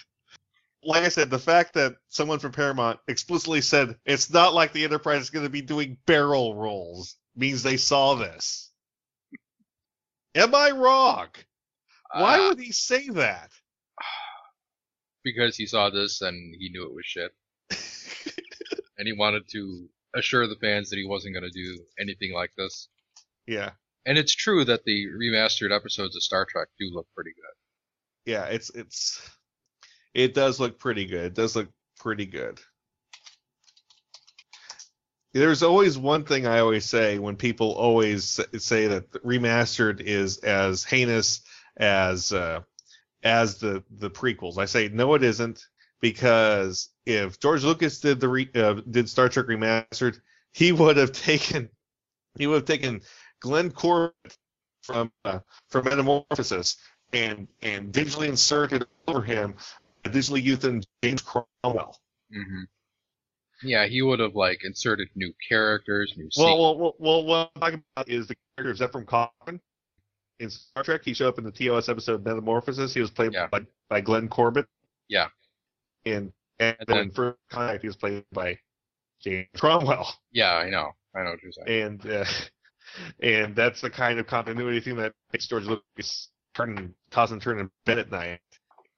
[0.84, 4.84] Like I said, the fact that someone from Paramount explicitly said it's not like the
[4.84, 8.70] Enterprise is going to be doing barrel rolls means they saw this.
[10.34, 11.28] Am I wrong?
[12.12, 13.50] Why Uh, would he say that?
[15.24, 17.32] because he saw this and he knew it was shit.
[18.98, 22.50] and he wanted to assure the fans that he wasn't going to do anything like
[22.56, 22.88] this.
[23.46, 23.70] yeah,
[24.04, 28.30] And it's true that the remastered episodes of Star Trek do look pretty good.
[28.32, 29.20] yeah, it's it's
[30.14, 31.26] it does look pretty good.
[31.26, 31.68] It does look
[31.98, 32.60] pretty good.
[35.32, 40.84] There's always one thing I always say when people always say that remastered is as
[40.84, 41.40] heinous
[41.76, 42.60] as uh,
[43.22, 44.58] as the the prequels.
[44.58, 45.66] I say no, it isn't
[46.02, 50.20] because if George Lucas did the re, uh, did Star Trek remastered,
[50.52, 51.70] he would have taken
[52.38, 53.00] he would have taken
[53.40, 54.36] Glenn Corbett
[54.82, 55.38] from uh,
[55.70, 56.76] from Metamorphosis
[57.14, 59.54] and and digitally inserted over him
[60.04, 61.98] a Youth and James Cromwell.
[62.32, 62.62] hmm
[63.62, 67.60] Yeah, he would have like inserted new characters, new Well, well, well, well, what I'm
[67.60, 69.60] talking about is the character of Zefram Cochrane
[70.40, 71.02] in Star Trek.
[71.04, 72.92] He showed up in the TOS episode Metamorphosis.
[72.94, 73.46] He was played Yeah.
[73.46, 74.66] by, by Glenn Corbett.
[75.08, 75.28] Yeah.
[76.04, 78.58] In and, And then- First Contact, he was played by
[79.22, 80.08] James Cromwell.
[80.32, 80.90] Yeah, I know.
[81.14, 81.82] I know what you're saying.
[81.82, 82.24] And uh,
[83.22, 87.58] and that's the kind of continuity thing that makes George Lucas turn, toss and turn
[87.60, 88.40] in bed at night.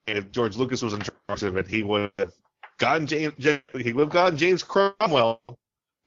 [0.06, 2.32] If George Lucas was in charge of it, he would have
[2.78, 3.34] gotten James.
[3.38, 5.40] He would have gotten James Cromwell,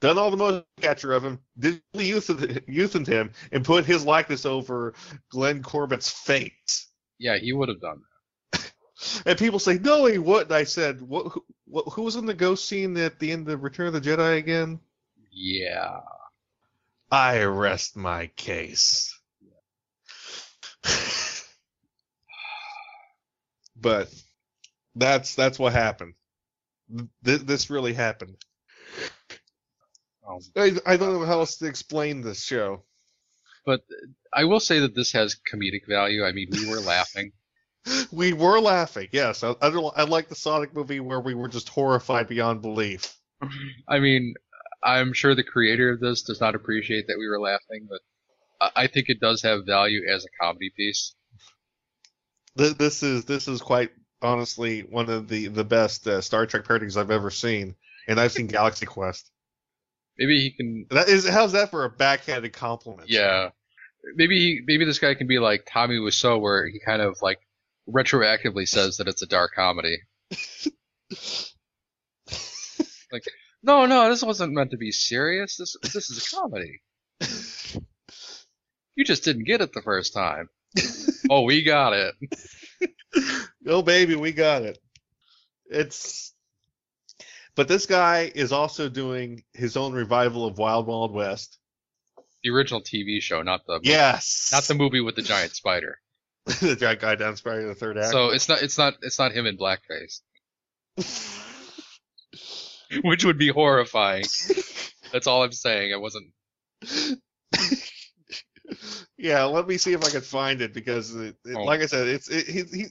[0.01, 4.93] done all the motion capture of him, digitally youthened him, and put his likeness over
[5.29, 6.87] Glenn Corbett's face.
[7.17, 8.01] Yeah, he would have done
[8.51, 8.71] that.
[9.27, 11.31] And people say, "No, he wouldn't." I said, "What?
[11.31, 14.01] Who, what, who was in the ghost scene at the end of Return of the
[14.01, 14.79] Jedi again?"
[15.31, 15.99] Yeah.
[17.11, 19.17] I rest my case.
[23.79, 24.09] but
[24.95, 26.15] that's that's what happened.
[27.25, 28.37] Th- this really happened.
[30.27, 32.83] Um, I, I don't know how else to explain this show.
[33.65, 33.81] but
[34.33, 36.23] I will say that this has comedic value.
[36.25, 37.31] I mean, we were laughing.
[38.11, 39.43] We were laughing, yes.
[39.43, 43.15] I, I, I like the Sonic movie where we were just horrified beyond belief.
[43.87, 44.35] I mean,
[44.83, 48.01] I'm sure the creator of this does not appreciate that we were laughing, but
[48.61, 51.15] I I think it does have value as a comedy piece.
[52.57, 56.65] Th- This is this is quite honestly one of the the best uh, Star Trek
[56.65, 57.75] parodies I've ever seen,
[58.07, 59.29] and I've seen Galaxy Quest.
[60.17, 63.09] Maybe he can, That is how's that for a backhanded compliment?
[63.09, 63.49] yeah.
[64.15, 67.39] Maybe maybe this guy can be like Tommy Wiseau, where he kind of like
[67.89, 69.97] retroactively says that it's a dark comedy.
[73.11, 73.23] like,
[73.63, 75.57] no, no, this wasn't meant to be serious.
[75.57, 76.81] This this is a comedy.
[78.95, 80.49] You just didn't get it the first time.
[81.29, 82.15] oh, we got it.
[83.67, 84.77] oh baby, we got it.
[85.69, 86.33] It's
[87.55, 91.57] but this guy is also doing his own revival of Wild Wild West.
[92.43, 95.99] The original TV show, not the Yes, not the movie with the giant spider.
[96.61, 98.11] the giant guy down Spider in the third act.
[98.11, 100.21] So it's not it's not it's not him in blackface,
[103.03, 104.23] which would be horrifying.
[105.11, 105.93] That's all I'm saying.
[105.93, 106.27] I wasn't.
[109.17, 111.63] Yeah, let me see if I can find it because, it, it- Oh.
[111.63, 112.85] like I said, it's it, he, he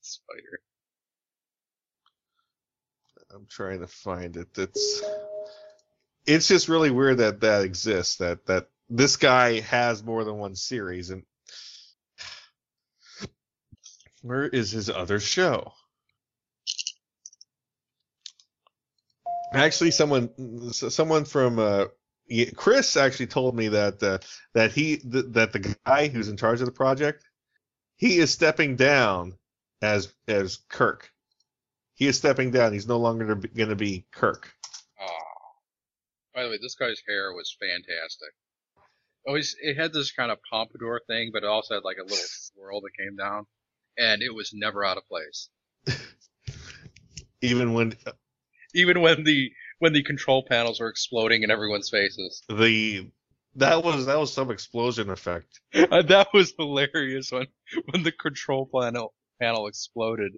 [0.00, 0.60] Spider.
[3.34, 4.48] I'm trying to find it.
[4.58, 5.02] It's
[6.26, 8.16] it's just really weird that that exists.
[8.16, 11.22] That that this guy has more than one series, and
[14.22, 15.72] where is his other show?
[19.54, 21.86] Actually, someone someone from uh,
[22.56, 24.18] Chris actually told me that uh,
[24.54, 27.24] that he th- that the guy who's in charge of the project
[28.02, 29.38] he is stepping down
[29.80, 31.12] as as Kirk.
[31.94, 32.72] He is stepping down.
[32.72, 34.52] He's no longer going to be Kirk.
[35.00, 35.06] Oh.
[36.34, 38.30] By the way, this guy's hair was fantastic.
[39.24, 42.16] Always, it had this kind of pompadour thing, but it also had like a little
[42.26, 43.46] swirl that came down,
[43.96, 45.48] and it was never out of place.
[47.40, 47.94] Even when
[48.74, 49.52] Even when the
[49.82, 52.44] when the control panels were exploding in everyone's faces.
[52.48, 53.10] the
[53.56, 55.60] that was that was some explosion effect.
[55.74, 57.48] Uh, that was hilarious when
[57.90, 60.30] when the control panel panel exploded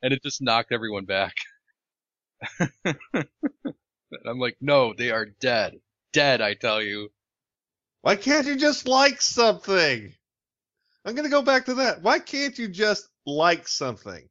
[0.00, 1.34] and it just knocked everyone back.
[2.84, 3.26] and
[4.26, 5.74] I'm like, no, they are dead,
[6.14, 6.40] dead.
[6.40, 7.10] I tell you.
[8.00, 10.14] Why can't you just like something?
[11.04, 12.00] I'm gonna go back to that.
[12.00, 14.26] Why can't you just like something?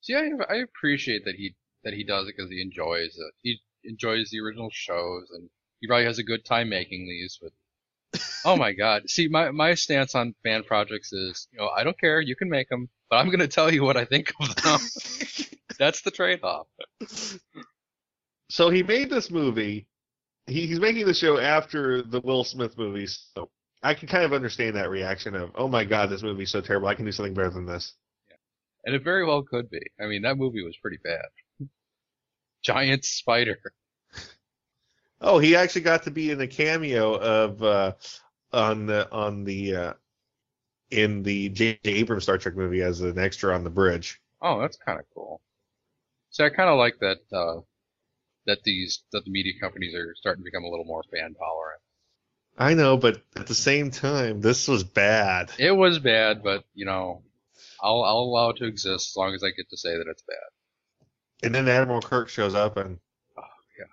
[0.00, 1.54] See, I, I appreciate that he
[1.84, 3.34] that he does it because he enjoys it.
[3.42, 5.48] He enjoys the original shows, and
[5.80, 7.38] he probably has a good time making these.
[7.40, 7.52] But
[8.44, 11.98] oh my god, see, my my stance on fan projects is, you know, I don't
[11.98, 14.80] care, you can make them, but I'm gonna tell you what I think of them.
[15.78, 16.66] That's the trade-off.
[18.48, 19.88] so he made this movie.
[20.46, 23.50] He, he's making the show after the Will Smith movies, so
[23.82, 26.88] I can kind of understand that reaction of, "Oh my god, this movie's so terrible.
[26.88, 27.94] I can do something better than this."
[28.28, 28.36] Yeah.
[28.84, 29.80] And it very well could be.
[30.00, 31.26] I mean, that movie was pretty bad.
[32.64, 33.60] Giant spider.
[35.20, 37.92] Oh, he actually got to be in a cameo of uh,
[38.52, 39.92] on the on the uh,
[40.90, 41.78] in the J.
[41.84, 41.92] J.
[41.92, 44.20] Abrams Star Trek movie as an extra on the bridge.
[44.42, 45.40] Oh, that's kind of cool.
[46.30, 47.60] See, I kind of like that uh,
[48.46, 51.80] that these that the media companies are starting to become a little more fan tolerant.
[52.56, 55.50] I know, but at the same time, this was bad.
[55.58, 57.22] It was bad, but you know,
[57.82, 60.22] I'll I'll allow it to exist as long as I get to say that it's
[60.22, 60.53] bad.
[61.42, 62.98] And then Admiral Kirk shows up, and
[63.36, 63.42] Oh
[63.78, 63.88] god.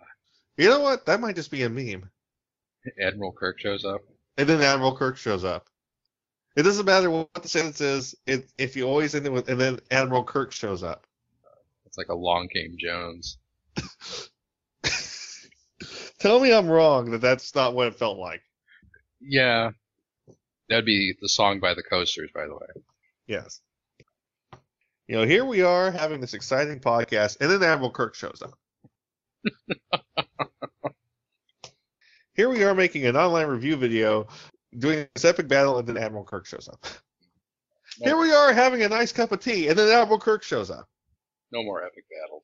[0.58, 1.06] you know what?
[1.06, 2.10] That might just be a meme.
[3.00, 4.02] Admiral Kirk shows up.
[4.38, 5.68] And then Admiral Kirk shows up.
[6.56, 8.16] It doesn't matter what the sentence is.
[8.26, 11.06] It, if you always end it with, and then Admiral Kirk shows up.
[11.86, 13.38] It's like a long game Jones.
[16.20, 18.42] Tell me I'm wrong that that's not what it felt like.
[19.20, 19.72] Yeah.
[20.70, 22.68] That'd be the song by the Coasters, by the way.
[23.28, 23.60] Yes.
[25.12, 28.58] You know, here we are having this exciting podcast, and then Admiral Kirk shows up.
[32.34, 34.30] here we are making an online review video,
[34.80, 36.88] doing this epic battle, and then Admiral Kirk shows up.
[38.02, 40.88] Here we are having a nice cup of tea, and then Admiral Kirk shows up.
[41.52, 42.44] No more epic battles.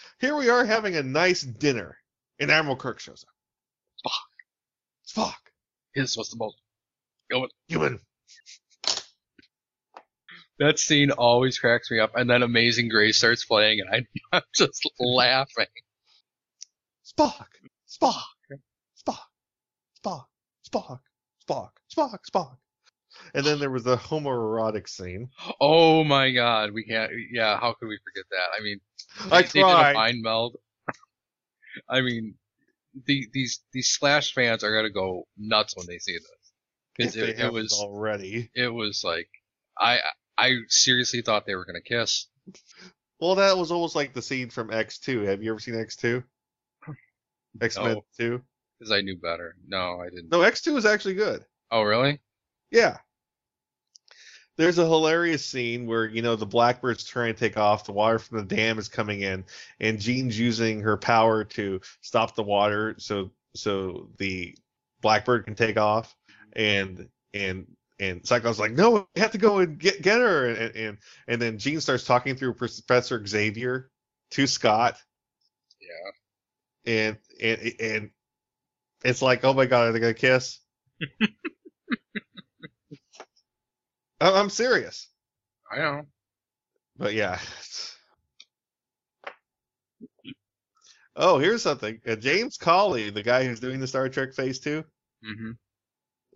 [0.20, 1.98] Here we are having a nice dinner,
[2.40, 4.10] and Admiral Kirk shows up.
[4.10, 5.22] Spock.
[5.22, 5.52] Spock.
[5.94, 6.56] His was the most.
[7.68, 8.00] Human.
[10.62, 12.12] That scene always cracks me up.
[12.14, 15.66] And then Amazing Grace starts playing, and I, am just laughing.
[17.04, 17.46] Spock,
[17.88, 18.22] Spock,
[18.96, 19.18] Spock,
[20.04, 20.24] Spock,
[20.70, 21.00] Spock,
[21.44, 22.56] Spock, Spock, Spock.
[23.34, 25.30] And then there was the homoerotic scene.
[25.60, 27.10] Oh my God, we can't.
[27.32, 28.56] Yeah, how could we forget that?
[28.56, 28.80] I mean,
[29.32, 29.84] I they, tried.
[29.84, 30.56] They did a mind meld.
[31.88, 32.36] I mean,
[33.06, 37.16] the, these these Slash fans are gonna go nuts when they see this.
[37.16, 38.50] It, it was already.
[38.54, 39.28] It was like
[39.76, 39.98] I
[40.38, 42.26] I seriously thought they were gonna kiss.
[43.20, 45.26] Well, that was almost like the scene from X2.
[45.26, 46.24] Have you ever seen X2?
[47.60, 48.04] X Men No.
[48.18, 48.42] 2?
[48.78, 49.56] Because I knew better.
[49.66, 50.30] No, I didn't.
[50.30, 51.44] No, X2 is actually good.
[51.70, 52.20] Oh really?
[52.70, 52.98] Yeah.
[54.58, 58.18] There's a hilarious scene where, you know, the Blackbird's trying to take off, the water
[58.18, 59.44] from the dam is coming in,
[59.80, 64.56] and Jean's using her power to stop the water so so the
[65.00, 66.14] Blackbird can take off
[66.54, 67.66] and and
[68.02, 70.98] and Cyclops's like, No, we have to go and get get her and and,
[71.28, 73.90] and then Jean starts talking through Professor Xavier
[74.32, 74.96] to Scott
[75.80, 76.10] Yeah.
[76.92, 78.10] and and and
[79.04, 80.58] it's like, oh my god, are they gonna kiss?
[84.20, 85.08] I'm serious,
[85.70, 86.02] I know.
[86.96, 87.38] but yeah.
[91.14, 92.00] Oh, here's something.
[92.06, 94.84] Uh, James Cawley, the guy who's doing the Star Trek Phase Two,
[95.22, 95.50] hmm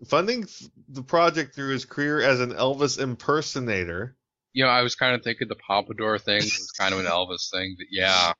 [0.05, 0.47] funding
[0.89, 4.15] the project through his career as an Elvis impersonator.
[4.53, 7.49] You know, I was kind of thinking the pompadour thing was kind of an Elvis
[7.51, 7.75] thing.
[7.77, 8.33] But yeah,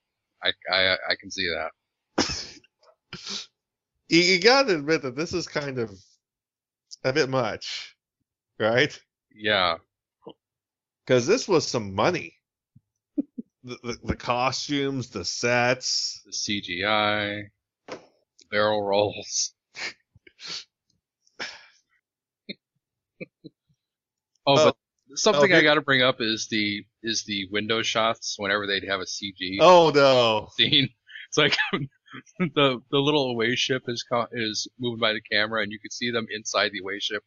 [0.43, 2.53] I I I can see that.
[4.09, 5.91] You, you gotta admit that this is kind of
[7.03, 7.95] a bit much,
[8.59, 8.97] right?
[9.35, 9.77] Yeah.
[11.05, 12.33] Because this was some money.
[13.63, 16.21] the, the, the costumes, the sets.
[16.25, 17.49] The CGI,
[18.49, 19.53] barrel rolls.
[24.47, 25.15] oh, but oh.
[25.15, 28.87] something oh, I got to bring up is the is the window shots whenever they'd
[28.89, 30.49] have a CG Oh no!
[30.57, 30.89] scene.
[31.29, 31.57] It's like
[32.39, 35.91] the the little away ship is co- is moving by the camera, and you can
[35.91, 37.21] see them inside the away ship.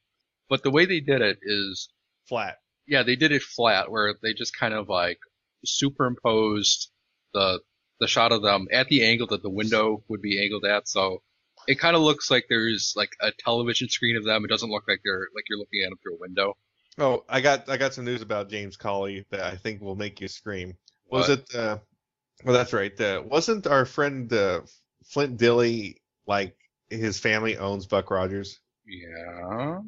[0.48, 1.90] But the way they did it is,
[2.26, 2.56] Flat.
[2.86, 5.18] yeah, they did it flat, where they just kind of like
[5.66, 6.90] superimposed
[7.34, 7.60] the
[8.00, 10.88] the shot of them at the angle that the window would be angled at.
[10.88, 11.22] So
[11.68, 14.44] it kind of looks like there's like a television screen of them.
[14.44, 16.54] It doesn't look like they're like you're looking at them through a window.
[16.98, 20.20] Oh, I got I got some news about James Cawley that I think will make
[20.20, 20.76] you scream.
[21.10, 21.38] Was What?
[21.38, 21.54] it?
[21.54, 21.78] Uh,
[22.44, 22.98] well, that's right.
[23.00, 24.60] Uh, wasn't our friend uh,
[25.04, 25.94] Flint Dille
[26.26, 26.56] like
[26.88, 28.60] his family owns Buck Rogers?
[28.86, 29.80] Yeah.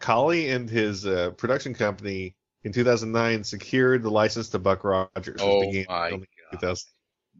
[0.00, 2.34] Cawley and his uh, production company
[2.64, 5.40] in 2009 secured the license to Buck Rogers.
[5.40, 6.26] Oh my God.
[6.52, 6.88] 2000.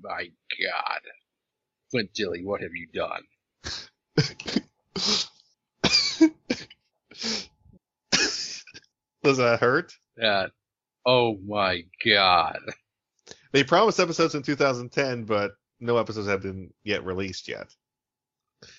[0.01, 1.01] My God.
[1.91, 3.23] Flint Dille, what have you done?
[9.23, 9.95] Does that hurt?
[10.17, 10.53] That.
[11.07, 12.59] Oh my god.
[13.53, 17.75] They promised episodes in 2010, but no episodes have been yet released yet.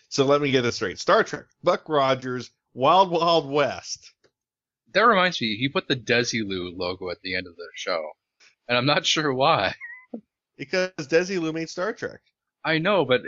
[0.09, 0.99] So let me get this straight.
[0.99, 4.13] Star Trek, Buck Rogers, Wild Wild West.
[4.93, 8.11] That reminds me, he put the Desilu logo at the end of the show.
[8.67, 9.75] And I'm not sure why.
[10.57, 12.19] Because Desilu made Star Trek.
[12.63, 13.21] I know, but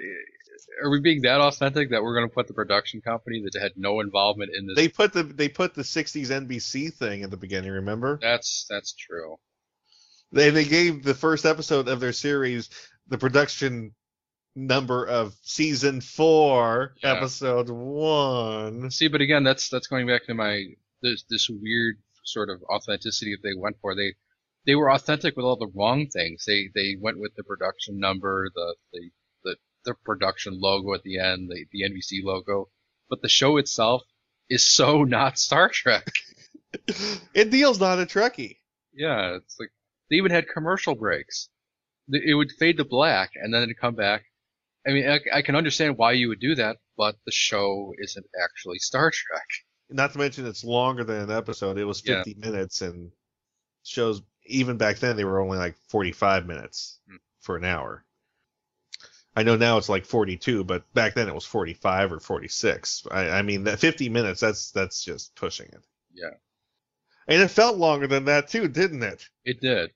[0.84, 3.72] are we being that authentic that we're going to put the production company that had
[3.76, 4.76] no involvement in this?
[4.76, 8.20] They put the they put the 60s NBC thing at the beginning, remember?
[8.22, 9.38] That's that's true.
[10.32, 12.70] They they gave the first episode of their series
[13.08, 13.94] the production
[14.56, 17.14] number of season 4, Yeah.
[17.14, 18.92] episode 1.
[18.92, 20.64] See, but again, that's that's going back to my
[21.02, 23.96] this this weird sort of authenticity that they went for.
[23.96, 24.14] They
[24.66, 26.44] they were authentic with all the wrong things.
[26.46, 29.10] They they went with the production number, the the
[29.86, 32.70] the, production logo at the end, the the NBC logo,
[33.10, 34.04] but the show itself
[34.50, 36.08] is so not Star Trek.
[37.34, 38.58] It deals not a Trekkie.
[38.94, 39.72] Yeah, it's like
[40.10, 41.50] they even had commercial breaks.
[42.10, 44.24] It would fade to black and then it'd come back.
[44.88, 48.26] I mean, I, I can understand why you would do that, but the show isn't
[48.44, 49.46] actually Star Trek.
[49.90, 51.78] Not to mention it's longer than an episode.
[51.78, 52.24] It was Yeah.
[52.24, 53.12] 50 minutes and
[53.84, 57.18] shows even back then they were only like 45 minutes Hmm.
[57.42, 58.04] for an hour.
[59.36, 63.08] I know now it's like 42, but back then it was 45 or 46.
[63.12, 65.86] I, I mean that 50 minutes that's that's just pushing it.
[66.14, 66.32] Yeah.
[67.28, 69.24] And it felt longer than that too, didn't it?
[69.46, 69.92] It did.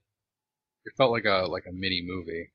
[0.85, 2.51] It felt like a like a mini movie.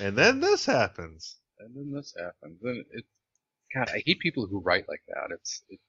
[0.00, 1.36] And then this happens.
[1.58, 2.58] And then this happens.
[2.62, 3.04] Then it,
[3.74, 5.34] God, I hate people who write like that.
[5.34, 5.80] It's it,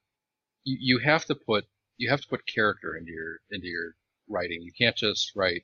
[0.64, 1.66] you, you have to put
[1.98, 3.96] you have to put character into your into your
[4.28, 4.62] writing.
[4.62, 5.64] You can't just write,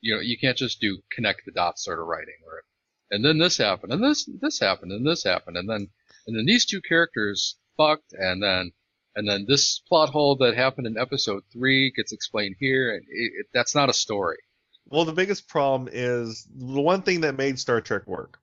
[0.00, 2.62] you know, you can't just do connect the dots sort of writing where,
[3.10, 5.88] and then this happened, and this this happened, and this happened, and then
[6.26, 8.72] and then these two characters fucked, and then
[9.16, 13.32] and then this plot hole that happened in episode three gets explained here, and it,
[13.40, 14.38] it, that's not a story.
[14.86, 18.38] Well, the biggest problem is the one thing that made Star Trek work.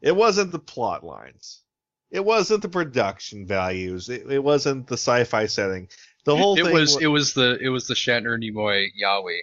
[0.00, 1.62] It wasn't the plot lines.
[2.10, 4.08] It wasn't the production values.
[4.08, 5.88] It, it wasn't the sci-fi setting.
[6.24, 9.40] The whole it thing was wa- it was the it was the Shatner Nimoy Yahweh.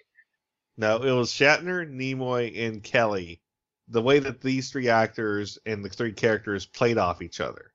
[0.78, 3.42] no, it was Shatner, Nimoy, and Kelley.
[3.88, 7.72] The way that these three actors and the three characters played off each other,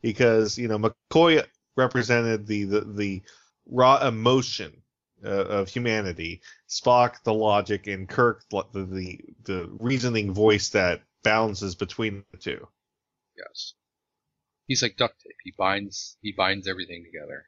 [0.00, 1.44] because you know McCoy
[1.76, 3.22] represented the the, the
[3.66, 4.82] raw emotion
[5.24, 6.40] uh, of humanity.
[6.68, 12.66] Spock, the logic, and Kirk, the, the the reasoning voice that balances between the two.
[13.36, 13.74] Yes.
[14.66, 15.36] He's like duct tape.
[15.44, 17.44] He binds he binds everything together.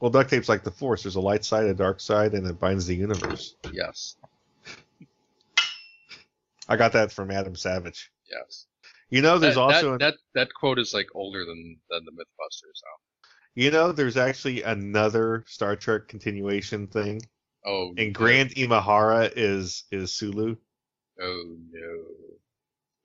[0.00, 1.04] Well, duct tape's like the Force.
[1.04, 3.54] There's a light side, a dark side, and it binds the universe.
[3.72, 4.16] Yes.
[6.68, 8.10] I got that from Adam Savage.
[8.30, 8.66] Yes.
[9.10, 12.10] You know, there's that, also that, that that quote is like older than than the
[12.12, 13.28] MythBusters now.
[13.54, 17.20] you know there's actually another Star Trek continuation thing,
[17.66, 17.92] Oh.
[17.96, 20.56] and Grant Imahara is is Sulu.
[21.20, 22.04] Oh no.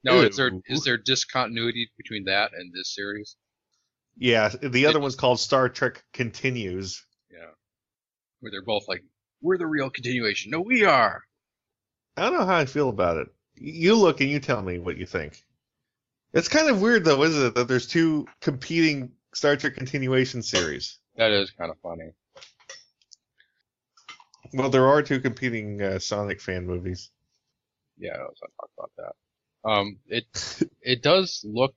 [0.05, 3.35] No, is there is there discontinuity between that and this series?
[4.17, 7.05] Yeah, the other It- one's called Star Trek Continues.
[7.29, 7.51] Yeah.
[8.39, 9.03] Where they're both like,
[9.41, 10.51] we're the real continuation.
[10.51, 11.21] No, we are.
[12.17, 13.27] I don't know how I feel about it.
[13.59, 15.43] You look and you tell me what you think.
[16.33, 20.99] It's kind of weird though, isn't it, that there's two competing Star Trek continuation series.
[21.17, 22.11] That is kind of funny.
[24.53, 27.11] Well, there are two competing uh, Sonic fan movies.
[27.97, 29.69] Yeah, I was going to talk about that.
[29.69, 31.75] Um, it it does look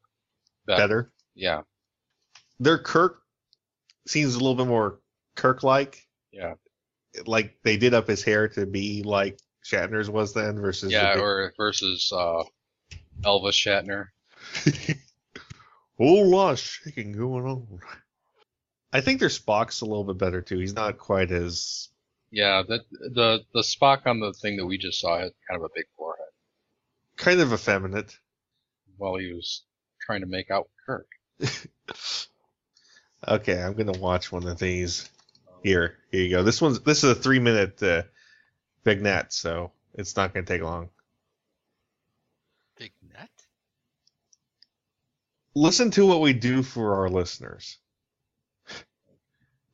[0.66, 0.82] better.
[0.82, 1.12] Better.
[1.34, 1.62] Yeah,
[2.60, 3.22] Their Kirk
[4.06, 5.00] seems a little bit more
[5.34, 6.06] Kirk-like.
[6.30, 6.54] yeah,
[7.26, 11.14] Like they did up his hair to be like Shatner's was then versus yeah.
[11.14, 12.44] big- Or versus uh,
[13.22, 14.08] Elvis Shatner.
[15.98, 17.80] whole lot of shaking going on.
[18.92, 20.58] I think their Spock's a little bit better too.
[20.58, 21.88] He's not quite as
[22.30, 25.64] Yeah, that the the Spock on the thing that we just saw had kind of
[25.64, 26.26] a big forehead
[27.16, 28.18] kind of effeminate.
[28.96, 29.62] while he was
[30.00, 31.06] trying to make out Kirk.
[33.26, 35.08] Okay, I'm gonna watch one of these.
[35.62, 36.42] Here, here you go.
[36.42, 38.02] This one's this is a three minute uh,
[38.84, 40.90] vignette, so it's not gonna take long.
[42.78, 43.30] Big net?
[45.54, 47.78] Listen to what we do for our listeners.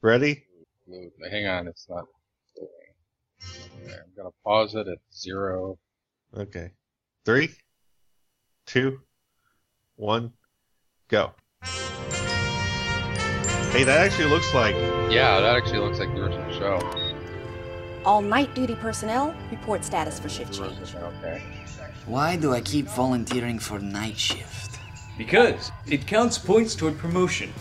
[0.03, 0.45] Ready?
[1.31, 2.05] Hang on, it's not.
[2.59, 5.79] Okay, I'm gonna pause it at zero.
[6.37, 6.73] Okay.
[7.25, 7.51] Three,
[8.67, 9.01] two,
[9.97, 10.33] one,
[11.09, 11.33] go.
[13.73, 14.75] Hey, that actually looks like
[15.11, 17.08] Yeah, that actually looks like the original show.
[18.05, 20.95] All night duty personnel report status for shift change.
[20.95, 21.43] Okay.
[22.07, 24.79] Why do I keep volunteering for night shift?
[25.19, 27.53] Because it counts points toward promotion.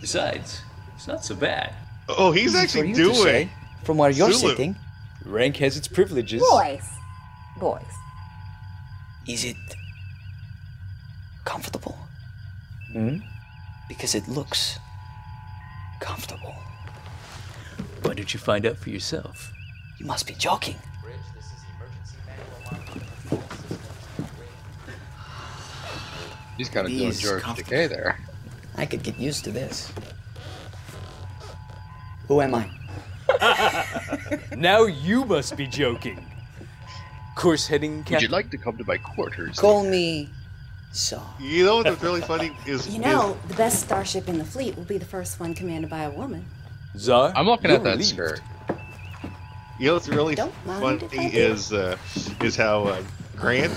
[0.00, 0.62] Besides,
[0.94, 1.72] it's not so bad.
[2.08, 3.22] Oh, he's Easy actually for you to doing.
[3.22, 3.48] say,
[3.82, 4.50] from where you're Zulu.
[4.50, 4.76] sitting.
[5.24, 6.42] Rank has its privileges.
[6.48, 6.84] Boys.
[7.58, 7.82] Boys.
[9.26, 9.56] Is it
[11.44, 11.98] comfortable?
[12.92, 13.16] Hmm?
[13.88, 14.78] Because it looks
[16.00, 16.54] comfortable.
[18.02, 19.52] Why don't you find out for yourself?
[19.98, 20.76] You must be joking.
[26.56, 27.70] He's kind of doing These George comfortable.
[27.72, 28.18] Takei there.
[28.76, 29.92] I could get used to this.
[32.26, 32.68] Who am I?
[34.56, 36.24] Now you must be joking.
[37.36, 38.22] Course heading, Would Captain.
[38.22, 39.58] you like to come to my quarters?
[39.60, 40.28] Call me
[40.92, 41.22] so.
[41.38, 44.84] You know what's really funny is You know, the best starship in the fleet will
[44.84, 46.44] be the first one commanded by a woman.
[46.96, 47.32] Czar?
[47.36, 48.08] I'm looking you're at that relieved.
[48.08, 48.40] skirt.
[49.78, 51.96] You know what's really Don't mind if I funny is uh,
[52.42, 53.02] is how uh,
[53.36, 53.72] Grant.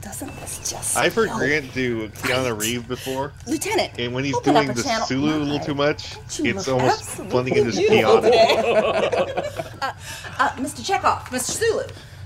[0.00, 0.96] Doesn't this just.
[0.96, 3.92] I've heard feel- Grant do Keanu Reeves before, Lieutenant.
[3.98, 5.06] and when he's doing the channel.
[5.06, 9.60] Sulu a little too much, it's look almost absolutely blending into beautiful Keanu.
[10.36, 10.84] Uh, Mr.
[10.84, 11.50] Chekhov, Mr.
[11.52, 11.84] Sulu,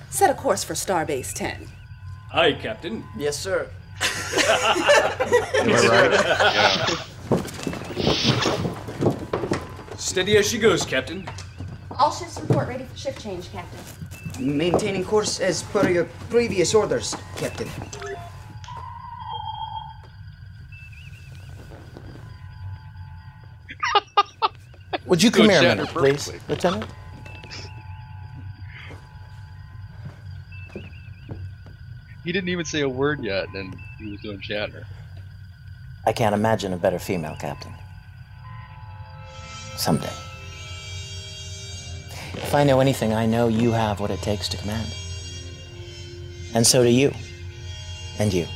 [0.09, 1.69] set a course for Starbase 10.
[2.33, 3.05] Aye, Captain.
[3.19, 3.69] Yes, sir.
[4.01, 4.09] Am
[5.69, 6.13] I right?
[9.91, 9.97] yeah.
[9.97, 11.29] Steady as she goes, Captain.
[11.99, 13.81] All shifts report ready for shift change, Captain.
[14.39, 17.67] Maintaining course as per your previous orders, Captain.
[25.07, 26.55] Would you come Good here a Shatner minute, please, perfectly.
[26.55, 26.85] Lieutenant?
[32.23, 34.85] He didn't even say a word yet, and he was doing Shatner.
[36.07, 37.73] I can't imagine a better female captain.
[39.77, 40.13] Someday.
[42.35, 44.95] If I know anything, I know you have what it takes to command.
[46.55, 47.13] And so do you.
[48.19, 48.47] And you.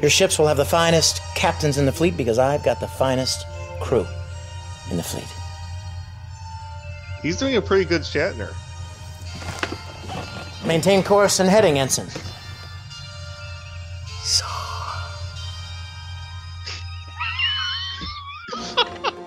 [0.00, 3.46] Your ships will have the finest captains in the fleet because I've got the finest
[3.80, 4.06] crew
[4.90, 5.26] in the fleet.
[7.22, 8.52] He's doing a pretty good Shatner.
[10.66, 12.08] Maintain course and heading, Ensign.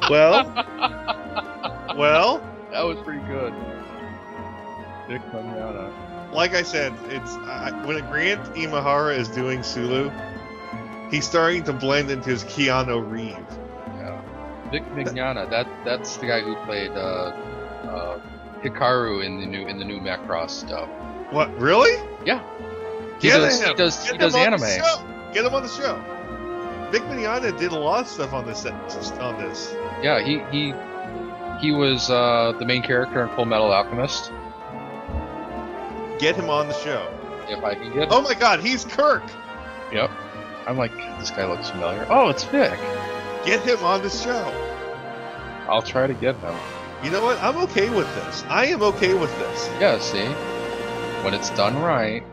[0.09, 0.43] Well,
[1.95, 2.41] well,
[2.71, 3.53] That was pretty good.
[5.07, 5.91] Vic Mignogna.
[6.33, 10.11] like I said, it's I, when Grant Imahara is doing Sulu,
[11.09, 13.57] he's starting to blend into his Keanu Reeves.
[13.97, 14.21] Yeah.
[14.71, 15.49] Vic Mignogna.
[15.49, 17.33] That that's the guy who played uh,
[17.85, 18.19] uh,
[18.61, 20.87] Hikaru in the new in the new Macross stuff.
[21.31, 21.55] What?
[21.59, 21.95] Really?
[22.25, 22.43] Yeah.
[23.19, 23.69] He Get does, him.
[23.69, 24.59] he does, Get he does him on anime.
[24.61, 25.31] the show.
[25.33, 25.95] Get him on the show.
[26.91, 29.73] Vic Mignogna did a lot of stuff on this on this.
[30.03, 30.73] Yeah, he he
[31.59, 34.31] he was uh, the main character in Full Metal Alchemist.
[36.19, 37.07] Get him on the show.
[37.47, 39.23] If I can get Oh my God, he's Kirk.
[39.93, 40.11] Yep.
[40.67, 42.05] I'm like, this guy looks familiar.
[42.09, 42.77] Oh, it's Vic.
[43.45, 44.45] Get him on the show.
[45.69, 46.55] I'll try to get him.
[47.03, 47.41] You know what?
[47.41, 48.43] I'm okay with this.
[48.49, 49.69] I am okay with this.
[49.79, 50.25] Yeah, see?
[51.23, 52.23] When it's done right,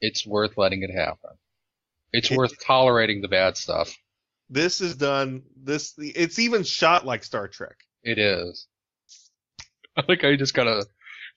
[0.00, 1.30] it's worth letting it happen.
[2.12, 3.96] It's It- worth tolerating the bad stuff.
[4.50, 5.42] This is done.
[5.56, 7.76] This it's even shot like Star Trek.
[8.06, 8.68] It is.
[9.96, 10.86] I like how he just kind of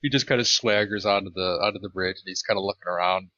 [0.03, 2.87] he just kind of swaggers onto the onto the bridge and he's kind of looking
[2.87, 3.29] around,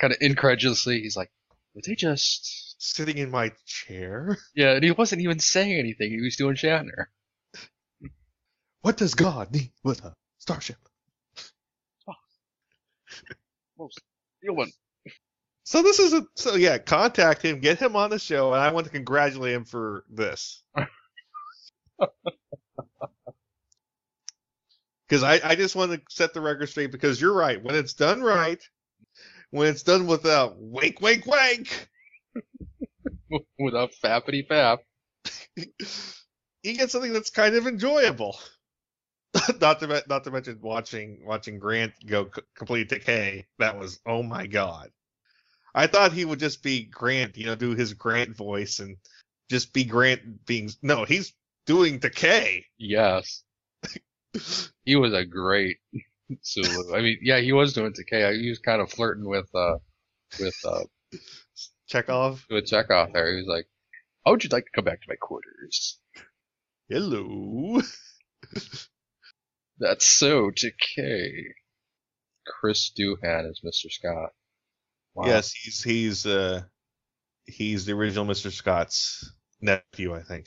[0.00, 1.00] kind of incredulously.
[1.00, 1.30] He's like,
[1.74, 4.38] "Did they just?" Sitting in my chair.
[4.54, 6.12] Yeah, and he wasn't even saying anything.
[6.12, 7.06] He was doing Shatner.
[8.82, 10.78] What does God need with a starship?
[13.78, 13.88] Oh.
[14.42, 14.70] Real one.
[15.64, 16.78] So this is a so yeah.
[16.78, 20.62] Contact him, get him on the show, and I want to congratulate him for this.
[25.08, 26.92] Because I, I just want to set the record straight.
[26.92, 27.62] Because you're right.
[27.62, 28.62] When it's done right,
[29.50, 31.88] when it's done without wake, wake, wake,
[33.58, 34.78] Without fappity fap.
[35.56, 38.38] you get something that's kind of enjoyable.
[39.60, 43.44] not to not to mention watching watching Grant go c- complete Takei.
[43.58, 44.90] That was oh my god.
[45.74, 48.96] I thought he would just be Grant, you know, do his Grant voice and
[49.50, 51.34] just be Grant being no, he's
[51.68, 52.64] doing Takei.
[52.78, 53.44] Yes.
[54.84, 55.76] he was a great
[56.42, 56.96] Sulu.
[56.96, 58.40] I mean, yeah, he was doing Takei.
[58.40, 59.76] He was kind of flirting with uh
[60.40, 60.84] with uh
[61.88, 62.44] Chekhov.
[62.50, 63.30] with Chekhov there.
[63.30, 63.66] He was like,
[64.24, 66.00] "How would you like to come back to my quarters?"
[66.88, 67.80] Hello.
[69.78, 71.52] That's so Takei.
[72.46, 73.92] Chris Doohan is Mr.
[73.92, 74.30] Scott.
[75.14, 75.26] Wow.
[75.26, 76.62] Yes, he's he's uh
[77.46, 78.50] he's the original Mr.
[78.50, 80.46] Scott's nephew, I think.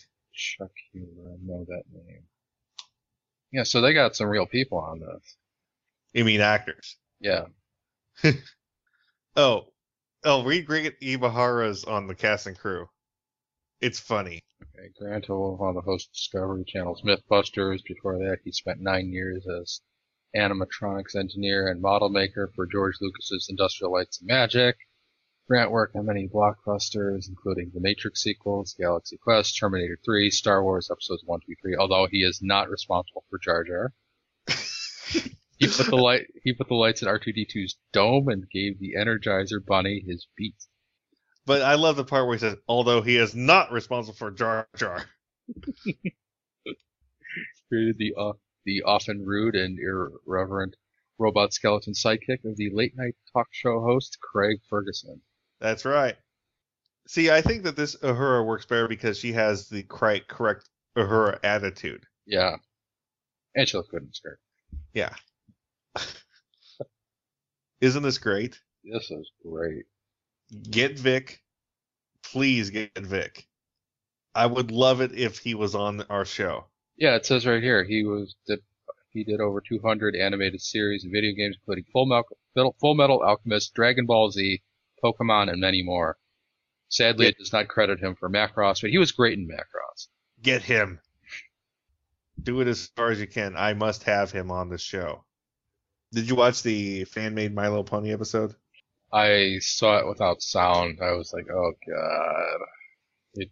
[0.58, 2.24] Chuck Huber, I know that name.
[3.52, 5.38] Yeah, so they got some real people on this.
[6.14, 6.98] You mean actors?
[7.20, 7.46] Yeah.
[9.38, 9.68] Oh,
[10.24, 12.88] Oh, read Grant Imahara's on the cast and crew.
[13.80, 14.42] It's funny.
[14.62, 17.84] Okay, Grant was on the host of Discovery Channel's MythBusters.
[17.84, 19.82] Before that, he spent nine years as
[20.36, 24.76] animatronics engineer and model maker for George Lucas's Industrial Lights and Magic.
[25.52, 30.90] Grant worked on many blockbusters, including the Matrix sequels, Galaxy Quest, Terminator 3, Star Wars
[30.90, 33.94] Episodes 1, 2, 3, although he is not responsible for Jar Jar.
[35.58, 39.60] he put the light he put the lights in R2D2's dome and gave the Energizer
[39.60, 40.56] Bunny his beat.
[41.46, 44.70] But I love the part where he says, although he is not responsible for Jar
[44.78, 45.04] Jar.
[47.68, 48.34] Created the uh,
[48.64, 50.78] the often rude and irreverent
[51.20, 55.22] robot skeleton sidekick of the late night talk show host Craig Ferguson.
[55.62, 56.16] That's right.
[57.08, 60.68] See, I think that this Uhura works better because she has the correct, correct
[60.98, 62.04] Uhura attitude.
[62.26, 62.58] Yeah.
[63.56, 64.40] And she looks good in the skirt.
[64.94, 65.14] Yeah.
[67.82, 68.60] Isn't this great?
[68.84, 69.86] This is great.
[70.70, 71.42] Get Vic.
[72.24, 73.46] Please get Vic.
[74.34, 76.66] I would love it if he was on our show.
[76.98, 78.60] Yeah, it says right here he was did
[79.12, 83.74] he did over 200 animated series and video games, including Full Metal, Full Metal Alchemist,
[83.74, 84.62] Dragon Ball Z,
[85.04, 86.18] Pokemon, and many more.
[86.90, 90.08] Sadly, it does not credit him for Macross, but he was great in Macross.
[90.42, 91.00] Get him.
[92.42, 93.56] Do it as far as you can.
[93.56, 95.24] I must have him on the show.
[96.12, 98.56] Did you watch the fan made My Little Pony episode?
[99.14, 101.00] I saw it without sound.
[101.02, 102.60] I was like, oh god.
[103.36, 103.50] It,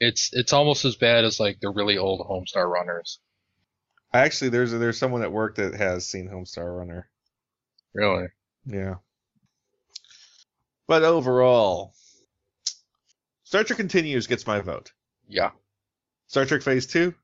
[0.00, 3.20] it's it's almost as bad as like the really old Homestar Runners.
[4.12, 7.10] Actually, there's there's someone at work that has seen Homestar Runner.
[7.94, 8.28] Really?
[8.64, 8.96] Yeah.
[10.88, 11.92] But overall,
[13.44, 14.92] Star Trek Continues gets my vote.
[15.28, 15.50] Yeah.
[16.26, 17.14] Star Trek Phase 2?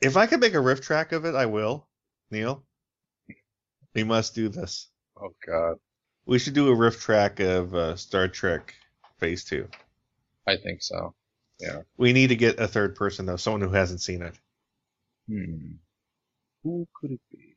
[0.00, 1.86] If I could make a riff track of it, I will.
[2.30, 2.64] Neil?
[3.94, 4.88] We must do this.
[5.20, 5.76] Oh, God.
[6.24, 8.74] We should do a riff track of uh, Star Trek
[9.18, 9.68] Phase 2.
[10.46, 11.14] I think so.
[11.58, 11.82] Yeah.
[11.98, 14.34] We need to get a third person, though, someone who hasn't seen it.
[15.28, 15.72] Hmm.
[16.62, 17.56] Who could it be?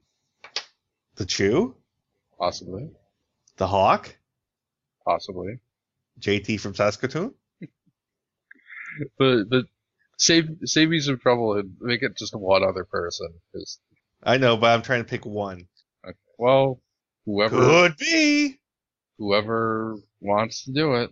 [1.15, 1.75] The Chew?
[2.37, 2.89] Possibly.
[3.55, 4.13] The Hawk?
[5.05, 5.59] Possibly.
[6.19, 7.33] JT from Saskatoon?
[9.17, 9.65] but but
[10.17, 13.27] save save me some trouble and make it just one other person.
[13.51, 13.79] 'cause-
[14.25, 15.67] I know, but I'm trying to pick one.
[16.07, 16.81] okay, well,
[17.25, 18.57] whoever Could be.
[19.17, 21.09] whoever wants to do it.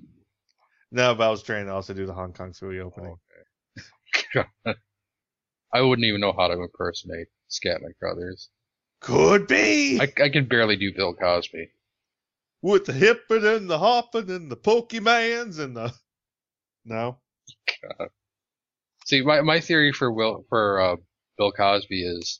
[0.92, 3.18] No, but I was trying to also do the Hong Kong Phooey opening.
[4.36, 4.48] Okay.
[5.74, 8.50] I wouldn't even know how to impersonate Scatman Crothers.
[9.02, 10.00] Could be.
[10.00, 11.70] I, I can barely do Bill Cosby.
[12.62, 15.94] With the hippin' and the hopping and the Pokemans and the.
[16.86, 17.18] No?
[17.82, 18.10] God.
[19.06, 20.96] See, my my theory for Will for uh,
[21.38, 22.40] Bill Cosby is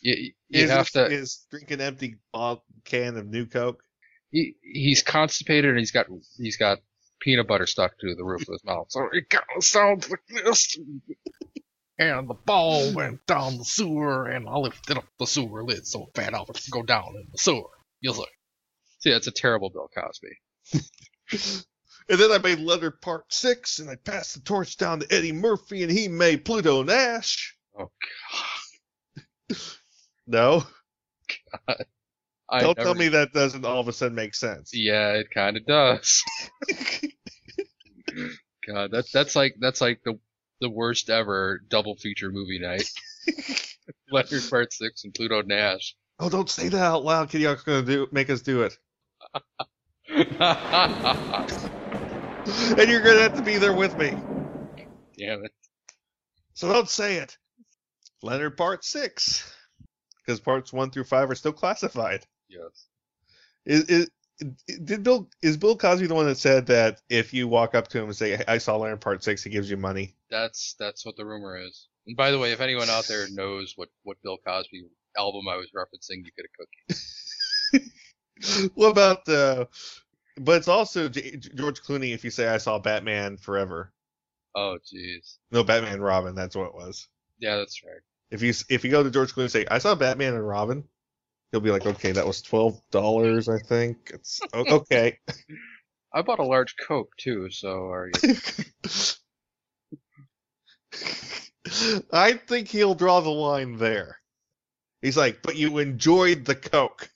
[0.00, 1.06] you, you is, have to.
[1.06, 3.82] is drink an empty bottle- can of New Coke.
[4.30, 6.06] He, he's constipated and he's got
[6.36, 6.78] he's got
[7.20, 8.86] peanut butter stuck to the roof of his mouth.
[8.90, 10.78] So it kind of sounds like this.
[11.98, 16.08] And the ball went down the sewer, and I lifted up the sewer lid so
[16.14, 17.70] fat I would go down in the sewer.
[18.00, 18.24] You'll see.
[19.00, 20.36] See, that's a terrible Bill Cosby.
[22.10, 25.32] And then I made Leonard Part 6, and I passed the torch down to Eddie
[25.32, 27.54] Murphy, and he made Pluto Nash.
[27.78, 27.90] Oh
[29.50, 29.56] God.
[30.26, 30.64] No?
[31.68, 31.84] God.
[32.48, 34.70] I Don't never- tell me that doesn't all of a sudden make sense.
[34.72, 36.22] Yeah, it kind of does.
[38.66, 40.18] God, that's that's like that's like the
[40.60, 42.84] the worst ever double feature movie night.
[44.10, 45.94] Leonard Part Six and Pluto Nash.
[46.18, 48.76] Oh, don't say that out loud, Kitty Hawk's gonna do make us do it.
[52.78, 54.14] And you're gonna have to be there with me.
[55.18, 55.52] Damn it.
[56.54, 57.36] So don't say it.
[58.22, 59.54] Leonard Part 6.
[60.16, 62.26] Because parts 1 through 5 are still classified.
[62.48, 62.86] Yes.
[63.66, 64.10] Is, is,
[64.84, 67.98] did Bill is Bill Cosby the one that said that if you walk up to
[67.98, 70.14] him and say, "I saw Leonard Part 6," he gives you money?
[70.30, 71.88] That's that's what the rumor is.
[72.06, 74.84] And by the way, if anyone out there knows what what Bill Cosby
[75.16, 77.90] album I was referencing, you get a cookie.
[78.74, 79.66] what about uh
[80.36, 83.92] but it's also J- George Clooney if you say I saw Batman Forever.
[84.54, 85.36] Oh, jeez.
[85.50, 87.08] No, Batman and Robin, that's what it was.
[87.38, 88.00] Yeah, that's right.
[88.30, 90.84] If you if you go to George Clooney and say I saw Batman and Robin,
[91.50, 95.18] he'll be like, "Okay, that was $12, I think." It's okay.
[96.12, 98.12] I bought a large Coke too, so are you?
[102.12, 104.18] I think he'll draw the line there.
[105.02, 107.10] He's like, "But you enjoyed the Coke."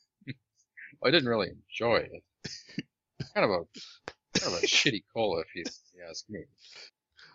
[1.05, 2.23] I didn't really enjoy it.
[3.35, 6.41] kind of a kind of a shitty cola, if you, if you ask me.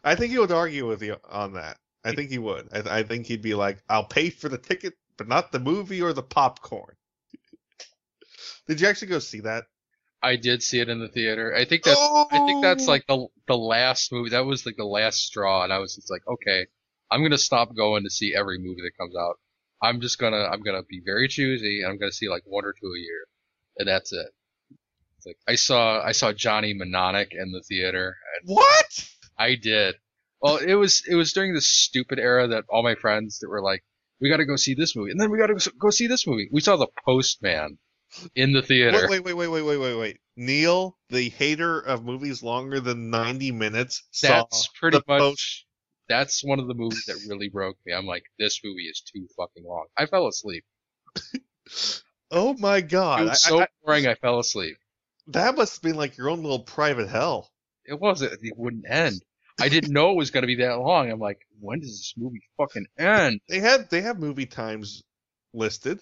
[0.03, 1.77] I think he would argue with you on that.
[2.03, 2.69] I think he would.
[2.72, 5.60] I, th- I think he'd be like, "I'll pay for the ticket, but not the
[5.60, 6.95] movie or the popcorn."
[8.68, 9.65] Did you actually go see that?
[10.22, 11.53] I did see it in the theater.
[11.56, 12.91] I think that's I think that's oh!
[12.91, 14.31] like the the last movie.
[14.31, 16.68] That was like the last straw, and I was just like, okay,
[17.11, 19.39] I'm gonna stop going to see every movie that comes out.
[19.81, 22.73] I'm just gonna I'm gonna be very choosy, and I'm gonna see like one or
[22.73, 23.26] two a year,
[23.77, 24.27] and that's it.
[25.17, 28.15] It's like I saw I saw Johnny Mnemonic in the theater.
[28.45, 29.07] What?
[29.37, 29.95] I did.
[30.41, 33.61] Well, it was it was during this stupid era that all my friends that were
[33.61, 33.83] like,
[34.21, 36.27] we got to go see this movie, and then we got to go see this
[36.27, 36.49] movie.
[36.51, 37.77] We saw The Postman
[38.35, 39.07] in the theater.
[39.09, 40.17] Wait, wait, wait, wait, wait, wait, wait.
[40.35, 44.49] Neil, the hater of movies longer than 90 minutes, saw The Postman.
[44.51, 45.19] That's pretty much.
[45.19, 45.65] post-
[46.09, 47.93] That's one of the movies that really broke me.
[47.93, 49.87] I'm like, this movie is too fucking long.
[49.97, 50.63] I fell asleep.
[52.31, 53.21] Oh my god.
[53.21, 54.07] It I- was so I- I- boring.
[54.07, 54.77] I fell asleep.
[55.27, 57.49] that must have been like your own little private hell.
[57.85, 58.33] It wasn't.
[58.41, 59.21] It wouldn't end.
[59.59, 61.09] I didn't know it was going to be that long.
[61.09, 63.39] I'm like, when does this movie fucking end?
[63.49, 65.03] They had they have movie times
[65.53, 65.99] listed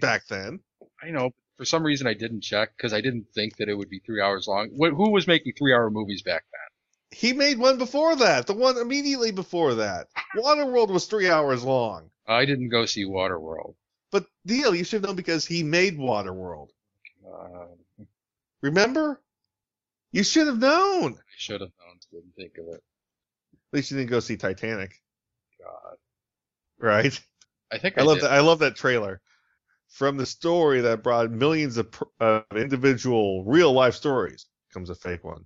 [0.00, 0.60] back then.
[1.02, 1.30] I know.
[1.56, 4.20] For some reason, I didn't check because I didn't think that it would be three
[4.20, 4.68] hours long.
[4.78, 7.18] Wh- who was making three-hour movies back then?
[7.18, 8.46] He made one before that.
[8.46, 10.08] The one immediately before that.
[10.36, 12.10] Waterworld was three hours long.
[12.26, 13.74] I didn't go see Waterworld.
[14.10, 16.70] But Neil, you should know because he made Waterworld.
[17.26, 17.66] Uh,
[18.62, 19.20] Remember?
[20.12, 21.14] You should have known.
[21.14, 21.98] I should have known.
[22.12, 22.82] Didn't think of it.
[23.72, 25.00] At least you didn't go see Titanic,
[25.58, 25.96] God.
[26.78, 27.20] right?
[27.72, 28.32] I think I I, love that.
[28.32, 29.20] I love that trailer.
[29.88, 34.94] From the story that brought millions of, pr- of individual real life stories comes a
[34.94, 35.44] fake one.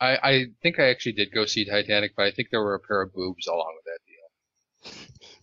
[0.00, 2.80] I, I think I actually did go see Titanic, but I think there were a
[2.80, 4.18] pair of boobs along with that deal.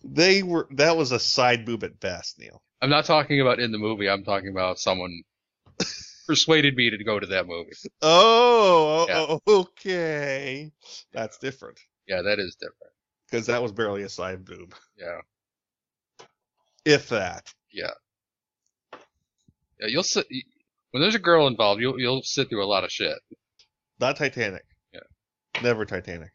[0.08, 2.62] They were that was a side boob at best, Neil.
[2.82, 4.08] I'm not talking about in the movie.
[4.08, 5.22] I'm talking about someone
[6.26, 7.72] persuaded me to go to that movie.
[8.02, 9.36] Oh, Yeah.
[9.52, 10.72] okay.
[11.12, 12.92] That's different Yeah, that is different.
[13.26, 15.20] because that was barely a side boob, Yeah,
[16.84, 17.52] if that.
[17.72, 17.90] yeah,
[19.80, 19.86] yeah.
[19.88, 20.26] You'll sit
[20.90, 21.80] when there's a girl involved.
[21.80, 23.16] You'll you'll sit through a lot of shit.
[23.98, 24.64] Not Titanic.
[24.92, 25.00] Yeah.
[25.62, 26.30] Never Titanic.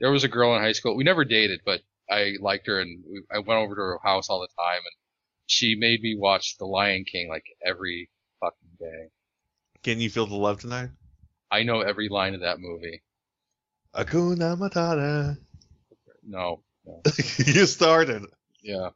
[0.00, 0.96] There was a girl in high school.
[0.96, 1.80] We never dated, but
[2.14, 4.94] I liked her, and we, I went over to her house all the time, and
[5.46, 8.08] she made me watch The Lion King like every
[8.40, 9.08] fucking day.
[9.82, 10.90] Can you feel the love tonight?
[11.50, 13.02] I know every line of that movie.
[13.94, 15.36] Hakuna Matata.
[16.26, 17.02] No, no.
[17.46, 18.24] you started.
[18.62, 18.90] yeah.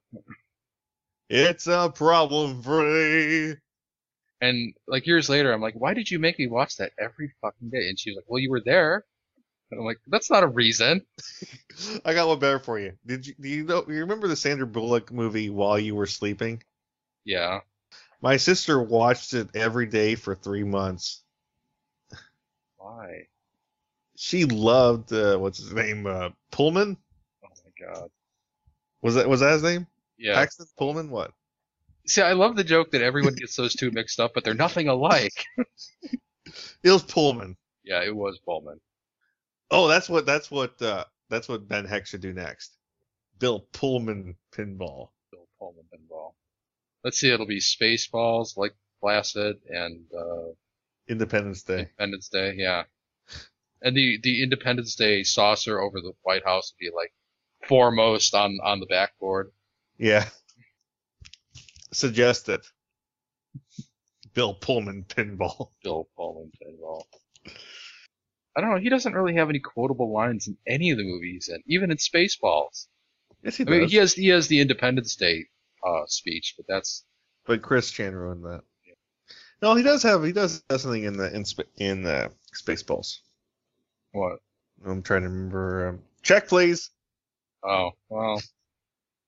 [1.28, 3.56] It's a problem free.
[4.40, 7.70] And like years later, I'm like, why did you make me watch that every fucking
[7.70, 7.88] day?
[7.88, 9.04] And she's like, well, you were there.
[9.70, 11.02] And I'm like, that's not a reason.
[12.04, 12.92] I got one better for you.
[13.04, 16.62] Did you do you know you remember the Sandra Bullock movie While You Were Sleeping?
[17.24, 17.60] Yeah.
[18.22, 21.22] My sister watched it every day for three months.
[22.76, 23.26] Why?
[24.16, 26.06] She loved uh, what's his name?
[26.06, 26.96] Uh, Pullman?
[27.44, 28.10] Oh my god.
[29.02, 29.86] Was that was that his name?
[30.16, 30.34] Yeah.
[30.34, 31.10] Paxton Pullman?
[31.10, 31.32] What?
[32.06, 34.88] See, I love the joke that everyone gets those two mixed up, but they're nothing
[34.88, 35.44] alike.
[36.82, 37.58] It was Pullman.
[37.84, 38.80] yeah, it was Pullman.
[39.70, 42.76] Oh, that's what that's what uh, that's what Ben Heck should do next.
[43.38, 45.10] Bill Pullman pinball.
[45.30, 46.32] Bill Pullman pinball.
[47.04, 50.52] Let's see, it'll be Spaceballs, Lake Placid, and uh,
[51.08, 51.80] Independence Day.
[51.80, 52.54] Independence Day.
[52.56, 52.84] Yeah.
[53.82, 57.12] And the the Independence Day saucer over the White House would be like
[57.68, 59.52] foremost on on the backboard.
[59.98, 60.26] Yeah.
[61.92, 62.66] Suggest it.
[64.34, 65.70] Bill Pullman pinball.
[65.82, 67.04] Bill Pullman pinball.
[68.58, 68.80] I don't know.
[68.80, 71.96] He doesn't really have any quotable lines in any of the movies, and even in
[71.96, 72.88] Spaceballs.
[73.44, 75.44] Yes, he I mean, he has he has the Independence Day
[75.86, 77.04] uh, speech, but that's
[77.46, 78.62] But Chris Chan ruined that.
[79.62, 81.44] No, he does have he does have something in the in
[81.76, 83.18] in uh, Spaceballs.
[84.10, 84.40] what?
[84.84, 85.90] I'm trying to remember.
[85.90, 86.90] Um, check, please.
[87.62, 88.42] Oh well,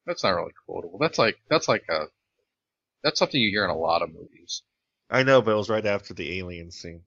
[0.07, 0.98] that's not really quotable.
[0.98, 2.07] That's like that's like a
[3.05, 4.62] that's something you hear in a lot of movies.
[5.09, 7.02] I know, but it was right after the alien scene.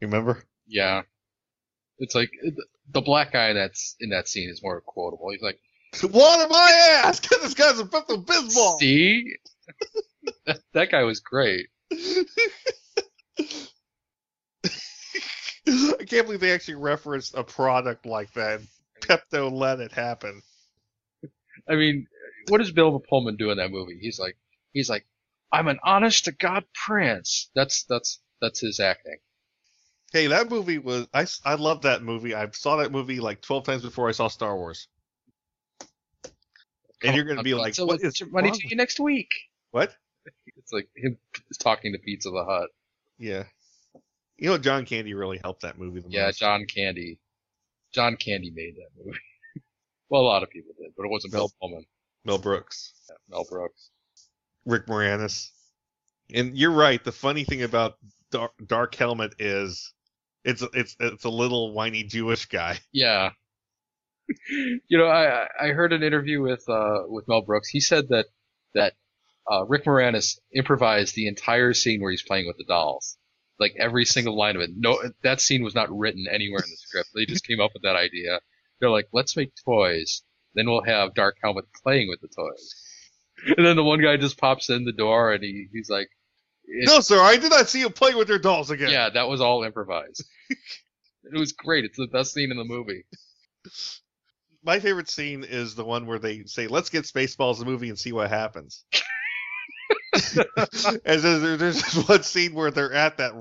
[0.00, 0.44] You remember?
[0.66, 1.02] Yeah,
[2.00, 2.32] it's like
[2.90, 5.30] the black guy that's in that scene is more quotable.
[5.30, 5.58] He's like,
[6.02, 7.20] Water my ass!
[7.20, 8.78] Get this guy's a Pepto Bismol.
[8.78, 9.36] "See,
[10.46, 11.66] that, that guy was great."
[15.66, 18.60] I can't believe they actually referenced a product like that.
[19.00, 20.42] Pepto let it happen.
[21.68, 22.06] I mean,
[22.48, 23.98] what does Bill Pullman do in that movie?
[24.00, 24.36] He's like,
[24.72, 25.06] he's like,
[25.52, 27.50] I'm an honest to God prince.
[27.54, 29.18] That's that's that's his acting.
[30.12, 31.26] Hey, that movie was I.
[31.44, 32.34] I love that movie.
[32.34, 34.88] I saw that movie like 12 times before I saw Star Wars.
[37.02, 39.28] And you're gonna be like, so what let's money to you next week?
[39.70, 39.94] What?
[40.56, 41.16] It's like him
[41.58, 42.68] talking to Pizza the Hut.
[43.18, 43.44] Yeah.
[44.36, 46.38] You know, John Candy really helped that movie the Yeah, most.
[46.40, 47.18] John Candy.
[47.92, 49.18] John Candy made that movie.
[50.10, 51.84] well, a lot of people did, but it wasn't Bill Mel- Pullman.
[52.24, 53.90] Mel Brooks, Yeah, Mel Brooks.
[54.66, 55.50] Rick Moranis.
[56.34, 57.02] And you're right.
[57.02, 57.96] The funny thing about
[58.30, 59.92] Dark, Dark Helmet is
[60.44, 62.78] it's it's it's a little whiny Jewish guy.
[62.92, 63.30] Yeah.
[64.48, 67.68] you know, I I heard an interview with uh with Mel Brooks.
[67.68, 68.26] He said that
[68.74, 68.94] that
[69.50, 73.16] uh, Rick Moranis improvised the entire scene where he's playing with the dolls,
[73.58, 74.70] like every single line of it.
[74.76, 77.08] No, that scene was not written anywhere in the script.
[77.14, 78.38] They just came up with that idea.
[78.78, 80.22] They're like, let's make toys,
[80.54, 82.74] then we'll have Dark Helmet playing with the toys.
[83.56, 86.08] And then the one guy just pops in the door and he he's like,
[86.72, 88.90] No, sir, I did not see you playing with your dolls again.
[88.90, 90.24] yeah, that was all improvised.
[90.50, 91.84] it was great.
[91.84, 93.04] It's the best scene in the movie.
[94.62, 97.98] My favorite scene is the one where they say, "Let's get Spaceballs the movie and
[97.98, 98.84] see what happens."
[101.04, 103.32] As there's, there's this one scene where they're at that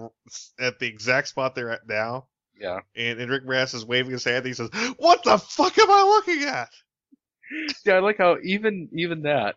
[0.60, 2.28] at the exact spot they're at now,
[2.60, 2.80] Yeah.
[2.96, 4.38] and, and Rick Moranis is waving his hand.
[4.38, 6.70] And he says, "What the fuck am I looking at?"
[7.86, 9.56] Yeah, I like how even even that,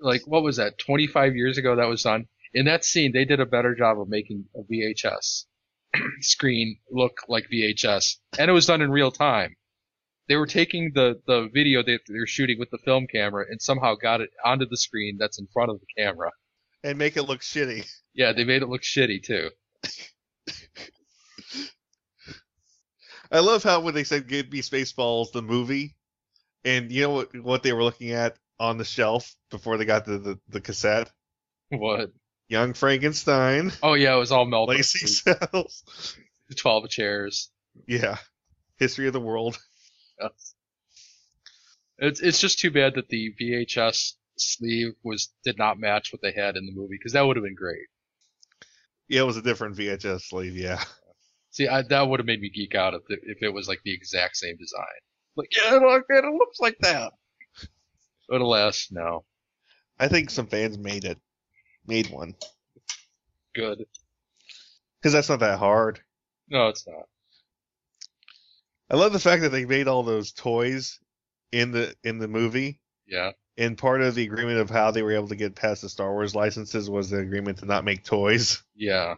[0.00, 0.78] like what was that?
[0.78, 2.26] Twenty five years ago that was done.
[2.54, 5.44] In that scene, they did a better job of making a VHS
[6.20, 9.56] screen look like VHS, and it was done in real time.
[10.28, 13.94] They were taking the the video that they're shooting with the film camera and somehow
[13.94, 16.30] got it onto the screen that's in front of the camera.
[16.84, 17.86] And make it look shitty.
[18.14, 19.50] Yeah, they made it look shitty too.
[23.30, 25.96] I love how when they said "Give me Spaceballs" the movie,
[26.64, 30.04] and you know what what they were looking at on the shelf before they got
[30.04, 31.10] the the, the cassette.
[31.70, 32.12] What?
[32.52, 34.76] Young Frankenstein, Oh yeah, it was all melted.
[34.76, 36.16] Lacey Cells.
[36.54, 37.50] Twelve chairs.
[37.88, 38.16] Yeah,
[38.78, 39.58] History of the World.
[40.20, 40.54] Yes.
[41.98, 46.30] It's it's just too bad that the VHS sleeve was did not match what they
[46.30, 47.86] had in the movie because that would have been great.
[49.08, 50.54] Yeah, it was a different VHS sleeve.
[50.56, 50.84] Yeah,
[51.52, 53.80] See, I, that would have made me geek out if it, if it was like
[53.84, 54.84] the exact same design.
[55.36, 57.12] Like, yeah, look, it looks like that.
[58.28, 59.24] But alas, no.
[59.98, 61.18] I think some fans made it,
[61.86, 62.34] made one
[63.54, 63.84] Good.
[65.00, 66.00] because that's not that hard.
[66.48, 67.06] No, it's not.
[68.90, 70.98] I love the fact that they made all those toys
[71.50, 72.78] in the in the movie.
[73.06, 73.32] Yeah.
[73.58, 76.10] And part of the agreement of how they were able to get past the Star
[76.12, 78.62] Wars licenses was the agreement to not make toys.
[78.74, 79.14] Yeah.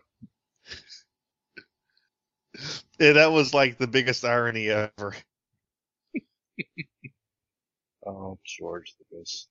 [3.00, 5.14] And that was like the biggest irony ever.
[8.06, 9.48] Oh, George Lucas.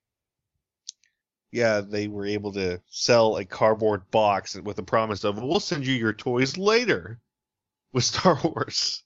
[1.53, 5.85] Yeah, they were able to sell a cardboard box with the promise of, we'll send
[5.85, 7.19] you your toys later
[7.93, 9.03] with Star Wars.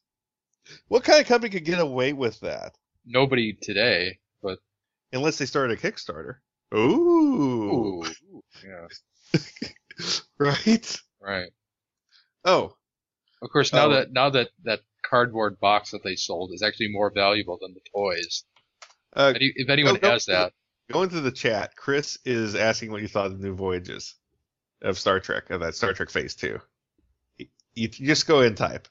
[0.88, 2.78] What kind of company could get away with that?
[3.06, 4.60] Nobody today, but
[5.12, 6.36] Unless they started a Kickstarter.
[6.74, 8.02] Ooh.
[8.04, 8.04] ooh,
[8.66, 9.40] yeah,
[10.38, 11.02] Right?
[11.20, 11.50] right.
[12.46, 12.78] Oh,
[13.42, 13.90] Of course, now Oh.
[13.90, 17.82] that now that that cardboard box that they sold is actually more valuable than the
[17.94, 18.46] toys.
[19.18, 20.54] uh, If anyone go has to that,
[20.92, 21.76] Go through the chat.
[21.76, 24.16] Chris is asking what you thought of the new voyages
[24.82, 26.60] of Star Trek, of that Star Trek Phase 2.
[27.38, 28.88] You, you just go and type.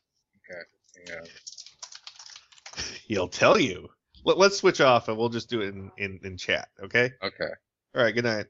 [0.50, 0.60] Okay.
[1.08, 2.82] Yeah.
[3.06, 3.88] He'll tell you.
[4.24, 7.12] Let, let's switch off and we'll just do it in, in, in chat, okay?
[7.22, 7.50] Okay.
[7.94, 8.46] All right, good night.